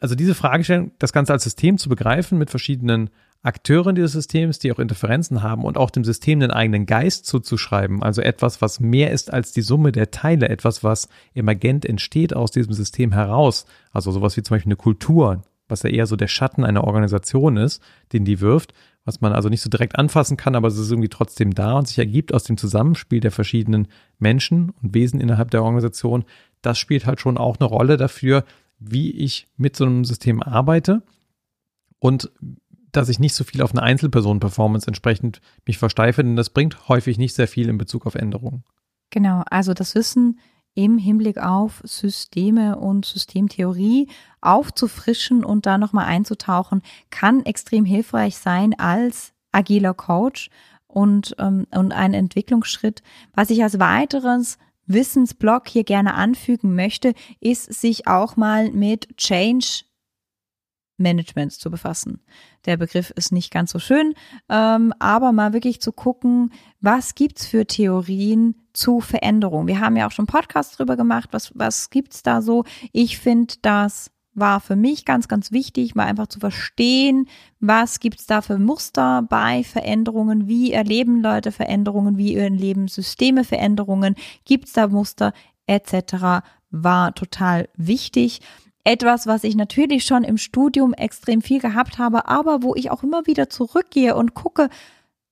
also 0.00 0.14
diese 0.14 0.34
Fragestellung, 0.34 0.92
das 0.98 1.12
Ganze 1.12 1.32
als 1.32 1.44
System 1.44 1.78
zu 1.78 1.88
begreifen 1.88 2.38
mit 2.38 2.50
verschiedenen 2.50 3.10
Akteuren 3.42 3.94
dieses 3.94 4.12
Systems, 4.12 4.58
die 4.58 4.70
auch 4.70 4.78
Interferenzen 4.78 5.42
haben 5.42 5.64
und 5.64 5.78
auch 5.78 5.90
dem 5.90 6.04
System 6.04 6.40
den 6.40 6.50
eigenen 6.50 6.84
Geist 6.84 7.24
zuzuschreiben, 7.24 8.02
also 8.02 8.20
etwas, 8.20 8.60
was 8.60 8.80
mehr 8.80 9.12
ist 9.12 9.32
als 9.32 9.52
die 9.52 9.62
Summe 9.62 9.92
der 9.92 10.10
Teile, 10.10 10.50
etwas, 10.50 10.84
was 10.84 11.08
emergent 11.34 11.86
entsteht 11.86 12.36
aus 12.36 12.50
diesem 12.50 12.74
System 12.74 13.12
heraus, 13.12 13.64
also 13.92 14.12
sowas 14.12 14.36
wie 14.36 14.42
zum 14.42 14.56
Beispiel 14.56 14.68
eine 14.68 14.76
Kultur, 14.76 15.42
was 15.68 15.82
ja 15.82 15.90
eher 15.90 16.06
so 16.06 16.16
der 16.16 16.28
Schatten 16.28 16.64
einer 16.64 16.84
Organisation 16.84 17.56
ist, 17.56 17.82
den 18.12 18.26
die 18.26 18.40
wirft, 18.40 18.74
was 19.06 19.22
man 19.22 19.32
also 19.32 19.48
nicht 19.48 19.62
so 19.62 19.70
direkt 19.70 19.98
anfassen 19.98 20.36
kann, 20.36 20.54
aber 20.54 20.68
es 20.68 20.76
ist 20.76 20.90
irgendwie 20.90 21.08
trotzdem 21.08 21.54
da 21.54 21.78
und 21.78 21.88
sich 21.88 21.98
ergibt 21.98 22.34
aus 22.34 22.44
dem 22.44 22.58
Zusammenspiel 22.58 23.20
der 23.20 23.30
verschiedenen 23.30 23.88
Menschen 24.18 24.70
und 24.82 24.94
Wesen 24.94 25.18
innerhalb 25.18 25.50
der 25.50 25.62
Organisation, 25.62 26.24
das 26.60 26.78
spielt 26.78 27.06
halt 27.06 27.20
schon 27.20 27.38
auch 27.38 27.58
eine 27.58 27.68
Rolle 27.68 27.96
dafür, 27.96 28.44
wie 28.78 29.12
ich 29.12 29.46
mit 29.56 29.76
so 29.76 29.86
einem 29.86 30.04
System 30.04 30.42
arbeite 30.42 31.02
und 31.98 32.30
dass 32.92 33.08
ich 33.08 33.18
nicht 33.18 33.34
so 33.34 33.44
viel 33.44 33.62
auf 33.62 33.72
eine 33.72 33.82
Einzelperson-Performance 33.82 34.86
entsprechend 34.86 35.40
mich 35.66 35.78
versteife, 35.78 36.22
denn 36.22 36.36
das 36.36 36.50
bringt 36.50 36.88
häufig 36.88 37.18
nicht 37.18 37.34
sehr 37.34 37.48
viel 37.48 37.68
in 37.68 37.78
Bezug 37.78 38.06
auf 38.06 38.14
Änderungen. 38.14 38.64
Genau, 39.10 39.42
also 39.50 39.74
das 39.74 39.94
Wissen 39.94 40.38
im 40.74 40.98
Hinblick 40.98 41.38
auf 41.38 41.82
Systeme 41.84 42.78
und 42.78 43.04
Systemtheorie 43.04 44.08
aufzufrischen 44.40 45.44
und 45.44 45.66
da 45.66 45.78
nochmal 45.78 46.06
einzutauchen, 46.06 46.82
kann 47.10 47.44
extrem 47.44 47.84
hilfreich 47.84 48.36
sein 48.36 48.78
als 48.78 49.32
agiler 49.52 49.94
Coach 49.94 50.48
und, 50.86 51.34
ähm, 51.38 51.66
und 51.72 51.92
ein 51.92 52.14
Entwicklungsschritt. 52.14 53.02
Was 53.34 53.50
ich 53.50 53.62
als 53.62 53.78
weiteres 53.78 54.58
Wissensblock 54.86 55.68
hier 55.68 55.84
gerne 55.84 56.14
anfügen 56.14 56.74
möchte, 56.74 57.14
ist 57.40 57.72
sich 57.72 58.06
auch 58.06 58.36
mal 58.36 58.70
mit 58.70 59.16
Change 59.16 59.84
Managements 61.00 61.58
zu 61.58 61.70
befassen. 61.70 62.20
Der 62.66 62.76
Begriff 62.76 63.10
ist 63.10 63.32
nicht 63.32 63.50
ganz 63.50 63.72
so 63.72 63.78
schön, 63.78 64.14
ähm, 64.48 64.92
aber 64.98 65.32
mal 65.32 65.52
wirklich 65.52 65.80
zu 65.80 65.92
gucken, 65.92 66.52
was 66.80 67.14
gibt's 67.14 67.46
für 67.46 67.66
Theorien 67.66 68.54
zu 68.72 69.00
Veränderung. 69.00 69.66
Wir 69.66 69.80
haben 69.80 69.96
ja 69.96 70.06
auch 70.06 70.12
schon 70.12 70.26
Podcasts 70.26 70.76
drüber 70.76 70.96
gemacht, 70.96 71.30
was, 71.32 71.52
was 71.54 71.90
gibt's 71.90 72.22
da 72.22 72.42
so. 72.42 72.64
Ich 72.92 73.18
finde, 73.18 73.54
das 73.62 74.10
war 74.34 74.60
für 74.60 74.76
mich 74.76 75.04
ganz, 75.04 75.28
ganz 75.28 75.50
wichtig, 75.50 75.94
mal 75.94 76.06
einfach 76.06 76.28
zu 76.28 76.38
verstehen, 76.38 77.28
was 77.58 78.00
gibt's 78.00 78.26
da 78.26 78.42
für 78.42 78.58
Muster 78.58 79.22
bei 79.22 79.64
Veränderungen, 79.64 80.46
wie 80.46 80.72
erleben 80.72 81.20
Leute 81.20 81.52
Veränderungen, 81.52 82.16
wie 82.16 82.36
erleben 82.36 82.88
Systeme 82.88 83.44
Veränderungen, 83.44 84.14
gibt's 84.44 84.72
da 84.72 84.86
Muster 84.86 85.32
etc. 85.66 86.44
war 86.70 87.14
total 87.14 87.68
wichtig 87.76 88.40
etwas, 88.84 89.26
was 89.26 89.44
ich 89.44 89.56
natürlich 89.56 90.04
schon 90.04 90.24
im 90.24 90.38
Studium 90.38 90.94
extrem 90.94 91.42
viel 91.42 91.60
gehabt 91.60 91.98
habe, 91.98 92.28
aber 92.28 92.62
wo 92.62 92.74
ich 92.74 92.90
auch 92.90 93.02
immer 93.02 93.26
wieder 93.26 93.50
zurückgehe 93.50 94.16
und 94.16 94.34
gucke, 94.34 94.68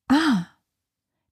ah, 0.08 0.46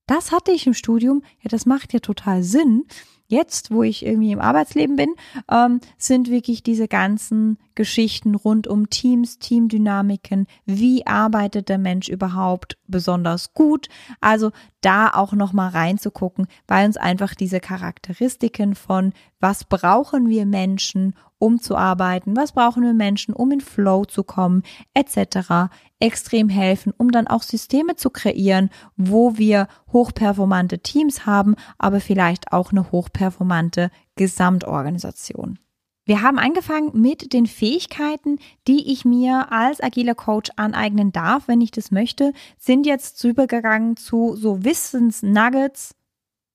das 0.06 0.32
hatte 0.32 0.52
ich 0.52 0.66
im 0.66 0.74
Studium, 0.74 1.22
ja, 1.40 1.48
das 1.48 1.66
macht 1.66 1.92
ja 1.92 1.98
total 1.98 2.42
Sinn 2.42 2.84
jetzt, 3.28 3.70
wo 3.70 3.82
ich 3.82 4.04
irgendwie 4.04 4.32
im 4.32 4.40
Arbeitsleben 4.40 4.96
bin, 4.96 5.14
ähm, 5.50 5.80
sind 5.98 6.30
wirklich 6.30 6.62
diese 6.62 6.88
ganzen 6.88 7.58
Geschichten 7.74 8.34
rund 8.34 8.66
um 8.66 8.88
Teams, 8.88 9.38
Teamdynamiken, 9.38 10.46
wie 10.64 11.06
arbeitet 11.06 11.68
der 11.68 11.78
Mensch 11.78 12.08
überhaupt 12.08 12.78
besonders 12.86 13.52
gut. 13.52 13.88
Also 14.20 14.52
da 14.86 15.10
auch 15.10 15.32
nochmal 15.32 15.70
reinzugucken, 15.70 16.46
weil 16.68 16.86
uns 16.86 16.96
einfach 16.96 17.34
diese 17.34 17.58
Charakteristiken 17.58 18.76
von 18.76 19.12
was 19.40 19.64
brauchen 19.64 20.28
wir 20.28 20.46
Menschen, 20.46 21.16
um 21.38 21.60
zu 21.60 21.76
arbeiten, 21.76 22.36
was 22.36 22.52
brauchen 22.52 22.84
wir 22.84 22.94
Menschen, 22.94 23.34
um 23.34 23.50
in 23.50 23.60
Flow 23.60 24.04
zu 24.04 24.22
kommen, 24.22 24.62
etc. 24.94 25.72
extrem 25.98 26.48
helfen, 26.48 26.94
um 26.96 27.10
dann 27.10 27.26
auch 27.26 27.42
Systeme 27.42 27.96
zu 27.96 28.10
kreieren, 28.10 28.70
wo 28.96 29.36
wir 29.36 29.66
hochperformante 29.92 30.78
Teams 30.78 31.26
haben, 31.26 31.56
aber 31.78 32.00
vielleicht 32.00 32.52
auch 32.52 32.70
eine 32.70 32.92
hochperformante 32.92 33.90
Gesamtorganisation. 34.14 35.58
Wir 36.06 36.22
haben 36.22 36.38
angefangen 36.38 36.92
mit 36.94 37.32
den 37.32 37.46
Fähigkeiten, 37.46 38.38
die 38.68 38.92
ich 38.92 39.04
mir 39.04 39.50
als 39.50 39.82
agiler 39.82 40.14
Coach 40.14 40.52
aneignen 40.54 41.10
darf, 41.10 41.48
wenn 41.48 41.60
ich 41.60 41.72
das 41.72 41.90
möchte, 41.90 42.32
sind 42.58 42.86
jetzt 42.86 43.22
übergegangen 43.24 43.96
zu 43.96 44.36
so 44.36 44.62
Wissensnuggets. 44.62 45.96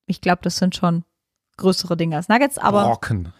Ich 0.06 0.22
glaube, 0.22 0.40
das 0.42 0.56
sind 0.56 0.74
schon 0.74 1.04
größere 1.58 1.98
Dinge 1.98 2.16
als 2.16 2.30
Nuggets, 2.30 2.56
aber. 2.56 2.84
Brocken. 2.84 3.32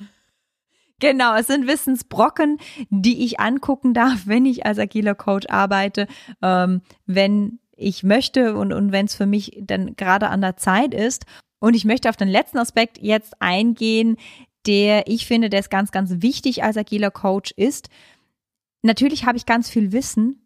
Genau, 1.00 1.34
es 1.34 1.46
sind 1.46 1.66
Wissensbrocken, 1.66 2.58
die 2.90 3.24
ich 3.24 3.40
angucken 3.40 3.94
darf, 3.94 4.26
wenn 4.26 4.44
ich 4.44 4.66
als 4.66 4.78
agiler 4.78 5.14
Coach 5.14 5.48
arbeite, 5.48 6.06
ähm, 6.42 6.82
wenn 7.06 7.58
ich 7.74 8.04
möchte 8.04 8.54
und, 8.54 8.72
und 8.72 8.92
wenn 8.92 9.06
es 9.06 9.14
für 9.14 9.26
mich 9.26 9.58
dann 9.62 9.96
gerade 9.96 10.28
an 10.28 10.42
der 10.42 10.58
Zeit 10.58 10.92
ist. 10.94 11.24
Und 11.58 11.74
ich 11.74 11.84
möchte 11.84 12.08
auf 12.08 12.16
den 12.16 12.28
letzten 12.28 12.58
Aspekt 12.58 12.98
jetzt 13.00 13.40
eingehen, 13.40 14.16
der 14.66 15.08
ich 15.08 15.26
finde, 15.26 15.50
der 15.50 15.60
ist 15.60 15.70
ganz, 15.70 15.90
ganz 15.90 16.22
wichtig 16.22 16.62
als 16.62 16.76
agiler 16.76 17.10
Coach 17.10 17.52
ist. 17.56 17.88
Natürlich 18.82 19.26
habe 19.26 19.36
ich 19.36 19.46
ganz 19.46 19.68
viel 19.68 19.92
Wissen. 19.92 20.42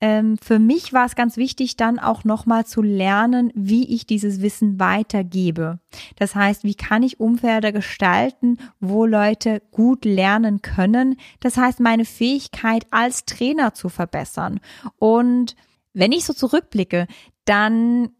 Ähm, 0.00 0.36
für 0.38 0.58
mich 0.58 0.92
war 0.92 1.06
es 1.06 1.14
ganz 1.14 1.36
wichtig, 1.36 1.76
dann 1.76 1.98
auch 1.98 2.24
nochmal 2.24 2.66
zu 2.66 2.82
lernen, 2.82 3.50
wie 3.54 3.86
ich 3.94 4.06
dieses 4.06 4.42
Wissen 4.42 4.78
weitergebe. 4.80 5.78
Das 6.16 6.34
heißt, 6.34 6.64
wie 6.64 6.74
kann 6.74 7.02
ich 7.02 7.20
Umfelder 7.20 7.72
gestalten, 7.72 8.58
wo 8.80 9.06
Leute 9.06 9.62
gut 9.70 10.04
lernen 10.04 10.62
können. 10.62 11.16
Das 11.40 11.56
heißt, 11.56 11.80
meine 11.80 12.04
Fähigkeit 12.04 12.86
als 12.90 13.24
Trainer 13.24 13.72
zu 13.72 13.88
verbessern. 13.88 14.60
Und 14.98 15.54
wenn 15.92 16.12
ich 16.12 16.24
so 16.24 16.32
zurückblicke, 16.32 17.06
dann 17.44 18.10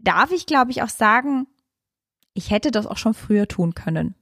darf 0.00 0.30
ich, 0.30 0.46
glaube 0.46 0.70
ich, 0.70 0.82
auch 0.82 0.88
sagen, 0.88 1.46
ich 2.32 2.50
hätte 2.50 2.70
das 2.70 2.86
auch 2.86 2.96
schon 2.96 3.14
früher 3.14 3.48
tun 3.48 3.74
können 3.74 4.14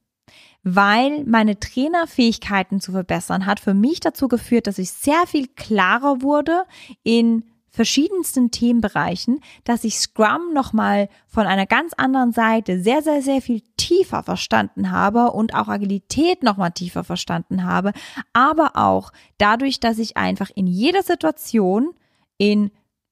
weil 0.75 1.23
meine 1.23 1.59
Trainerfähigkeiten 1.59 2.81
zu 2.81 2.91
verbessern 2.91 3.45
hat 3.45 3.61
für 3.61 3.73
mich 3.73 4.01
dazu 4.01 4.27
geführt, 4.27 4.67
dass 4.67 4.77
ich 4.77 4.91
sehr 4.91 5.25
viel 5.25 5.47
klarer 5.47 6.21
wurde 6.21 6.63
in 7.03 7.43
verschiedensten 7.69 8.51
Themenbereichen, 8.51 9.39
dass 9.63 9.85
ich 9.85 9.99
Scrum 9.99 10.53
nochmal 10.53 11.07
von 11.27 11.45
einer 11.47 11.67
ganz 11.67 11.93
anderen 11.93 12.33
Seite 12.33 12.81
sehr, 12.81 13.01
sehr, 13.01 13.21
sehr 13.21 13.41
viel 13.41 13.61
tiefer 13.77 14.23
verstanden 14.23 14.91
habe 14.91 15.31
und 15.31 15.53
auch 15.53 15.69
Agilität 15.69 16.43
nochmal 16.43 16.71
tiefer 16.71 17.03
verstanden 17.05 17.63
habe, 17.63 17.93
aber 18.33 18.71
auch 18.75 19.13
dadurch, 19.37 19.79
dass 19.79 19.99
ich 19.99 20.17
einfach 20.17 20.49
in 20.53 20.67
jeder 20.67 21.03
Situation 21.03 21.93
in 22.37 22.71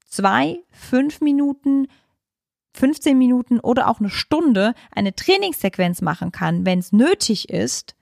zwei, 0.10 0.58
fünf 0.72 1.22
Minuten 1.22 1.88
15 2.76 3.18
Minuten 3.18 3.60
oder 3.60 3.88
auch 3.88 4.00
eine 4.00 4.10
Stunde 4.10 4.74
eine 4.92 5.16
Trainingssequenz 5.16 6.02
machen 6.02 6.32
kann, 6.32 6.66
wenn 6.66 6.80
es 6.80 6.92
nötig 6.92 7.50
ist, 7.50 7.96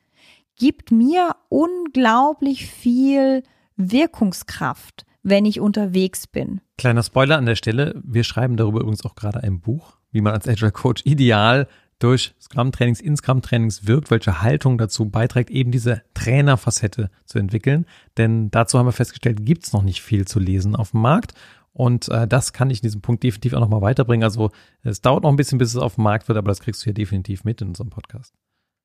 gibt 0.57 0.91
mir 0.91 1.35
unglaublich 1.49 2.67
viel 2.67 3.43
Wirkungskraft, 3.75 5.05
wenn 5.23 5.45
ich 5.45 5.59
unterwegs 5.59 6.27
bin. 6.27 6.61
Kleiner 6.77 7.03
Spoiler 7.03 7.37
an 7.37 7.45
der 7.45 7.55
Stelle, 7.55 8.01
wir 8.03 8.23
schreiben 8.23 8.57
darüber 8.57 8.81
übrigens 8.81 9.05
auch 9.05 9.15
gerade 9.15 9.41
ein 9.43 9.61
Buch, 9.61 9.97
wie 10.11 10.21
man 10.21 10.33
als 10.33 10.47
Agile 10.47 10.71
Coach 10.71 11.03
ideal 11.05 11.67
durch 11.99 12.35
Scrum-Trainings 12.41 12.99
in 12.99 13.15
Scrum-Trainings 13.15 13.87
wirkt, 13.87 14.11
welche 14.11 14.41
Haltung 14.41 14.77
dazu 14.77 15.09
beiträgt, 15.09 15.49
eben 15.49 15.71
diese 15.71 16.01
Trainerfacette 16.13 17.09
zu 17.25 17.39
entwickeln. 17.39 17.85
Denn 18.17 18.51
dazu 18.51 18.77
haben 18.77 18.87
wir 18.87 18.91
festgestellt, 18.91 19.45
gibt 19.45 19.65
es 19.65 19.73
noch 19.73 19.83
nicht 19.83 20.01
viel 20.01 20.27
zu 20.27 20.39
lesen 20.39 20.75
auf 20.75 20.91
dem 20.91 21.01
Markt. 21.01 21.33
Und 21.73 22.07
äh, 22.09 22.27
das 22.27 22.53
kann 22.53 22.69
ich 22.69 22.79
in 22.79 22.83
diesem 22.83 23.01
Punkt 23.01 23.23
definitiv 23.23 23.53
auch 23.53 23.59
nochmal 23.59 23.81
weiterbringen. 23.81 24.23
Also 24.23 24.51
es 24.83 25.01
dauert 25.01 25.23
noch 25.23 25.31
ein 25.31 25.35
bisschen, 25.35 25.57
bis 25.57 25.69
es 25.69 25.77
auf 25.77 25.95
dem 25.95 26.03
Markt 26.03 26.27
wird, 26.27 26.37
aber 26.37 26.49
das 26.49 26.61
kriegst 26.61 26.81
du 26.81 26.85
hier 26.85 26.93
definitiv 26.93 27.43
mit 27.43 27.61
in 27.61 27.69
unserem 27.69 27.89
Podcast. 27.89 28.33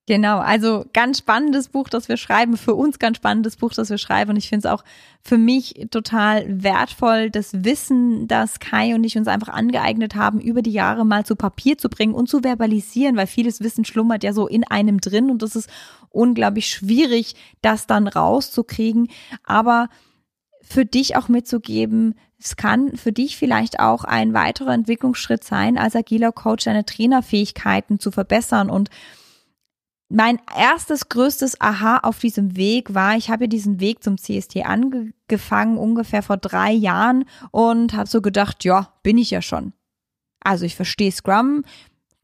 Genau, 0.08 0.38
also 0.38 0.86
ganz 0.94 1.18
spannendes 1.18 1.68
Buch, 1.68 1.90
das 1.90 2.08
wir 2.08 2.16
schreiben, 2.16 2.56
für 2.56 2.74
uns 2.74 2.98
ganz 2.98 3.18
spannendes 3.18 3.56
Buch, 3.56 3.74
das 3.74 3.90
wir 3.90 3.98
schreiben. 3.98 4.30
Und 4.30 4.36
ich 4.38 4.48
finde 4.48 4.66
es 4.66 4.72
auch 4.72 4.82
für 5.20 5.36
mich 5.36 5.86
total 5.90 6.46
wertvoll, 6.62 7.28
das 7.28 7.62
Wissen, 7.62 8.26
das 8.26 8.58
Kai 8.58 8.94
und 8.94 9.04
ich 9.04 9.18
uns 9.18 9.28
einfach 9.28 9.52
angeeignet 9.52 10.14
haben, 10.14 10.40
über 10.40 10.62
die 10.62 10.72
Jahre 10.72 11.04
mal 11.04 11.26
zu 11.26 11.36
Papier 11.36 11.76
zu 11.76 11.90
bringen 11.90 12.14
und 12.14 12.26
zu 12.26 12.42
verbalisieren, 12.42 13.18
weil 13.18 13.26
vieles 13.26 13.60
Wissen 13.60 13.84
schlummert 13.84 14.24
ja 14.24 14.32
so 14.32 14.48
in 14.48 14.64
einem 14.64 14.98
drin 14.98 15.30
und 15.30 15.42
das 15.42 15.54
ist 15.54 15.68
unglaublich 16.08 16.70
schwierig, 16.70 17.34
das 17.60 17.86
dann 17.86 18.08
rauszukriegen. 18.08 19.08
Aber 19.44 19.90
für 20.62 20.86
dich 20.86 21.16
auch 21.16 21.28
mitzugeben, 21.28 22.14
es 22.40 22.56
kann 22.56 22.96
für 22.96 23.12
dich 23.12 23.36
vielleicht 23.36 23.80
auch 23.80 24.04
ein 24.04 24.32
weiterer 24.32 24.72
Entwicklungsschritt 24.72 25.42
sein, 25.42 25.76
als 25.76 25.96
agiler 25.96 26.32
Coach 26.32 26.64
deine 26.64 26.84
Trainerfähigkeiten 26.84 27.98
zu 27.98 28.12
verbessern. 28.12 28.70
Und 28.70 28.90
mein 30.08 30.40
erstes 30.56 31.08
größtes 31.08 31.60
Aha 31.60 31.98
auf 31.98 32.20
diesem 32.20 32.56
Weg 32.56 32.94
war, 32.94 33.16
ich 33.16 33.28
habe 33.28 33.48
diesen 33.48 33.80
Weg 33.80 34.04
zum 34.04 34.18
CST 34.18 34.64
angefangen, 34.64 35.76
ungefähr 35.76 36.22
vor 36.22 36.36
drei 36.36 36.70
Jahren 36.72 37.24
und 37.50 37.92
habe 37.92 38.08
so 38.08 38.22
gedacht, 38.22 38.64
ja, 38.64 38.92
bin 39.02 39.18
ich 39.18 39.30
ja 39.30 39.42
schon. 39.42 39.72
Also 40.40 40.64
ich 40.64 40.76
verstehe 40.76 41.10
Scrum, 41.10 41.64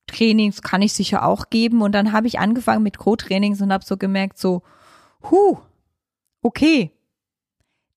Trainings 0.07 0.62
kann 0.62 0.83
ich 0.83 0.93
sicher 0.93 1.27
auch 1.27 1.51
geben 1.51 1.83
und 1.83 1.93
dann 1.93 2.12
habe 2.12 2.29
ich 2.29 2.39
angefangen 2.39 2.85
mit 2.85 2.99
Co-Trainings 2.99 3.61
und 3.61 3.73
habe 3.73 3.85
so 3.85 3.97
gemerkt, 3.97 4.39
so, 4.39 4.62
hu, 5.31 5.59
okay, 6.41 6.93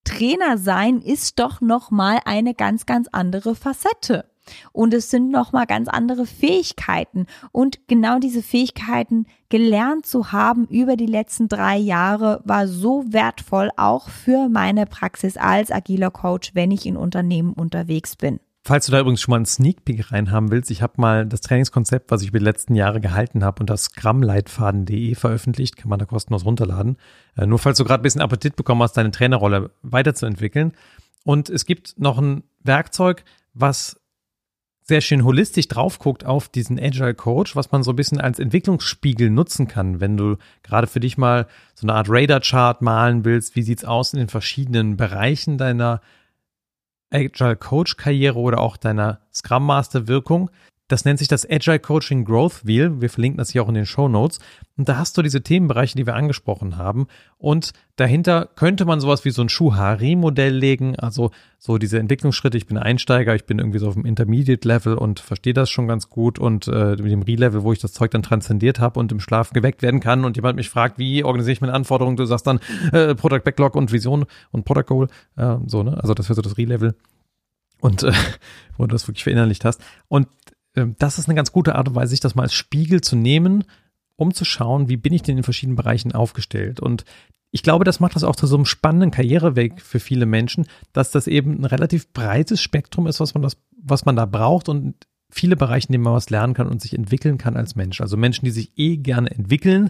Trainer 0.08 0.58
sein 0.58 1.02
ist 1.02 1.40
doch 1.40 1.62
noch 1.62 1.92
mal 1.92 2.20
eine 2.26 2.54
ganz 2.54 2.86
ganz 2.86 3.08
andere 3.12 3.56
Facette. 3.56 4.26
Und 4.72 4.94
es 4.94 5.10
sind 5.10 5.30
noch 5.30 5.52
mal 5.52 5.66
ganz 5.66 5.90
andere 5.90 6.26
Fähigkeiten. 6.26 7.26
Und 7.52 7.88
genau 7.88 8.18
diese 8.20 8.42
Fähigkeiten 8.42 9.26
gelernt 9.50 10.06
zu 10.06 10.32
haben 10.32 10.66
über 10.68 10.96
die 10.96 11.06
letzten 11.06 11.50
drei 11.50 11.78
Jahre 11.78 12.42
war 12.46 12.68
so 12.68 13.04
wertvoll 13.10 13.70
auch 13.76 14.08
für 14.10 14.48
meine 14.48 14.86
Praxis 14.86 15.36
als 15.36 15.72
agiler 15.72 16.12
Coach, 16.12 16.56
wenn 16.56 16.72
ich 16.72 16.86
in 16.86 16.96
Unternehmen 16.96 17.54
unterwegs 17.54 18.16
bin. 18.16 18.40
Falls 18.68 18.86
du 18.86 18.92
da 18.92 19.00
übrigens 19.00 19.22
schon 19.22 19.32
mal 19.32 19.38
einen 19.38 19.46
Sneak 19.46 19.86
Peek 19.86 20.12
reinhaben 20.12 20.52
willst, 20.52 20.70
ich 20.72 20.82
habe 20.82 20.96
mal 20.98 21.26
das 21.26 21.40
Trainingskonzept, 21.40 22.12
was 22.12 22.22
ich 22.22 22.28
über 22.28 22.40
die 22.40 22.44
letzten 22.44 22.76
Jahre 22.76 23.00
gehalten 23.00 23.46
habe, 23.46 23.62
unter 23.62 23.78
scrumleitfaden.de 23.78 25.16
veröffentlicht, 25.16 25.78
kann 25.78 25.88
man 25.88 26.00
da 26.00 26.06
kostenlos 26.06 26.44
runterladen. 26.44 26.98
Äh, 27.38 27.46
nur 27.46 27.60
falls 27.60 27.78
du 27.78 27.86
gerade 27.86 28.02
ein 28.02 28.04
bisschen 28.04 28.20
Appetit 28.20 28.58
bekommen 28.58 28.84
hast, 28.84 28.98
deine 28.98 29.12
Trainerrolle 29.12 29.72
weiterzuentwickeln. 29.84 30.74
Und 31.24 31.50
es 31.50 31.66
gibt 31.66 31.98
noch 31.98 32.18
ein 32.18 32.44
Werkzeug, 32.62 33.24
was 33.54 34.02
sehr 34.84 35.00
schön 35.00 35.24
holistisch 35.24 35.70
drauf 35.70 35.98
guckt 35.98 36.26
auf 36.26 36.50
diesen 36.50 36.78
Agile 36.78 37.14
Coach, 37.14 37.56
was 37.56 37.72
man 37.72 37.84
so 37.84 37.94
ein 37.94 37.96
bisschen 37.96 38.20
als 38.20 38.38
Entwicklungsspiegel 38.38 39.30
nutzen 39.30 39.70
kann, 39.70 40.02
wenn 40.02 40.18
du 40.18 40.36
gerade 40.64 40.88
für 40.88 41.00
dich 41.00 41.18
mal 41.18 41.48
so 41.74 41.88
eine 41.88 41.94
Art 41.94 42.08
Radar-Chart 42.10 42.82
malen 42.82 43.24
willst, 43.24 43.56
wie 43.56 43.62
sieht's 43.62 43.86
aus 43.86 44.12
in 44.12 44.20
den 44.20 44.28
verschiedenen 44.28 44.98
Bereichen 44.98 45.58
deiner 45.58 46.02
Agile 47.12 47.56
Coach 47.56 47.98
Karriere 47.98 48.40
oder 48.40 48.60
auch 48.60 48.78
deiner 48.78 49.22
Scrum 49.34 49.66
Master 49.66 50.08
Wirkung. 50.08 50.50
Das 50.88 51.04
nennt 51.04 51.20
sich 51.20 51.28
das 51.28 51.50
Agile 51.50 51.80
Coaching 51.80 52.24
Growth 52.24 52.66
Wheel. 52.66 53.02
Wir 53.02 53.10
verlinken 53.10 53.38
das 53.38 53.50
hier 53.50 53.62
auch 53.62 53.68
in 53.68 53.74
den 53.74 53.86
Show 53.86 54.08
Notes. 54.08 54.40
Und 54.78 54.88
da 54.88 54.98
hast 54.98 55.18
du 55.18 55.22
diese 55.22 55.42
Themenbereiche, 55.42 55.98
die 55.98 56.06
wir 56.06 56.16
angesprochen 56.16 56.78
haben. 56.78 57.08
Und 57.38 57.74
dahinter 57.98 58.48
könnte 58.56 58.86
man 58.86 59.02
sowas 59.02 59.26
wie 59.26 59.32
so 59.32 59.42
ein 59.42 59.50
Schuhari-Modell 59.50 60.56
legen. 60.56 60.96
Also 60.96 61.32
so 61.58 61.78
diese 61.78 62.00
Entwicklungsschritte. 62.00 62.58
Ich 62.58 62.68
bin 62.68 62.78
Einsteiger, 62.78 63.36
ich 63.36 63.46
bin 63.46 63.60
irgendwie 63.60 63.80
so 63.80 63.90
auf 63.90 63.96
dem 63.96 64.06
Intermediate-Level 64.06 64.96
und 64.96 65.20
verstehe 65.20 65.54
das 65.54 65.70
schon 65.70 65.90
ganz 65.90 66.10
gut. 66.10 66.40
Und 66.40 66.70
äh, 66.70 66.96
mit 66.96 67.12
dem 67.12 67.22
Re-Level, 67.22 67.64
wo 67.64 67.74
ich 67.74 67.80
das 67.80 67.92
Zeug 67.92 68.12
dann 68.12 68.24
transzendiert 68.24 68.80
habe 68.80 68.98
und 68.98 69.12
im 69.12 69.20
Schlaf 69.20 69.50
geweckt 69.50 69.82
werden 69.82 70.00
kann 70.00 70.24
und 70.24 70.38
jemand 70.38 70.56
mich 70.56 70.70
fragt, 70.70 71.00
wie 71.00 71.26
organisiere 71.26 71.52
ich 71.54 71.62
meine 71.62 71.74
Anforderungen, 71.74 72.16
du 72.16 72.26
sagst 72.26 72.48
dann 72.48 72.62
äh, 72.94 73.14
Product 73.14 73.42
Backlog 73.44 73.76
und 73.76 73.92
Vision 73.92 74.26
und 74.52 74.64
Product 74.64 74.86
Goal. 74.88 75.08
Äh, 75.36 75.58
so, 75.66 75.84
ne? 75.84 75.98
Also 76.02 76.14
das 76.14 76.30
wäre 76.30 76.36
so 76.36 76.42
das 76.42 76.58
Re-Level. 76.58 76.96
Und 77.82 78.04
äh, 78.04 78.14
wo 78.78 78.86
du 78.86 78.94
das 78.94 79.06
wirklich 79.06 79.26
verinnerlicht 79.26 79.66
hast. 79.66 79.82
Und 80.08 80.28
das 81.00 81.20
ist 81.20 81.28
eine 81.28 81.36
ganz 81.36 81.52
gute 81.52 81.76
Art 81.76 81.90
und 81.90 81.96
Weise, 81.96 82.12
sich 82.12 82.20
das 82.20 82.36
mal 82.36 82.44
als 82.44 82.54
Spiegel 82.54 83.02
zu 83.02 83.16
nehmen, 83.16 83.64
um 84.16 84.34
zu 84.34 84.46
schauen, 84.46 84.90
wie 84.90 84.98
bin 84.98 85.14
ich 85.14 85.24
denn 85.24 85.38
in 85.38 85.44
verschiedenen 85.44 85.76
Bereichen 85.76 86.12
aufgestellt. 86.12 86.80
Und 86.80 87.06
ich 87.52 87.64
glaube, 87.64 87.86
das 87.86 88.00
macht 88.00 88.16
das 88.16 88.24
auch 88.24 88.36
zu 88.36 88.48
so 88.48 88.56
einem 88.56 88.66
spannenden 88.66 89.12
Karriereweg 89.12 89.82
für 89.82 90.00
viele 90.00 90.26
Menschen, 90.26 90.68
dass 90.94 91.12
das 91.12 91.28
eben 91.28 91.60
ein 91.60 91.66
relativ 91.66 92.12
breites 92.14 92.62
Spektrum 92.62 93.08
ist, 93.08 93.20
was 93.20 93.34
man 93.34 93.44
das, 93.44 93.58
was 93.82 94.06
man 94.06 94.16
da 94.16 94.26
braucht 94.26 94.70
und 94.70 94.96
viele 95.30 95.56
Bereiche, 95.56 95.88
in 95.88 95.94
denen 95.94 96.04
man 96.04 96.14
was 96.14 96.30
lernen 96.30 96.54
kann 96.54 96.68
und 96.68 96.82
sich 96.82 96.94
entwickeln 96.94 97.38
kann 97.38 97.56
als 97.56 97.76
Mensch. 97.76 98.02
Also 98.02 98.18
Menschen, 98.18 98.46
die 98.46 98.52
sich 98.52 98.72
eh 98.78 98.98
gerne 98.98 99.32
entwickeln, 99.32 99.90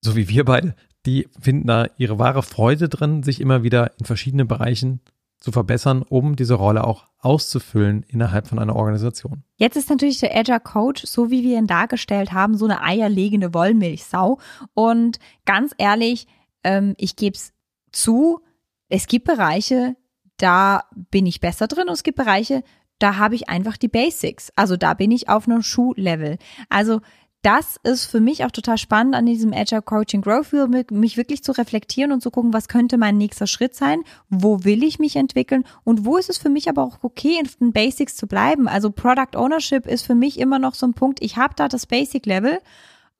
so 0.00 0.16
wie 0.16 0.28
wir 0.28 0.44
beide, 0.44 0.74
die 1.06 1.28
finden 1.40 1.66
da 1.66 1.88
ihre 1.96 2.18
wahre 2.18 2.42
Freude 2.42 2.88
drin, 2.88 3.22
sich 3.22 3.40
immer 3.40 3.62
wieder 3.62 3.92
in 3.98 4.04
verschiedenen 4.04 4.48
Bereichen 4.48 5.00
zu 5.38 5.52
verbessern, 5.52 6.02
um 6.02 6.36
diese 6.36 6.54
Rolle 6.54 6.84
auch 6.84 7.06
auszufüllen 7.26 8.04
innerhalb 8.06 8.46
von 8.46 8.60
einer 8.60 8.76
Organisation. 8.76 9.42
Jetzt 9.56 9.76
ist 9.76 9.90
natürlich 9.90 10.20
der 10.20 10.36
Agile 10.36 10.60
Coach, 10.60 11.04
so 11.06 11.28
wie 11.28 11.42
wir 11.42 11.58
ihn 11.58 11.66
dargestellt 11.66 12.32
haben, 12.32 12.56
so 12.56 12.66
eine 12.66 12.82
eierlegende 12.82 13.52
Wollmilchsau. 13.52 14.38
Und 14.74 15.18
ganz 15.44 15.74
ehrlich, 15.76 16.28
ähm, 16.62 16.94
ich 16.98 17.16
gebe 17.16 17.34
es 17.34 17.52
zu, 17.90 18.40
es 18.88 19.08
gibt 19.08 19.26
Bereiche, 19.26 19.96
da 20.36 20.84
bin 21.10 21.26
ich 21.26 21.40
besser 21.40 21.66
drin 21.66 21.88
und 21.88 21.94
es 21.94 22.04
gibt 22.04 22.16
Bereiche, 22.16 22.62
da 23.00 23.16
habe 23.16 23.34
ich 23.34 23.48
einfach 23.48 23.76
die 23.76 23.88
Basics. 23.88 24.52
Also 24.54 24.76
da 24.76 24.94
bin 24.94 25.10
ich 25.10 25.28
auf 25.28 25.48
einem 25.48 25.62
Schuhlevel. 25.62 26.38
Also 26.68 27.00
das 27.42 27.76
ist 27.84 28.06
für 28.06 28.20
mich 28.20 28.44
auch 28.44 28.50
total 28.50 28.76
spannend 28.76 29.14
an 29.14 29.24
diesem 29.24 29.52
Agile 29.52 29.82
Coaching 29.82 30.20
Growth 30.20 30.52
Wheel, 30.52 30.84
mich 30.90 31.16
wirklich 31.16 31.44
zu 31.44 31.52
reflektieren 31.52 32.10
und 32.10 32.20
zu 32.20 32.30
gucken, 32.30 32.52
was 32.52 32.66
könnte 32.66 32.98
mein 32.98 33.18
nächster 33.18 33.46
Schritt 33.46 33.74
sein, 33.76 34.02
wo 34.28 34.64
will 34.64 34.82
ich 34.82 34.98
mich 34.98 35.14
entwickeln 35.14 35.64
und 35.84 36.04
wo 36.04 36.16
ist 36.16 36.28
es 36.28 36.38
für 36.38 36.48
mich 36.48 36.68
aber 36.68 36.82
auch 36.82 36.98
okay, 37.02 37.38
in 37.38 37.48
den 37.60 37.72
Basics 37.72 38.16
zu 38.16 38.26
bleiben. 38.26 38.66
Also 38.66 38.90
Product 38.90 39.36
Ownership 39.36 39.86
ist 39.86 40.02
für 40.02 40.16
mich 40.16 40.40
immer 40.40 40.58
noch 40.58 40.74
so 40.74 40.86
ein 40.86 40.94
Punkt, 40.94 41.22
ich 41.22 41.36
habe 41.36 41.54
da 41.54 41.68
das 41.68 41.86
Basic 41.86 42.26
Level, 42.26 42.60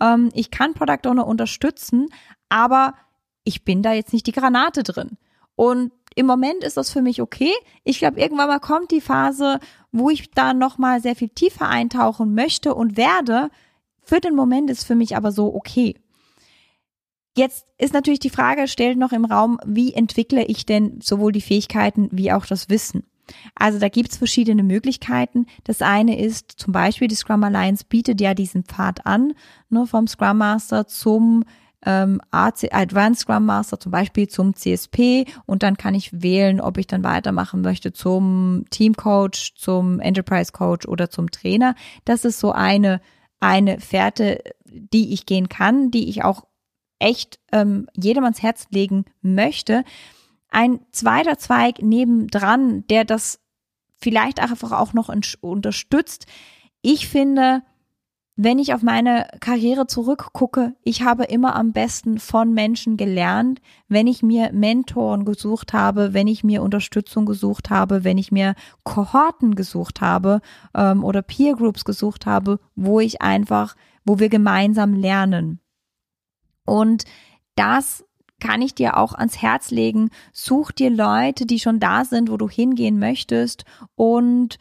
ähm, 0.00 0.30
ich 0.34 0.50
kann 0.50 0.74
Product 0.74 1.08
Owner 1.08 1.26
unterstützen, 1.26 2.08
aber 2.48 2.94
ich 3.44 3.64
bin 3.64 3.82
da 3.82 3.92
jetzt 3.92 4.12
nicht 4.12 4.26
die 4.26 4.32
Granate 4.32 4.82
drin. 4.82 5.18
Und 5.54 5.92
im 6.16 6.26
Moment 6.26 6.64
ist 6.64 6.76
das 6.76 6.90
für 6.90 7.02
mich 7.02 7.20
okay. 7.22 7.52
Ich 7.84 7.98
glaube, 7.98 8.20
irgendwann 8.20 8.48
mal 8.48 8.58
kommt 8.58 8.90
die 8.90 9.00
Phase, 9.00 9.60
wo 9.92 10.10
ich 10.10 10.30
da 10.30 10.54
nochmal 10.54 11.00
sehr 11.00 11.14
viel 11.14 11.28
tiefer 11.28 11.68
eintauchen 11.68 12.34
möchte 12.34 12.74
und 12.74 12.96
werde. 12.96 13.50
Für 14.06 14.20
den 14.20 14.36
Moment 14.36 14.70
ist 14.70 14.84
für 14.84 14.94
mich 14.94 15.16
aber 15.16 15.32
so 15.32 15.52
okay. 15.52 15.96
Jetzt 17.36 17.66
ist 17.76 17.92
natürlich 17.92 18.20
die 18.20 18.30
Frage, 18.30 18.68
stellt 18.68 18.96
noch 18.96 19.10
im 19.10 19.24
Raum, 19.24 19.58
wie 19.66 19.92
entwickle 19.92 20.44
ich 20.44 20.64
denn 20.64 21.00
sowohl 21.02 21.32
die 21.32 21.40
Fähigkeiten 21.40 22.08
wie 22.12 22.30
auch 22.30 22.46
das 22.46 22.70
Wissen? 22.70 23.04
Also 23.56 23.80
da 23.80 23.88
gibt's 23.88 24.16
verschiedene 24.16 24.62
Möglichkeiten. 24.62 25.46
Das 25.64 25.82
eine 25.82 26.20
ist 26.20 26.52
zum 26.52 26.72
Beispiel, 26.72 27.08
die 27.08 27.16
Scrum 27.16 27.42
Alliance 27.42 27.84
bietet 27.86 28.20
ja 28.20 28.32
diesen 28.32 28.62
Pfad 28.62 29.04
an, 29.04 29.34
nur 29.70 29.88
vom 29.88 30.06
Scrum 30.06 30.38
Master 30.38 30.86
zum 30.86 31.44
ähm, 31.84 32.20
Advanced 32.30 33.22
Scrum 33.22 33.44
Master 33.44 33.80
zum 33.80 33.90
Beispiel 33.90 34.28
zum 34.28 34.54
CSP 34.54 35.26
und 35.46 35.64
dann 35.64 35.76
kann 35.76 35.96
ich 35.96 36.22
wählen, 36.22 36.60
ob 36.60 36.78
ich 36.78 36.86
dann 36.86 37.02
weitermachen 37.02 37.60
möchte 37.60 37.92
zum 37.92 38.64
Team 38.70 38.94
Coach, 38.94 39.56
zum 39.56 39.98
Enterprise 39.98 40.52
Coach 40.52 40.86
oder 40.86 41.10
zum 41.10 41.28
Trainer. 41.32 41.74
Das 42.04 42.24
ist 42.24 42.38
so 42.38 42.52
eine 42.52 43.00
eine 43.40 43.80
Fährte, 43.80 44.42
die 44.64 45.12
ich 45.12 45.26
gehen 45.26 45.48
kann, 45.48 45.90
die 45.90 46.08
ich 46.08 46.24
auch 46.24 46.46
echt 46.98 47.38
ähm, 47.52 47.88
jedem 47.94 48.24
ans 48.24 48.42
Herz 48.42 48.66
legen 48.70 49.04
möchte. 49.20 49.84
Ein 50.48 50.80
zweiter 50.92 51.38
Zweig 51.38 51.82
nebendran, 51.82 52.86
der 52.88 53.04
das 53.04 53.40
vielleicht 53.98 54.40
einfach 54.40 54.72
auch 54.72 54.92
noch 54.92 55.10
unterstützt. 55.40 56.26
Ich 56.82 57.08
finde, 57.08 57.62
wenn 58.36 58.58
ich 58.58 58.74
auf 58.74 58.82
meine 58.82 59.26
Karriere 59.40 59.86
zurückgucke, 59.86 60.74
ich 60.82 61.02
habe 61.02 61.24
immer 61.24 61.56
am 61.56 61.72
besten 61.72 62.18
von 62.18 62.52
Menschen 62.52 62.98
gelernt, 62.98 63.62
wenn 63.88 64.06
ich 64.06 64.22
mir 64.22 64.52
Mentoren 64.52 65.24
gesucht 65.24 65.72
habe, 65.72 66.12
wenn 66.12 66.26
ich 66.26 66.44
mir 66.44 66.62
Unterstützung 66.62 67.24
gesucht 67.24 67.70
habe, 67.70 68.04
wenn 68.04 68.18
ich 68.18 68.30
mir 68.30 68.54
Kohorten 68.84 69.54
gesucht 69.54 70.02
habe 70.02 70.42
ähm, 70.74 71.02
oder 71.02 71.22
Peer 71.22 71.54
Groups 71.54 71.86
gesucht 71.86 72.26
habe, 72.26 72.60
wo 72.74 73.00
ich 73.00 73.22
einfach, 73.22 73.74
wo 74.04 74.18
wir 74.18 74.28
gemeinsam 74.28 74.92
lernen. 74.92 75.60
Und 76.66 77.04
das 77.54 78.04
kann 78.38 78.60
ich 78.60 78.74
dir 78.74 78.98
auch 78.98 79.14
ans 79.14 79.40
Herz 79.40 79.70
legen. 79.70 80.10
Such 80.34 80.72
dir 80.72 80.90
Leute, 80.90 81.46
die 81.46 81.58
schon 81.58 81.80
da 81.80 82.04
sind, 82.04 82.30
wo 82.30 82.36
du 82.36 82.50
hingehen 82.50 82.98
möchtest 82.98 83.64
und 83.94 84.58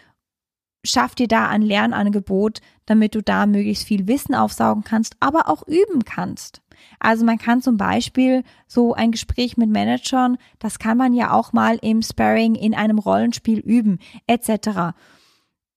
schaff 0.86 1.16
dir 1.16 1.28
da 1.28 1.48
ein 1.48 1.62
Lernangebot, 1.62 2.62
damit 2.86 3.16
du 3.16 3.22
da 3.22 3.46
möglichst 3.46 3.86
viel 3.86 4.08
Wissen 4.08 4.36
aufsaugen 4.36 4.84
kannst, 4.84 5.16
aber 5.20 5.50
auch 5.50 5.68
üben 5.68 6.06
kannst. 6.06 6.62
Also 7.00 7.26
man 7.26 7.38
kann 7.38 7.62
zum 7.62 7.78
Beispiel 7.78 8.44
so 8.68 8.94
ein 8.94 9.12
Gespräch 9.12 9.58
mit 9.58 9.70
Managern, 9.70 10.38
das 10.60 10.80
kann 10.80 10.98
man 10.98 11.14
ja 11.14 11.32
auch 11.32 11.54
mal 11.54 11.78
im 11.82 12.02
Sparring 12.02 12.56
in 12.56 12.74
einem 12.74 13.00
Rollenspiel 13.00 13.60
üben, 13.60 14.00
etc. 14.28 14.96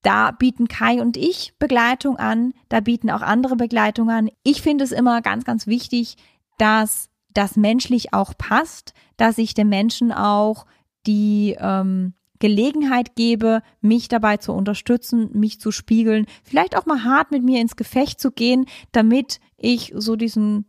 Da 0.01 0.31
bieten 0.31 0.67
Kai 0.67 1.01
und 1.01 1.17
ich 1.17 1.53
Begleitung 1.59 2.17
an, 2.17 2.53
da 2.69 2.79
bieten 2.79 3.09
auch 3.09 3.21
andere 3.21 3.55
Begleitung 3.55 4.09
an. 4.09 4.29
Ich 4.43 4.61
finde 4.61 4.83
es 4.83 4.91
immer 4.91 5.21
ganz, 5.21 5.45
ganz 5.45 5.67
wichtig, 5.67 6.15
dass 6.57 7.09
das 7.33 7.55
menschlich 7.55 8.13
auch 8.13 8.33
passt, 8.37 8.93
dass 9.17 9.37
ich 9.37 9.53
den 9.53 9.69
Menschen 9.69 10.11
auch 10.11 10.65
die 11.05 11.55
ähm, 11.59 12.13
Gelegenheit 12.39 13.15
gebe, 13.15 13.61
mich 13.81 14.07
dabei 14.07 14.37
zu 14.37 14.53
unterstützen, 14.53 15.29
mich 15.33 15.59
zu 15.59 15.71
spiegeln, 15.71 16.25
vielleicht 16.43 16.75
auch 16.77 16.85
mal 16.85 17.03
hart 17.03 17.31
mit 17.31 17.43
mir 17.43 17.61
ins 17.61 17.75
Gefecht 17.75 18.19
zu 18.19 18.31
gehen, 18.31 18.65
damit 18.91 19.39
ich 19.57 19.93
so 19.95 20.15
diesen 20.15 20.65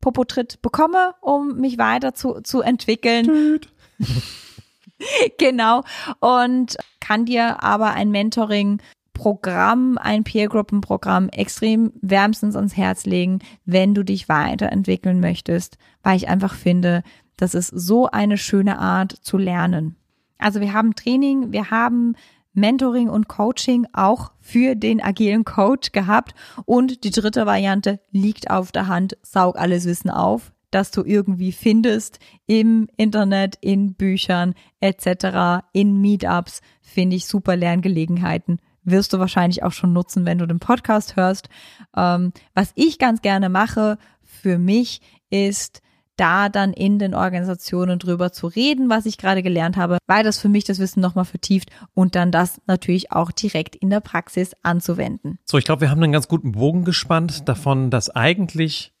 Popotritt 0.00 0.60
bekomme, 0.60 1.14
um 1.20 1.56
mich 1.56 1.78
weiter 1.78 2.14
zu, 2.14 2.40
zu 2.42 2.60
entwickeln. 2.60 3.60
genau. 5.38 5.82
Und 6.20 6.76
kann 7.00 7.24
dir 7.24 7.62
aber 7.62 7.92
ein 7.92 8.10
Mentoring 8.10 8.80
Programm, 9.14 9.96
ein 9.96 10.24
Peer-Gruppen-Programm 10.24 11.28
extrem 11.28 11.92
wärmstens 12.02 12.56
ans 12.56 12.76
Herz 12.76 13.06
legen, 13.06 13.38
wenn 13.64 13.94
du 13.94 14.02
dich 14.02 14.28
weiterentwickeln 14.28 15.20
möchtest, 15.20 15.78
weil 16.02 16.16
ich 16.16 16.28
einfach 16.28 16.54
finde, 16.54 17.02
das 17.36 17.54
ist 17.54 17.68
so 17.68 18.10
eine 18.10 18.36
schöne 18.36 18.78
Art 18.78 19.12
zu 19.12 19.38
lernen. 19.38 19.96
Also 20.38 20.60
wir 20.60 20.72
haben 20.72 20.94
Training, 20.94 21.52
wir 21.52 21.70
haben 21.70 22.16
Mentoring 22.54 23.08
und 23.08 23.28
Coaching 23.28 23.86
auch 23.92 24.32
für 24.40 24.76
den 24.76 25.02
agilen 25.02 25.44
Coach 25.44 25.92
gehabt. 25.92 26.34
Und 26.64 27.04
die 27.04 27.10
dritte 27.10 27.46
Variante 27.46 28.00
liegt 28.10 28.50
auf 28.50 28.72
der 28.72 28.86
Hand, 28.86 29.18
saug 29.22 29.58
alles 29.58 29.84
Wissen 29.84 30.10
auf, 30.10 30.52
das 30.70 30.90
du 30.90 31.04
irgendwie 31.04 31.52
findest 31.52 32.18
im 32.46 32.88
Internet, 32.96 33.56
in 33.60 33.94
Büchern 33.94 34.54
etc., 34.80 35.64
in 35.72 36.00
Meetups, 36.00 36.60
finde 36.80 37.16
ich 37.16 37.26
super 37.26 37.56
Lerngelegenheiten. 37.56 38.60
Wirst 38.84 39.12
du 39.12 39.18
wahrscheinlich 39.18 39.62
auch 39.62 39.72
schon 39.72 39.92
nutzen, 39.92 40.26
wenn 40.26 40.38
du 40.38 40.46
den 40.46 40.58
Podcast 40.58 41.16
hörst. 41.16 41.48
Ähm, 41.96 42.32
was 42.54 42.72
ich 42.74 42.98
ganz 42.98 43.22
gerne 43.22 43.48
mache 43.48 43.98
für 44.22 44.58
mich 44.58 45.00
ist, 45.30 45.80
da 46.16 46.48
dann 46.48 46.72
in 46.72 46.98
den 46.98 47.14
Organisationen 47.14 47.98
drüber 47.98 48.32
zu 48.32 48.46
reden, 48.46 48.88
was 48.88 49.06
ich 49.06 49.18
gerade 49.18 49.42
gelernt 49.42 49.76
habe, 49.76 49.98
weil 50.06 50.24
das 50.24 50.38
für 50.38 50.48
mich 50.48 50.64
das 50.64 50.78
Wissen 50.78 51.00
nochmal 51.00 51.24
vertieft 51.24 51.70
und 51.94 52.14
dann 52.14 52.30
das 52.30 52.60
natürlich 52.66 53.12
auch 53.12 53.30
direkt 53.32 53.76
in 53.76 53.90
der 53.90 54.00
Praxis 54.00 54.52
anzuwenden. 54.62 55.38
So, 55.44 55.58
ich 55.58 55.64
glaube, 55.64 55.82
wir 55.82 55.90
haben 55.90 56.02
einen 56.02 56.12
ganz 56.12 56.28
guten 56.28 56.52
Bogen 56.52 56.84
gespannt 56.84 57.48
davon, 57.48 57.90
dass 57.90 58.10
eigentlich 58.10 58.92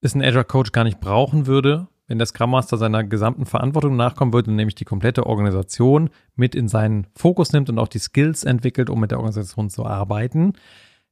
es 0.00 0.14
ein 0.14 0.22
Azure 0.22 0.44
Coach 0.44 0.72
gar 0.72 0.84
nicht 0.84 1.00
brauchen 1.00 1.46
würde, 1.46 1.88
wenn 2.06 2.18
der 2.18 2.26
Scrum 2.26 2.50
Master 2.50 2.76
seiner 2.76 3.02
gesamten 3.02 3.46
Verantwortung 3.46 3.96
nachkommen 3.96 4.32
würde, 4.32 4.52
nämlich 4.52 4.74
die 4.74 4.84
komplette 4.84 5.26
Organisation 5.26 6.10
mit 6.36 6.54
in 6.54 6.68
seinen 6.68 7.06
Fokus 7.14 7.52
nimmt 7.52 7.70
und 7.70 7.78
auch 7.78 7.88
die 7.88 7.98
Skills 7.98 8.44
entwickelt, 8.44 8.90
um 8.90 9.00
mit 9.00 9.10
der 9.10 9.18
Organisation 9.18 9.70
zu 9.70 9.86
arbeiten. 9.86 10.52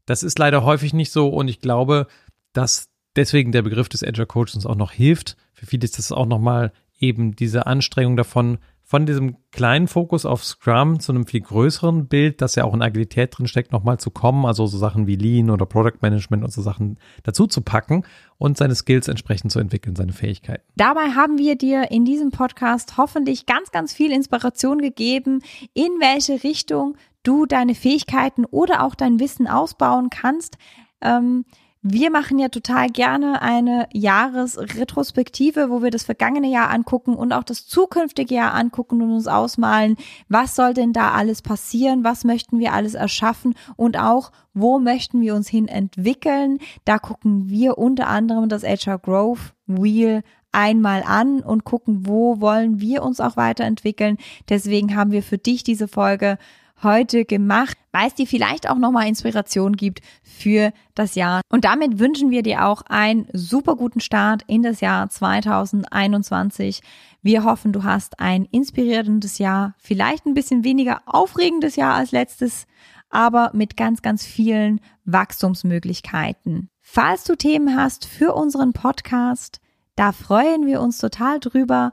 Das 0.05 0.23
ist 0.23 0.39
leider 0.39 0.65
häufig 0.65 0.93
nicht 0.93 1.11
so 1.13 1.29
und 1.29 1.49
ich 1.49 1.61
glaube, 1.61 2.07
dass 2.53 2.92
deswegen 3.17 3.53
der 3.53 3.63
Begriff 3.63 3.89
des 3.89 4.03
Agile 4.03 4.27
Coach 4.27 4.55
uns 4.55 4.67
auch 4.67 4.77
noch 4.77 4.93
hilft. 4.93 5.37
Für 5.53 5.67
viele 5.67 5.85
ist 5.85 5.99
das 5.99 6.13
auch 6.13 6.27
nochmal 6.27 6.73
eben 6.99 7.35
diese 7.35 7.67
Anstrengung 7.67 8.17
davon, 8.17 8.59
von 8.93 9.07
diesem 9.07 9.39
kleinen 9.53 9.89
Fokus 9.89 10.27
auf 10.27 10.45
Scrum 10.45 11.01
zu 11.01 11.13
einem 11.13 11.25
viel 11.25 11.41
größeren 11.41 12.09
Bild, 12.09 12.43
das 12.43 12.57
ja 12.57 12.65
auch 12.65 12.75
in 12.75 12.83
Agilität 12.83 13.39
drin 13.39 13.47
steckt, 13.47 13.73
nochmal 13.73 13.99
zu 13.99 14.11
kommen, 14.11 14.45
also 14.45 14.67
so 14.67 14.77
Sachen 14.77 15.07
wie 15.07 15.17
Lean 15.17 15.49
oder 15.49 15.65
Product 15.65 16.03
Management 16.03 16.45
und 16.45 16.53
so 16.53 16.61
Sachen 16.61 16.99
dazu 17.23 17.47
zu 17.47 17.63
packen 17.63 18.05
und 18.37 18.59
seine 18.59 18.75
Skills 18.75 19.09
entsprechend 19.09 19.51
zu 19.51 19.61
entwickeln, 19.61 19.97
seine 19.97 20.13
Fähigkeiten. 20.13 20.63
Dabei 20.77 21.13
haben 21.15 21.39
wir 21.39 21.57
dir 21.57 21.91
in 21.91 22.05
diesem 22.05 22.33
Podcast 22.33 22.99
hoffentlich 22.99 23.47
ganz, 23.47 23.71
ganz 23.71 23.95
viel 23.95 24.13
Inspiration 24.13 24.83
gegeben, 24.83 25.41
in 25.73 25.93
welche 25.99 26.45
Richtung 26.45 26.99
du 27.23 27.47
deine 27.47 27.75
Fähigkeiten 27.75 28.45
oder 28.45 28.85
auch 28.85 28.95
dein 28.95 29.21
Wissen 29.21 29.49
ausbauen 29.49 30.11
kannst. 30.11 30.59
Ähm, 31.01 31.47
wir 31.83 32.13
machen 32.13 32.39
ja 32.39 32.49
total 32.49 32.89
gerne 32.89 33.43
eine 33.43 33.89
Jahresretrospektive, 33.93 35.69
wo 35.69 35.83
wir 35.83 35.91
das 35.91 36.05
vergangene 36.05 36.49
Jahr 36.49 36.71
angucken 36.71 37.15
und 37.17 37.33
auch 37.33 37.43
das 37.43 37.67
zukünftige 37.67 38.37
Jahr 38.37 38.55
angucken 38.55 39.03
und 39.03 39.11
uns 39.11 39.27
ausmalen, 39.27 39.97
was 40.29 40.55
soll 40.55 40.75
denn 40.75 40.93
da 40.93 41.11
alles 41.11 41.43
passieren, 41.43 42.05
was 42.05 42.23
möchten 42.23 42.61
wir 42.61 42.73
alles 42.73 42.95
erschaffen 42.95 43.55
und 43.75 43.99
auch, 43.99 44.31
wo 44.55 44.79
möchten 44.79 45.21
wir 45.21 45.35
uns 45.35 45.49
hin 45.49 45.67
entwickeln. 45.67 46.61
Da 46.85 47.01
gucken 47.01 47.49
wir 47.49 47.79
unter 47.79 48.07
anderem 48.07 48.49
das 48.49 48.63
HR 48.63 48.99
Growth 48.99 49.53
Wheel 49.67 50.23
einmal 50.53 51.03
an 51.03 51.41
und 51.41 51.65
gucken, 51.65 52.07
wo 52.07 52.41
wollen 52.41 52.79
wir 52.79 53.03
uns 53.03 53.19
auch 53.21 53.37
weiterentwickeln. 53.37 54.19
Deswegen 54.49 54.95
haben 54.95 55.11
wir 55.11 55.23
für 55.23 55.39
dich 55.39 55.65
diese 55.65 55.89
Folge 55.89 56.39
heute 56.83 57.25
gemacht, 57.25 57.77
weil 57.93 58.09
es 58.09 58.15
dir 58.15 58.27
vielleicht 58.27 58.69
auch 58.69 58.79
nochmal 58.79 59.09
Inspiration 59.09 59.77
gibt 59.77 60.01
für 60.23 60.73
das 60.95 61.15
Jahr. 61.15 61.43
Und 61.49 61.65
damit 61.65 61.99
wünschen 61.99 62.31
wir 62.31 62.43
dir 62.43 62.67
auch 62.67 62.83
einen 62.83 63.27
super 63.33 63.77
guten 63.77 64.01
Start 64.01 64.43
in 64.47 64.63
das 64.63 64.81
Jahr 64.81 65.09
2021. 65.09 66.81
Wir 67.23 67.45
hoffen, 67.45 67.73
du 67.73 67.85
hast 67.85 68.21
ein 68.21 68.45
inspirierendes 68.47 69.39
Jahr, 69.39 69.75
vielleicht 69.79 70.27
ein 70.27 70.35
bisschen 70.35 70.65
weniger 70.65 71.03
aufregendes 71.07 71.77
Jahr 71.77 71.95
als 71.95 72.11
letztes, 72.11 72.67
aber 73.11 73.51
mit 73.53 73.77
ganz, 73.77 74.03
ganz 74.03 74.25
vielen 74.25 74.81
Wachstumsmöglichkeiten. 75.05 76.69
Falls 76.81 77.25
du 77.25 77.37
Themen 77.37 77.77
hast 77.77 78.07
für 78.07 78.35
unseren 78.35 78.73
Podcast, 78.73 79.61
da 79.95 80.13
freuen 80.13 80.67
wir 80.67 80.81
uns 80.81 80.99
total 80.99 81.39
drüber 81.39 81.93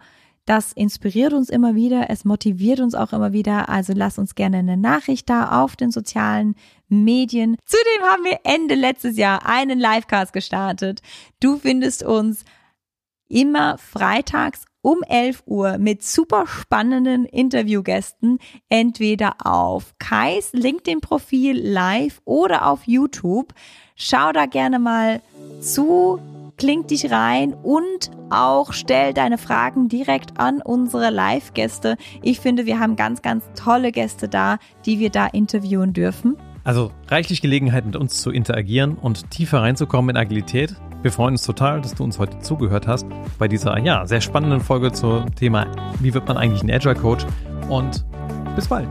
Das 0.49 0.73
inspiriert 0.73 1.33
uns 1.33 1.51
immer 1.51 1.75
wieder, 1.75 2.09
es 2.09 2.25
motiviert 2.25 2.79
uns 2.79 2.95
auch 2.95 3.13
immer 3.13 3.33
wieder. 3.33 3.69
Also 3.69 3.93
lass 3.95 4.17
uns 4.17 4.33
gerne 4.33 4.57
eine 4.57 4.77
Nachricht 4.77 5.29
da 5.29 5.61
auf 5.61 5.75
den 5.75 5.91
sozialen 5.91 6.55
Medien. 6.87 7.55
Zudem 7.65 8.09
haben 8.09 8.23
wir 8.23 8.39
Ende 8.45 8.73
letztes 8.73 9.15
Jahr 9.15 9.45
einen 9.45 9.77
Livecast 9.77 10.33
gestartet. 10.33 11.03
Du 11.39 11.59
findest 11.59 12.01
uns 12.01 12.45
immer 13.27 13.77
freitags 13.77 14.65
um 14.81 15.03
11 15.03 15.43
Uhr 15.45 15.77
mit 15.77 16.01
super 16.01 16.47
spannenden 16.47 17.25
Interviewgästen, 17.25 18.39
entweder 18.69 19.45
auf 19.45 19.93
Kais 19.99 20.53
LinkedIn-Profil 20.53 21.59
live 21.61 22.23
oder 22.25 22.65
auf 22.65 22.87
YouTube. 22.87 23.53
Schau 23.95 24.31
da 24.31 24.47
gerne 24.47 24.79
mal 24.79 25.21
zu, 25.61 26.19
kling 26.59 26.85
dich 26.85 27.09
rein 27.09 27.55
und 27.63 28.11
auch 28.29 28.73
stell 28.73 29.13
deine 29.13 29.37
Fragen 29.37 29.87
direkt 29.87 30.39
an 30.39 30.61
unsere 30.61 31.09
Live-Gäste. 31.09 31.97
Ich 32.21 32.39
finde, 32.39 32.65
wir 32.65 32.79
haben 32.79 32.95
ganz, 32.95 33.21
ganz 33.21 33.43
tolle 33.55 33.91
Gäste 33.91 34.27
da, 34.29 34.57
die 34.85 34.99
wir 34.99 35.09
da 35.09 35.25
interviewen 35.25 35.93
dürfen. 35.93 36.37
Also 36.63 36.91
reichlich 37.07 37.41
Gelegenheit 37.41 37.85
mit 37.85 37.95
uns 37.95 38.21
zu 38.21 38.29
interagieren 38.29 38.95
und 38.95 39.31
tiefer 39.31 39.61
reinzukommen 39.61 40.15
in 40.15 40.21
Agilität. 40.21 40.75
Wir 41.01 41.11
freuen 41.11 41.33
uns 41.35 41.43
total, 41.43 41.81
dass 41.81 41.95
du 41.95 42.03
uns 42.03 42.19
heute 42.19 42.39
zugehört 42.39 42.85
hast 42.85 43.07
bei 43.39 43.47
dieser 43.47 43.79
ja, 43.79 44.05
sehr 44.05 44.21
spannenden 44.21 44.59
Folge 44.59 44.91
zum 44.91 45.33
Thema, 45.33 45.65
wie 45.99 46.13
wird 46.13 46.27
man 46.27 46.37
eigentlich 46.37 46.61
ein 46.61 46.69
Agile 46.69 46.95
Coach 46.95 47.25
und 47.69 48.05
bis 48.55 48.67
bald. 48.67 48.89